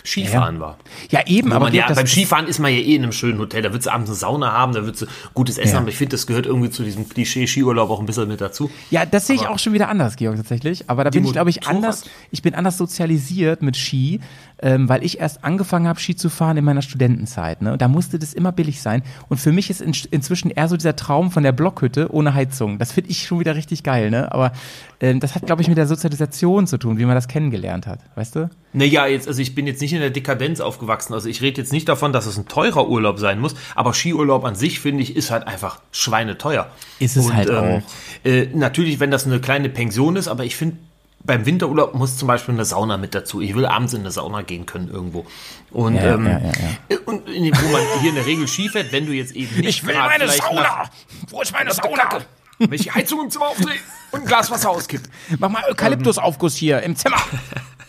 [0.06, 0.76] Skifahren war.
[1.10, 3.62] Ja, eben, Wo aber ja, beim Skifahren ist man ja eh in einem schönen Hotel.
[3.62, 5.80] Da willst du abends eine Sauna haben, da willst du gutes Essen Ja.
[5.80, 5.88] haben.
[5.88, 8.70] Ich finde, das gehört irgendwie zu diesem Klischee-Skiurlaub auch ein bisschen mit dazu.
[8.90, 10.90] Ja, das sehe ich auch schon wieder anders, Georg, tatsächlich.
[10.90, 14.20] Aber da bin ich, glaube ich, anders, ich bin anders sozialisiert mit Ski,
[14.62, 17.62] ähm, weil ich erst angefangen habe, Ski zu fahren in meiner Studentenzeit.
[17.62, 17.72] Ne?
[17.72, 19.02] Und da musste das immer billig sein.
[19.28, 22.78] Und für mich ist in, inzwischen eher so dieser Traum von der Blockhütte ohne Heizung.
[22.78, 24.32] Das finde ich schon wieder richtig geil, ne?
[24.32, 24.52] Aber
[25.00, 28.00] ähm, das hat, glaube ich, mit der Sozialisation zu tun, wie man das kennengelernt hat,
[28.14, 28.50] weißt du?
[28.72, 31.14] Naja, jetzt, also ich bin jetzt nicht in der Dekadenz aufgewachsen.
[31.14, 34.44] Also ich rede jetzt nicht davon, dass es ein teurer Urlaub sein muss, aber Skiurlaub
[34.44, 36.68] an sich, finde ich, ist halt einfach schweineteuer.
[36.98, 37.82] Ist es halt auch.
[38.24, 40.76] Äh, natürlich, wenn das eine kleine Pension ist, aber ich finde,
[41.24, 43.40] beim Winterurlaub muss zum Beispiel eine Sauna mit dazu.
[43.40, 45.26] Ich will abends in eine Sauna gehen können irgendwo.
[45.70, 46.52] Und, Ja, ähm, ja, ja,
[46.90, 46.98] ja.
[47.06, 49.86] und in, wo man hier in der Regel Ski fährt, wenn du jetzt eben nicht
[49.86, 50.90] grad vielleicht Nach,
[51.28, 52.20] Wo ist meine Sauna?
[52.58, 53.78] wenn ich die Heizung im Zimmer aufdrehe
[54.12, 55.08] und ein Glas Wasser auskippe.
[55.38, 57.16] Mach mal Eukalyptusaufguss hier im Zimmer.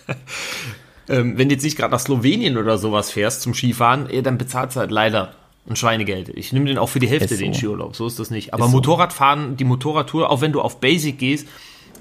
[1.09, 4.37] ähm, wenn du jetzt nicht gerade nach Slowenien oder sowas fährst zum Skifahren, eh, dann
[4.37, 5.35] bezahlst du halt leider
[5.69, 6.29] ein Schweinegeld.
[6.29, 7.43] Ich nehme den auch für die Hälfte, so.
[7.43, 7.95] den Skiurlaub.
[7.95, 8.53] So ist das nicht.
[8.53, 8.77] Aber Ist so.
[8.77, 11.47] Motorradfahren, die Motorradtour, auch wenn du auf Basic gehst,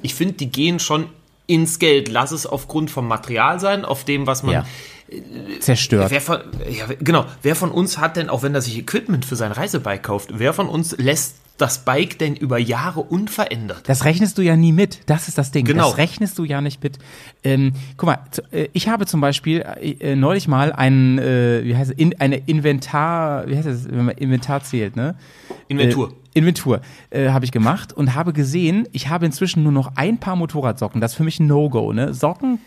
[0.03, 1.07] ich finde, die gehen schon
[1.47, 2.09] ins Geld.
[2.09, 4.55] Lass es aufgrund vom Material sein, auf dem, was man.
[4.55, 4.65] Ja.
[5.61, 6.11] Zerstört.
[6.11, 7.27] Wer von, ja, genau.
[7.43, 10.53] Wer von uns hat denn, auch wenn er sich Equipment für sein Reisebike kauft, wer
[10.53, 13.89] von uns lässt das Bike denn über Jahre unverändert?
[13.89, 15.01] Das rechnest du ja nie mit.
[15.07, 15.65] Das ist das Ding.
[15.65, 15.89] Genau.
[15.91, 16.99] Das rechnest du ja nicht mit.
[17.45, 18.19] Ähm, guck mal,
[18.51, 22.37] äh, ich habe zum Beispiel äh, neulich mal ein, äh, wie heißt es, in, eine
[22.37, 25.15] Inventar, wie heißt es, wenn man Inventar zählt, ne?
[25.69, 26.11] Inventur.
[26.11, 30.19] Äh, Inventur äh, habe ich gemacht und habe gesehen, ich habe inzwischen nur noch ein
[30.19, 31.01] Paar Motorradsocken.
[31.01, 32.13] Das ist für mich ein No-Go, ne?
[32.13, 32.59] Socken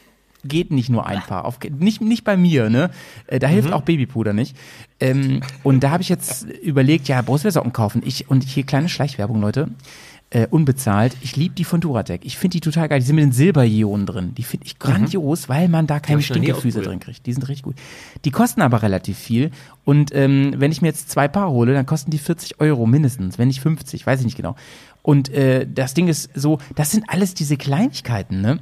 [0.48, 1.46] geht nicht nur ein Paar.
[1.46, 2.90] Auf, nicht, nicht bei mir, ne?
[3.28, 4.56] Äh, da hilft auch Babypuder nicht.
[5.00, 8.02] Ähm, und da habe ich jetzt überlegt, ja, brauchst du Socken kaufen?
[8.06, 9.70] Ich, und hier kleine Schleichwerbung, Leute.
[10.30, 11.16] Äh, unbezahlt.
[11.22, 12.26] Ich liebe die von Duratec.
[12.26, 13.00] Ich finde die total geil.
[13.00, 14.36] Die sind mit den Silberionen drin.
[14.36, 17.26] Die finde ich grandios, weil man da keine Stinkefüße drin kriegt.
[17.26, 17.76] Die sind richtig gut.
[18.26, 19.52] Die kosten aber relativ viel.
[19.86, 23.38] Und ähm, wenn ich mir jetzt zwei Paar hole, dann kosten die 40 Euro mindestens,
[23.38, 24.58] wenn nicht 50, weiß ich nicht genau.
[25.02, 28.60] Und äh, das Ding ist so, das sind alles diese Kleinigkeiten, ne?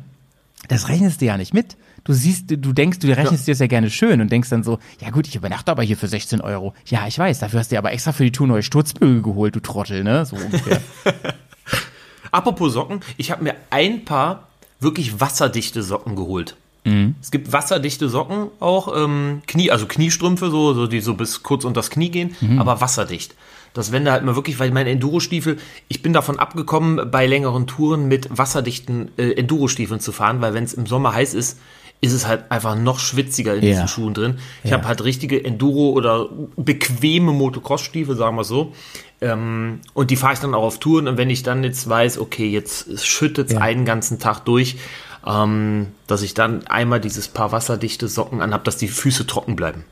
[0.67, 1.77] Das rechnest du ja nicht mit.
[2.03, 4.77] Du siehst, du denkst, du rechnest dir das ja gerne schön und denkst dann so,
[5.01, 6.73] ja gut, ich übernachte aber hier für 16 Euro.
[6.85, 9.55] Ja, ich weiß, dafür hast du dir aber extra für die Tour neue Sturzbögen geholt,
[9.55, 10.25] du Trottel, ne?
[10.25, 10.81] So ungefähr.
[12.31, 14.47] Apropos Socken, ich habe mir ein paar
[14.79, 16.55] wirklich wasserdichte Socken geholt.
[16.83, 17.15] Mhm.
[17.21, 21.63] Es gibt wasserdichte Socken auch, ähm, Knie, also Kniestrümpfe, so, so, die so bis kurz
[21.63, 22.59] unter das Knie gehen, Mhm.
[22.59, 23.33] aber wasserdicht.
[23.76, 25.57] Das wenn da halt mal wirklich, weil meine Enduro-Stiefel,
[25.89, 30.64] ich bin davon abgekommen, bei längeren Touren mit wasserdichten äh, Enduro-Stiefeln zu fahren, weil wenn
[30.64, 31.60] es im Sommer heiß ist,
[32.02, 33.69] ist es halt einfach noch schwitziger in Ja.
[33.72, 34.39] diesen Schuhen drin.
[34.64, 34.77] Ich Ja.
[34.77, 38.73] habe halt richtige Enduro- oder bequeme Motocross-Stiefel, sagen wir so.
[39.22, 41.07] Ähm, und die fahre ich dann auch auf Touren.
[41.07, 43.61] Und wenn ich dann jetzt weiß, okay, jetzt schüttet es Ja.
[43.61, 44.77] einen ganzen Tag durch,
[45.26, 49.84] ähm, dass ich dann einmal dieses paar wasserdichte Socken anhab, dass die Füße trocken bleiben.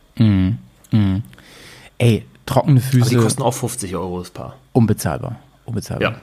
[1.97, 4.55] Ey, trockene Aber die Füße, kosten auch 50 Euro das Paar.
[4.73, 5.37] unbezahlbar.
[5.65, 6.11] Unbezahlbar.
[6.11, 6.17] Ja.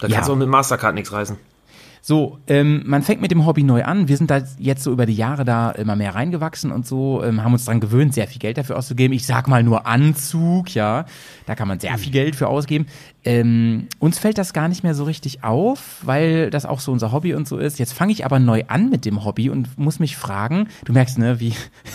[0.00, 0.14] Da Ja.
[0.16, 1.36] kannst du auch mit Mastercard nichts reisen.
[2.06, 4.08] So, ähm, man fängt mit dem Hobby neu an.
[4.08, 7.42] Wir sind da jetzt so über die Jahre da immer mehr reingewachsen und so, ähm,
[7.42, 9.14] haben uns dran gewöhnt, sehr viel Geld dafür auszugeben.
[9.16, 11.06] Ich sag mal nur Anzug, ja.
[11.46, 12.84] Da kann man sehr viel Geld für ausgeben.
[13.24, 17.10] Ähm, uns fällt das gar nicht mehr so richtig auf, weil das auch so unser
[17.10, 17.78] Hobby und so ist.
[17.78, 21.16] Jetzt fange ich aber neu an mit dem Hobby und muss mich fragen, du merkst,
[21.16, 21.54] ne, wie,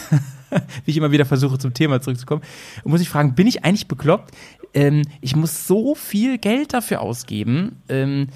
[0.85, 2.41] wie ich immer wieder versuche, zum Thema zurückzukommen,
[2.83, 4.31] muss ich fragen, bin ich eigentlich bekloppt?
[4.73, 8.27] Ähm, ich muss so viel Geld dafür ausgeben, ähm,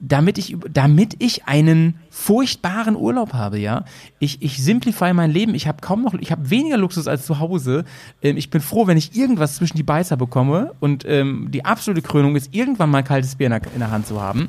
[0.00, 3.84] damit ich, damit ich einen furchtbaren Urlaub habe, ja.
[4.18, 5.54] Ich, ich simplify mein Leben.
[5.54, 7.84] Ich habe kaum noch, ich habe weniger Luxus als zu Hause.
[8.22, 10.74] Ähm, ich bin froh, wenn ich irgendwas zwischen die Beißer bekomme.
[10.80, 14.06] Und ähm, die absolute Krönung ist, irgendwann mal kaltes Bier in der, in der Hand
[14.06, 14.48] zu haben.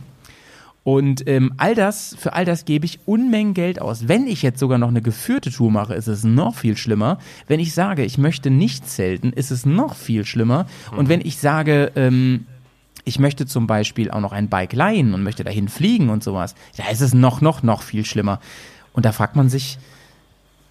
[0.85, 4.07] Und ähm, all das, für all das gebe ich Unmengen Geld aus.
[4.07, 7.17] Wenn ich jetzt sogar noch eine geführte Tour mache, ist es noch viel schlimmer.
[7.47, 10.67] Wenn ich sage, ich möchte nicht zelten, ist es noch viel schlimmer.
[10.95, 12.45] Und wenn ich sage, ähm,
[13.03, 16.53] ich möchte zum Beispiel auch noch ein Bike leihen und möchte dahin fliegen und sowas,
[16.77, 18.39] da ist es noch, noch, noch viel schlimmer.
[18.93, 19.79] Und da fragt man sich,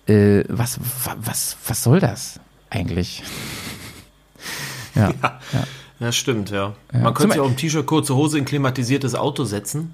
[0.06, 2.38] äh, was, wa- was, was soll das
[2.70, 3.24] eigentlich?
[4.94, 5.38] Ja, ja.
[5.98, 6.74] Ja, stimmt, ja.
[6.92, 6.98] Ja.
[7.00, 9.92] Man könnte sich auch im T-Shirt, kurze Hose in klimatisiertes Auto setzen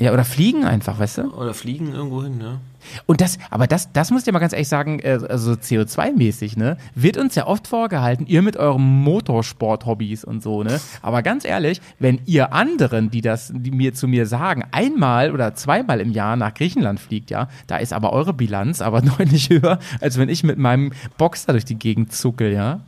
[0.00, 1.22] ja, oder fliegen einfach, weißt du?
[1.34, 2.58] oder fliegen irgendwo hin, ja.
[3.04, 6.58] Und das, aber das, das muss ich dir mal ganz ehrlich sagen, äh, also CO2-mäßig,
[6.58, 10.80] ne, wird uns ja oft vorgehalten, ihr mit eurem Motorsport-Hobbys und so, ne.
[11.02, 15.54] Aber ganz ehrlich, wenn ihr anderen, die das, die mir zu mir sagen, einmal oder
[15.54, 19.80] zweimal im Jahr nach Griechenland fliegt, ja, da ist aber eure Bilanz aber deutlich höher,
[20.00, 22.80] als wenn ich mit meinem Boxer durch die Gegend zuckel, ja.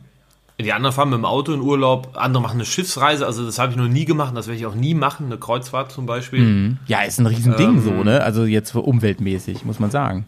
[0.61, 3.71] Die anderen fahren mit dem Auto in Urlaub, andere machen eine Schiffsreise, also das habe
[3.71, 6.77] ich noch nie gemacht, das werde ich auch nie machen, eine Kreuzfahrt zum Beispiel.
[6.87, 7.81] Ja, ist ein Riesending Ähm.
[7.81, 8.21] so, ne.
[8.21, 10.25] Also jetzt umweltmäßig, muss man sagen.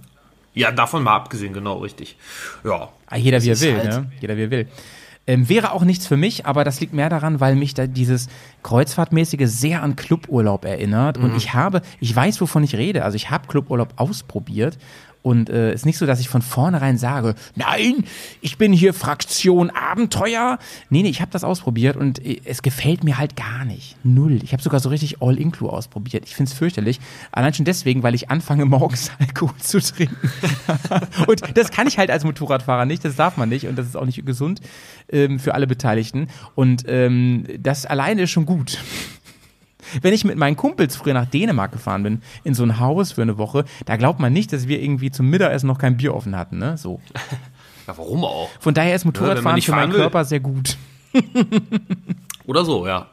[0.53, 2.17] Ja, davon mal abgesehen, genau, richtig.
[2.63, 2.89] Ja.
[3.07, 4.11] Ah, Jeder wie er will, halt- ne?
[4.19, 4.67] Jeder wie er will.
[5.27, 8.27] Ähm, wäre auch nichts für mich, aber das liegt mehr daran, weil mich da dieses
[8.61, 11.17] Kreuzfahrtmäßige sehr an Cluburlaub erinnert.
[11.17, 13.03] Und ich habe, ich weiß, wovon ich rede.
[13.03, 14.77] Also ich habe Cluburlaub ausprobiert.
[15.25, 18.03] Und äh, ist nicht so, dass ich von vornherein sage, nein,
[18.41, 20.59] ich bin hier Fraktion Abenteuer.
[20.91, 23.97] Nee, nee, ich habe das ausprobiert und äh, es gefällt mir halt gar nicht.
[24.03, 24.43] Null.
[24.43, 26.25] Ich habe sogar so richtig All-Inclu ausprobiert.
[26.27, 26.99] Ich find's fürchterlich.
[27.31, 30.15] Allein schon deswegen, weil ich anfange, morgens Alkohol zu trinken.
[31.27, 33.97] und das kann ich halt als Motorradfahrer nicht, das darf man nicht und das ist
[33.97, 34.61] auch nicht gesund
[35.11, 36.27] ähm, für alle Beteiligten.
[36.53, 38.77] Und ähm, das alleine ist schon gut.
[40.01, 43.21] Wenn ich mit meinen Kumpels früher nach Dänemark gefahren bin, in so ein Haus für
[43.21, 46.35] eine Woche, da glaubt man nicht, dass wir irgendwie zum Mittagessen noch kein Bier offen
[46.35, 46.77] hatten, ne?
[46.77, 47.01] So.
[47.87, 48.49] ja, warum auch?
[48.59, 49.99] Von daher ist Motorradfahren nicht für meinen will.
[49.99, 50.77] Körper sehr gut.
[52.45, 53.07] Oder so, ja.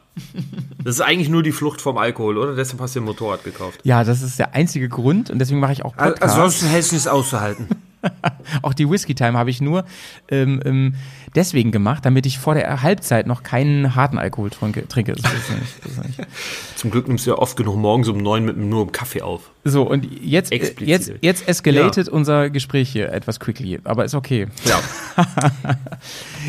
[0.83, 2.55] Das ist eigentlich nur die Flucht vom Alkohol, oder?
[2.55, 3.79] Deshalb hast du dir ein Motorrad gekauft.
[3.83, 6.21] Ja, das ist der einzige Grund und deswegen mache ich auch Podcasts.
[6.21, 7.67] Ansonsten hältst du es auszuhalten.
[8.61, 9.85] Auch die Whisky Time habe ich nur
[10.29, 10.95] ähm, ähm,
[11.35, 14.87] deswegen gemacht, damit ich vor der Halbzeit noch keinen harten Alkohol trinke.
[14.87, 15.15] trinke.
[16.75, 19.52] Zum Glück nimmst du ja oft genug morgens um neun mit nur einem Kaffee auf.
[19.65, 20.87] So, und jetzt, äh, Explizit.
[20.89, 24.47] jetzt, jetzt escalated unser Gespräch hier etwas quickly, aber ist okay.
[24.65, 24.79] Ja.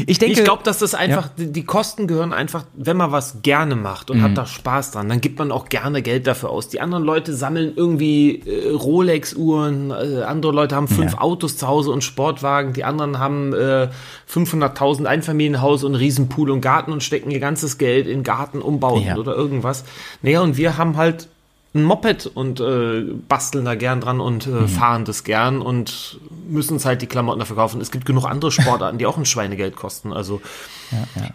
[0.07, 3.43] Ich denke, Ich glaube, dass das einfach, die, die Kosten gehören einfach, wenn man was
[3.43, 6.69] gerne macht und hat da Spaß dran, dann gibt man auch gerne Geld dafür aus.
[6.69, 11.20] Die anderen Leute sammeln irgendwie äh, Rolex-Uhren, äh, andere Leute haben fünf Ja.
[11.20, 13.89] Autos zu Hause und Sportwagen, die anderen haben äh,
[14.28, 18.61] 500.000 Einfamilienhaus und einen riesen Pool und Garten und stecken ihr ganzes Geld in Garten
[18.61, 19.16] umbauen Ja.
[19.16, 19.85] oder irgendwas.
[20.23, 21.28] Naja, und wir haben halt
[21.75, 26.75] ein Moped und äh, basteln da gern dran und äh, fahren das gern und müssen
[26.75, 27.81] uns halt die Klamotten dafür kaufen.
[27.81, 30.13] Es gibt genug andere Sportarten, die auch ein Schweinegeld kosten.
[30.13, 30.41] Also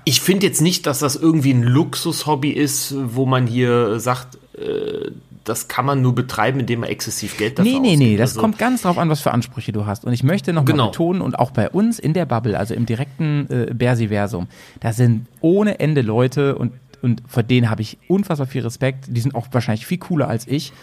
[0.05, 5.11] ich finde jetzt nicht, dass das irgendwie ein Luxushobby ist, wo man hier sagt, äh,
[5.43, 8.19] das kann man nur betreiben, indem man exzessiv Geld dafür Nee, nee, nee, ausgibt.
[8.19, 10.05] das Also, kommt ganz drauf an, was für Ansprüche du hast.
[10.05, 10.85] Und ich möchte noch Genau.
[10.85, 14.47] mal betonen, und auch bei uns in der Bubble, also im direkten äh, Bersiversum,
[14.79, 19.05] da sind ohne Ende Leute und, und vor denen habe ich unfassbar viel Respekt.
[19.07, 20.73] Die sind auch wahrscheinlich viel cooler als ich,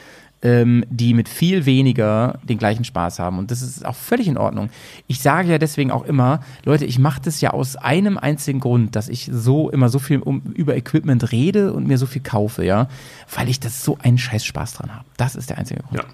[0.43, 3.39] ähm, die mit viel weniger den gleichen Spaß haben.
[3.39, 4.71] Und das ist auch völlig in Ordnung.
[5.07, 8.97] Ich sage ja deswegen auch immer, Leute, ich mache das ja aus einem einzigen Grund,
[8.97, 12.65] dass ich so immer so viel um, über Equipment rede und mir so viel kaufe,
[12.65, 12.89] ja,
[13.35, 15.05] weil ich das so einen scheiß Spaß dran habe.
[15.17, 15.97] Das ist der einzige Grund.
[15.97, 16.05] Ja.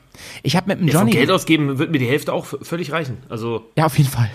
[0.43, 3.19] Ich habe mit dem Ja, Johnny Geld ausgeben wird mir die Hälfte auch völlig reichen.
[3.29, 4.31] Also ja, auf jeden Fall.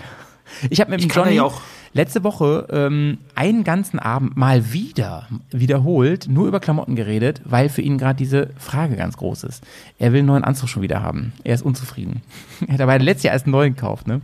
[0.70, 1.60] Ich habe mit dem Johnny ja auch-
[1.94, 7.82] letzte Woche ähm, einen ganzen Abend mal wieder wiederholt nur über Klamotten geredet, weil für
[7.82, 9.64] ihn gerade diese Frage ganz groß ist.
[9.98, 11.32] Er will einen neuen Anzug schon wieder haben.
[11.44, 12.22] Er ist unzufrieden.
[12.66, 14.20] Er hat aber letztes Jahr erst einen neuen gekauft, ne?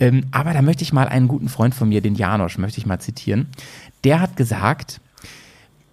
[0.00, 2.86] Ähm, aber da möchte ich mal einen guten Freund von mir, den Janosch, möchte ich
[2.86, 3.48] mal zitieren.
[4.02, 5.00] Der hat gesagt,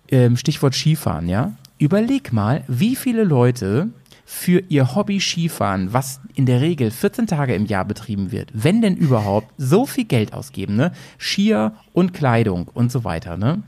[0.10, 1.52] ähm, Stichwort Skifahren, ja.
[1.78, 3.90] Überleg mal, wie viele Leute
[4.30, 8.82] für ihr Hobby Skifahren, was in der Regel 14 Tage im Jahr betrieben wird, wenn
[8.82, 10.92] denn überhaupt, so viel Geld ausgeben, ne?
[11.18, 13.64] Skier und Kleidung und so weiter, ne?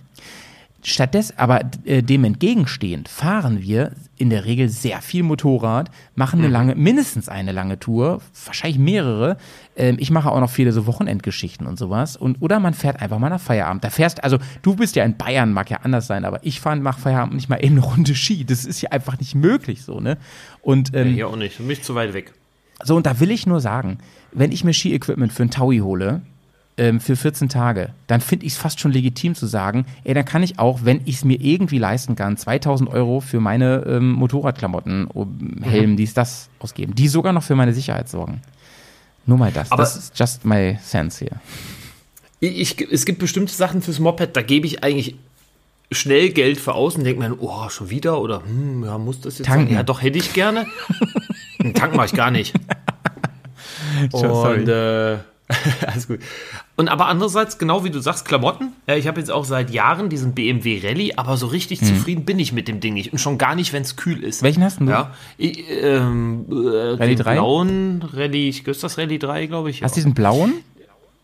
[0.82, 6.48] Stattdessen, aber äh, dem entgegenstehend, fahren wir in der Regel sehr viel Motorrad, machen eine
[6.48, 9.38] lange, mindestens eine lange Tour, wahrscheinlich mehrere.
[9.76, 12.16] Ähm, ich mache auch noch viele so Wochenendgeschichten und sowas.
[12.16, 13.84] Und, oder man fährt einfach mal nach Feierabend.
[13.84, 16.78] Da fährst, also du bist ja in Bayern, mag ja anders sein, aber ich fahre
[16.78, 18.46] nach Feierabend nicht mal eben eine Runde Ski.
[18.46, 20.18] Das ist ja einfach nicht möglich so, ne?
[20.62, 21.56] Und ähm, hier auch nicht.
[21.56, 22.34] Für mich zu weit weg.
[22.84, 23.98] so, und da will ich nur sagen,
[24.32, 26.22] wenn ich mir Ski-Equipment für einen Taui hole,
[26.80, 30.26] ähm, für 14 Tage, dann finde ich es fast schon legitim zu sagen, ey, dann
[30.26, 34.12] kann ich auch, wenn ich es mir irgendwie leisten kann, 2000 Euro für meine ähm,
[34.14, 38.42] Motorradklamotten, um, Helm, dies, das ausgeben, die sogar noch für meine Sicherheit sorgen.
[39.26, 39.72] Nur mal das.
[39.72, 41.40] Aber- das ist just my sense hier.
[42.40, 45.16] Ich, ich, es gibt bestimmte Sachen fürs Moped, da gebe ich eigentlich
[45.92, 49.40] schnell Geld für aus und denkt mir, oh, schon wieder oder hm, ja, muss das
[49.40, 49.68] jetzt Tanken.
[49.68, 49.76] sein?
[49.76, 50.66] Ja, doch, hätte ich gerne.
[51.60, 52.56] Einen Tank mache ich gar nicht.
[54.12, 55.18] Und äh,
[55.88, 56.20] alles gut.
[56.76, 58.74] Und aber andererseits, genau wie du sagst, Klamotten.
[58.88, 62.38] Ja, ich habe jetzt auch seit Jahren diesen BMW Rallye, aber so richtig zufrieden bin
[62.40, 63.12] ich mit dem Ding nicht.
[63.12, 64.44] Und schon gar nicht, wenn es kühl ist.
[64.44, 64.86] Welchen hast du?
[64.86, 67.34] Ja, ich, ähm, äh, Rallye den 3?
[67.34, 69.82] blauen Rallye, ist das Rallye 3, glaube ich?
[69.82, 70.54] Hast du diesen blauen?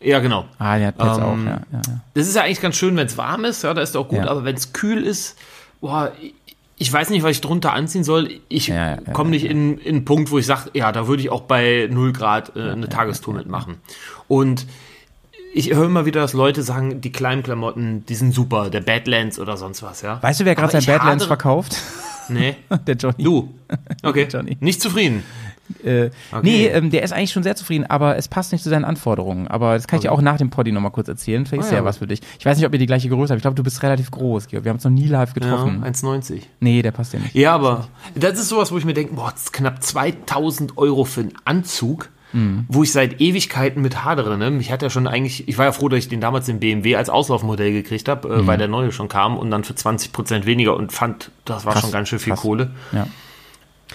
[0.00, 0.44] ja, genau.
[0.58, 1.60] Ah, der hat Pets Ähm, auch, ja.
[1.72, 2.00] ja, ja.
[2.14, 4.18] Das ist ja eigentlich ganz schön, wenn es warm ist, ja, da ist auch gut,
[4.18, 4.28] Ja.
[4.28, 5.38] aber wenn es kühl ist,
[5.80, 6.12] boah,
[6.78, 8.30] ich- weiß nicht, was ich drunter anziehen soll.
[8.48, 11.06] Ich Ja, ja, ja, komme nicht in, in einen Punkt, wo ich sage, ja, da
[11.08, 13.76] würde ich auch bei 0 Grad äh, eine Tagestour mitmachen.
[14.28, 14.66] Und
[15.54, 19.38] ich höre immer wieder, dass Leute sagen, die kleinen Klamotten, die sind super, der Badlands
[19.38, 20.22] oder sonst was, ja.
[20.22, 21.76] Weißt du, wer gerade sein Badlands verkauft?
[22.28, 23.22] Nee, Der Johnny.
[23.22, 23.54] du.
[24.02, 24.56] Okay, Johnny.
[24.60, 25.22] nicht zufrieden.
[25.84, 26.40] Äh, Okay.
[26.42, 29.48] Nee, ähm, der ist eigentlich schon sehr zufrieden, aber es passt nicht zu seinen Anforderungen.
[29.48, 31.44] Aber das kann ich dir auch nach dem Poddy nochmal kurz erzählen.
[31.46, 31.84] Vielleicht ist Ah, ja ja.
[31.84, 32.20] was für dich.
[32.38, 33.38] Ich weiß nicht, ob ihr die gleiche Größe habt.
[33.38, 34.64] Ich glaube, du bist relativ groß, Georg.
[34.64, 35.82] Wir haben uns noch nie live Ja, getroffen.
[35.84, 36.42] 1,90.
[36.60, 37.34] nee, der passt dir nicht.
[37.34, 41.04] Ja, aber das ist sowas, wo ich mir denke, boah, das ist knapp 2000 Euro
[41.04, 42.10] für einen Anzug,
[42.68, 44.36] wo ich seit Ewigkeiten mit hadere.
[44.36, 44.50] Ne?
[44.50, 46.94] Mich hat ja schon eigentlich, ich war ja froh, dass ich den damals im BMW
[46.96, 50.44] als Auslaufmodell gekriegt habe, äh, weil der neue schon kam und dann für 20 Prozent
[50.44, 52.42] weniger und fand, das war Krass, schon ganz schön viel krass.
[52.42, 52.72] Kohle.
[52.92, 53.06] Ja.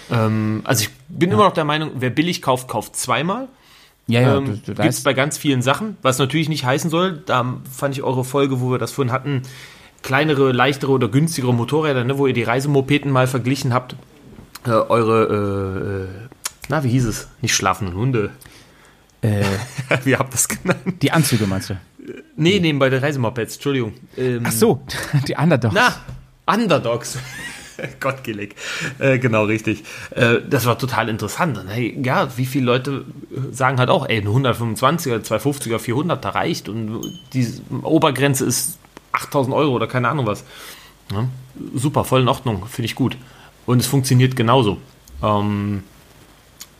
[0.09, 3.47] Ähm, also ich bin immer noch der Meinung, wer billig kauft, kauft zweimal.
[4.07, 7.57] Ja, ja, ähm, Gibt es bei ganz vielen Sachen, was natürlich nicht heißen soll, da
[7.71, 9.43] fand ich eure Folge, wo wir das vorhin hatten,
[10.01, 13.95] kleinere, leichtere oder günstigere Motorräder, ne, wo ihr die Reisemopeten mal verglichen habt,
[14.65, 16.27] äh, eure, äh, äh,
[16.69, 17.27] na, wie hieß es?
[17.41, 18.31] Nicht schlafenden Hunde.
[19.21, 19.43] Äh,
[20.03, 21.01] wie habt ihr das genannt?
[21.01, 21.79] die Anzüge meinst du?
[22.35, 23.93] Nee, nee, bei den Reisemopeds, Entschuldigung.
[24.17, 24.81] Ähm, Ach so,
[25.27, 25.75] die Underdogs.
[25.75, 25.95] Na,
[26.53, 27.17] Underdogs.
[27.99, 28.55] Gottgelig.
[28.99, 29.83] Äh, genau, richtig.
[30.11, 31.57] Äh, das war total interessant.
[31.57, 33.05] Und hey, ja, wie viele Leute
[33.51, 37.01] sagen halt auch, ey, ein 125er, 250er, 400 da reicht und
[37.33, 37.47] die
[37.83, 38.77] Obergrenze ist
[39.13, 40.43] 8000 Euro oder keine Ahnung was.
[41.11, 41.27] Ja,
[41.75, 43.17] super, voll in Ordnung, finde ich gut.
[43.65, 44.77] Und es funktioniert genauso.
[45.21, 45.83] Ähm,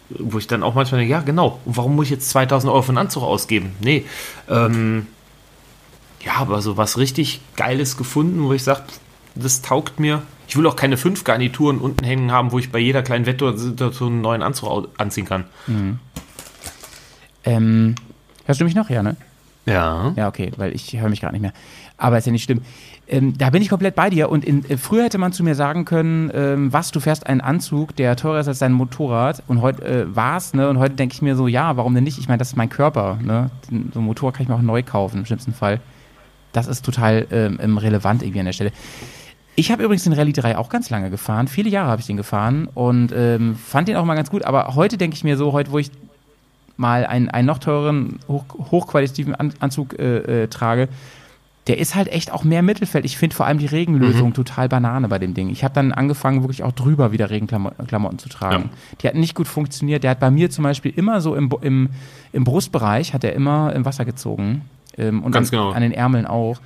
[0.10, 2.90] wo ich dann auch manchmal denke, ja, genau, warum muss ich jetzt 2000 Euro für
[2.90, 3.73] einen Anzug ausgeben?
[3.80, 4.06] Nee,
[4.49, 5.07] ähm,
[6.23, 8.84] ja, aber so was richtig Geiles gefunden, wo ich sage,
[9.36, 10.22] das taugt mir.
[10.52, 14.11] Ich will auch keine fünf Garnituren unten hängen haben, wo ich bei jeder kleinen Wettsituation
[14.11, 15.45] einen neuen Anzug anziehen kann.
[17.45, 17.95] Ähm,
[18.44, 18.90] hörst du mich noch?
[18.90, 19.15] Ja, ne?
[19.65, 20.11] Ja.
[20.18, 21.53] Ja, okay, weil ich höre mich gerade nicht mehr.
[21.95, 22.64] Aber ist ja nicht schlimm.
[23.07, 24.28] Ähm, da bin ich komplett bei dir.
[24.30, 27.40] Und in, äh, früher hätte man zu mir sagen können, ähm, was, du fährst einen
[27.40, 29.44] Anzug, der teurer ist als dein Motorrad.
[29.48, 30.68] Und heute äh, war's, ne?
[30.68, 32.18] Und heute denke ich mir so, ja, warum denn nicht?
[32.18, 33.52] Ich meine, das ist mein Körper, ne?
[33.94, 35.80] So ein Motorrad kann ich mir auch neu kaufen, im schlimmsten Fall.
[36.52, 38.73] Das ist total ähm, ähm, relevant irgendwie an der Stelle.
[39.56, 41.48] Ich habe übrigens den Rallye 3 auch ganz lange gefahren.
[41.48, 44.44] Viele Jahre habe ich den gefahren und ähm, fand den auch mal ganz gut.
[44.45, 45.91] Aber heute denke ich mir so, heute, wo ich
[46.78, 50.88] mal einen, einen noch teureren, hoch, hochqualitativen An Anzug äh, äh, trage,
[51.68, 53.06] der ist halt echt auch mehr Mittelfeld.
[53.06, 54.34] Ich finde vor allem die Regenlösung Mhm.
[54.34, 55.49] total Banane bei dem Ding.
[55.52, 58.72] Ich habe dann angefangen, wirklich auch drüber wieder Regenklamotten zu tragen.
[59.02, 60.03] Die hat nicht gut funktioniert.
[60.03, 61.90] Der hat bei mir zum Beispiel immer so im, im,
[62.34, 64.61] im Brustbereich, hat er immer im Wasser gezogen.
[64.98, 65.72] Ähm, und Ganz an, genau.
[65.72, 66.57] an den Ärmeln auch.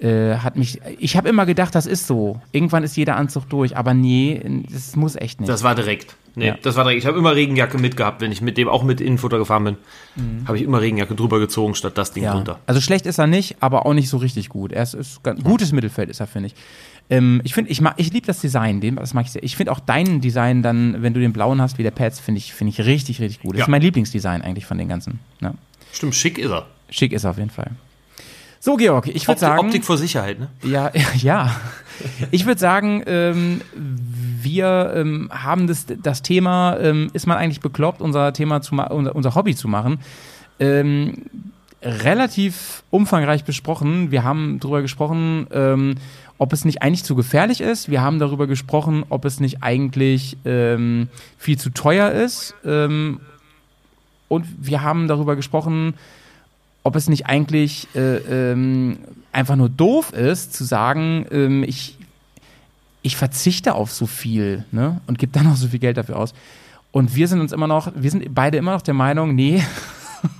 [0.00, 2.40] Äh, hat mich, ich habe immer gedacht, das ist so.
[2.52, 4.40] Irgendwann ist jeder Anzug durch, aber nee,
[4.72, 5.48] das muss echt nicht.
[5.48, 6.14] Das war direkt.
[6.36, 6.56] Nee, Ja.
[6.62, 7.00] das war direkt.
[7.02, 9.76] Ich habe immer Regenjacke mitgehabt, wenn ich mit dem auch mit Innenfutter gefahren bin.
[10.46, 12.26] Habe ich immer Regenjacke drüber gezogen, statt das Ding Mhm.
[12.26, 12.32] Ja.
[12.34, 12.58] drunter.
[12.66, 14.70] Also schlecht ist er nicht, aber auch nicht so richtig gut.
[14.70, 16.54] Er ist, ist ganz, gutes Mittelfeld ist er, finde ich.
[17.10, 19.42] Ähm, ich finde, ich, mag- ich liebe das Design, den, das mag ich sehr.
[19.42, 22.38] Ich finde auch dein Design dann, wenn du den blauen hast wie der Pads, finde
[22.38, 23.54] ich, finde ich richtig, richtig gut.
[23.54, 23.64] Das Ja.
[23.64, 25.18] ist mein Lieblingsdesign eigentlich von den ganzen.
[25.40, 25.54] Ja.
[25.92, 26.66] Stimmt, schick ist er.
[26.90, 27.70] Schick ist er auf jeden Fall.
[28.60, 29.66] So, Georg, ich würde sagen.
[29.66, 30.48] Optik vor Sicherheit, ne?
[30.62, 31.56] Ja, ja.
[32.30, 38.00] Ich würde sagen, ähm, wir ähm, haben das, das Thema, ähm, ist man eigentlich bekloppt,
[38.00, 40.00] unser Thema zu unser, unser Hobby zu machen,
[40.60, 41.24] ähm,
[41.82, 44.10] relativ umfangreich besprochen.
[44.10, 45.94] Wir haben darüber gesprochen, ähm,
[46.38, 47.88] ob es nicht eigentlich zu gefährlich ist.
[47.90, 52.54] Wir haben darüber gesprochen, ob es nicht eigentlich ähm, viel zu teuer ist.
[54.28, 55.94] Und wir haben darüber gesprochen,
[56.88, 58.16] ob es nicht eigentlich äh,
[58.52, 58.98] ähm,
[59.30, 61.98] einfach nur doof ist, zu sagen, ähm, ich,
[63.02, 65.02] ich verzichte auf so viel ne?
[65.06, 66.32] und gebe dann noch so viel Geld dafür aus.
[66.90, 69.62] Und wir sind uns immer noch, wir sind beide immer noch der Meinung, nee,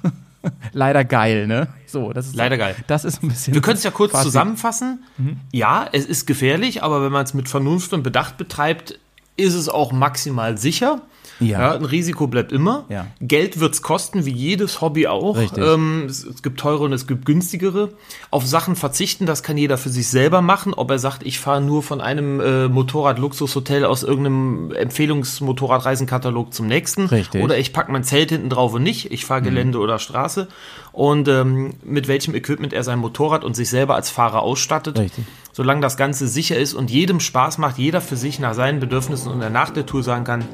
[0.72, 1.68] leider geil, ne?
[1.86, 2.74] So, das ist Leider geil.
[2.86, 3.52] Das ist ein bisschen.
[3.52, 4.24] Wir können es ja kurz Fazit.
[4.24, 5.04] zusammenfassen.
[5.18, 5.36] Mhm.
[5.52, 8.98] Ja, es ist gefährlich, aber wenn man es mit Vernunft und Bedacht betreibt,
[9.36, 11.02] ist es auch maximal sicher.
[11.40, 11.74] Ja.
[11.74, 12.84] ein Risiko bleibt immer.
[12.88, 13.06] Ja.
[13.20, 15.36] Geld wird es kosten, wie jedes Hobby auch.
[15.36, 15.62] Richtig.
[15.62, 17.90] Ähm, es, es gibt teure und es gibt günstigere.
[18.30, 20.74] Auf Sachen verzichten, das kann jeder für sich selber machen.
[20.74, 27.06] Ob er sagt, ich fahre nur von einem äh, Motorrad-Luxushotel aus irgendeinem Empfehlungsmotorradreisenkatalog zum nächsten.
[27.06, 27.40] Richtig.
[27.40, 27.44] Mhm.
[27.44, 29.10] Oder ich packe mein Zelt hinten drauf und nicht.
[29.12, 30.48] Ich fahre Gelände oder Straße.
[30.92, 34.98] Und ähm, mit welchem Equipment er sein Motorrad und sich selber als Fahrer ausstattet.
[34.98, 35.24] Richtig.
[35.58, 39.32] Solange das Ganze sicher ist und jedem Spaß macht, jeder für sich nach seinen Bedürfnissen
[39.32, 40.44] und nach der Tour sagen kann,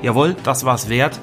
[0.00, 1.18] jawohl, das war's wert,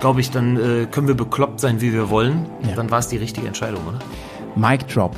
[0.00, 2.46] glaube ich, dann äh, können wir bekloppt sein, wie wir wollen.
[2.66, 2.76] Ja.
[2.76, 3.98] Dann war es die richtige Entscheidung, oder?
[4.56, 5.14] Mic Drop.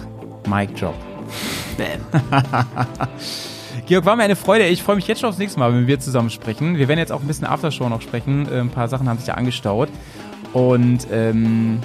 [0.48, 0.96] Mic Drop.
[1.78, 2.00] Bam.
[3.86, 4.66] Georg, war mir eine Freude.
[4.66, 6.78] Ich freue mich jetzt schon aufs nächste Mal, wenn wir zusammen sprechen.
[6.78, 8.48] Wir werden jetzt auch ein bisschen Aftershow noch sprechen.
[8.50, 9.88] Äh, Ein paar Sachen haben sich ja angestaut.
[10.52, 11.78] Und ähm,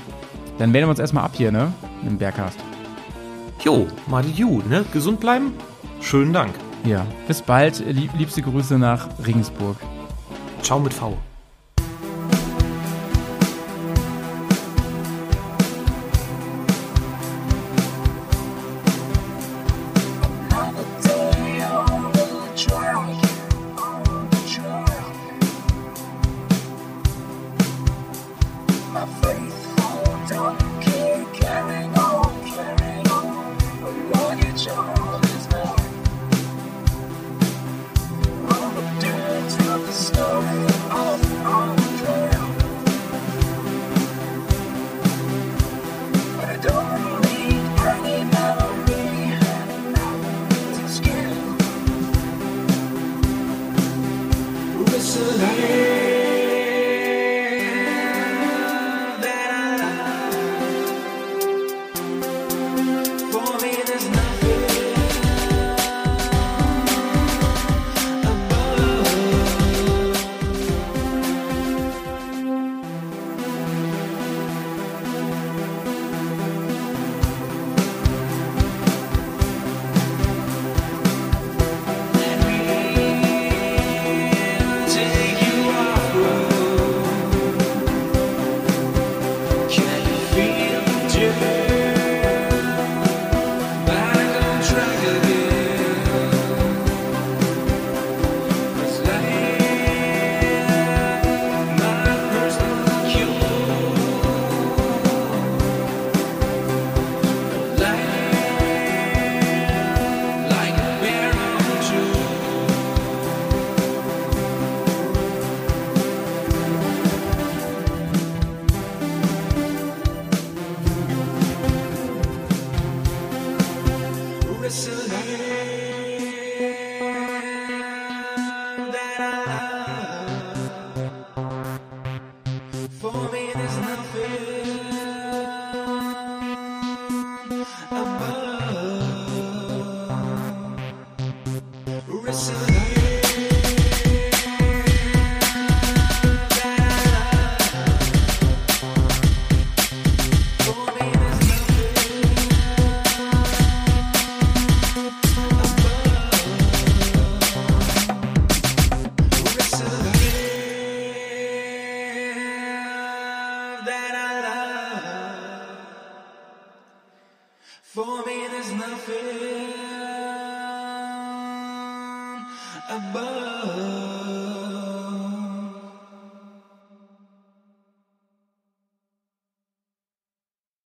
[0.58, 1.72] dann melden wir uns erstmal ab hier, ne?
[2.04, 2.58] Im Bergcast.
[3.64, 4.86] Jo, mal die Ju, ne?
[4.94, 5.54] Gesund bleiben.
[6.02, 6.54] Schönen Dank.
[6.86, 7.06] Ja.
[7.28, 7.80] Bis bald.
[7.80, 9.78] Lieb, liebste Grüße nach Regensburg.
[10.62, 11.18] Ciao mit V.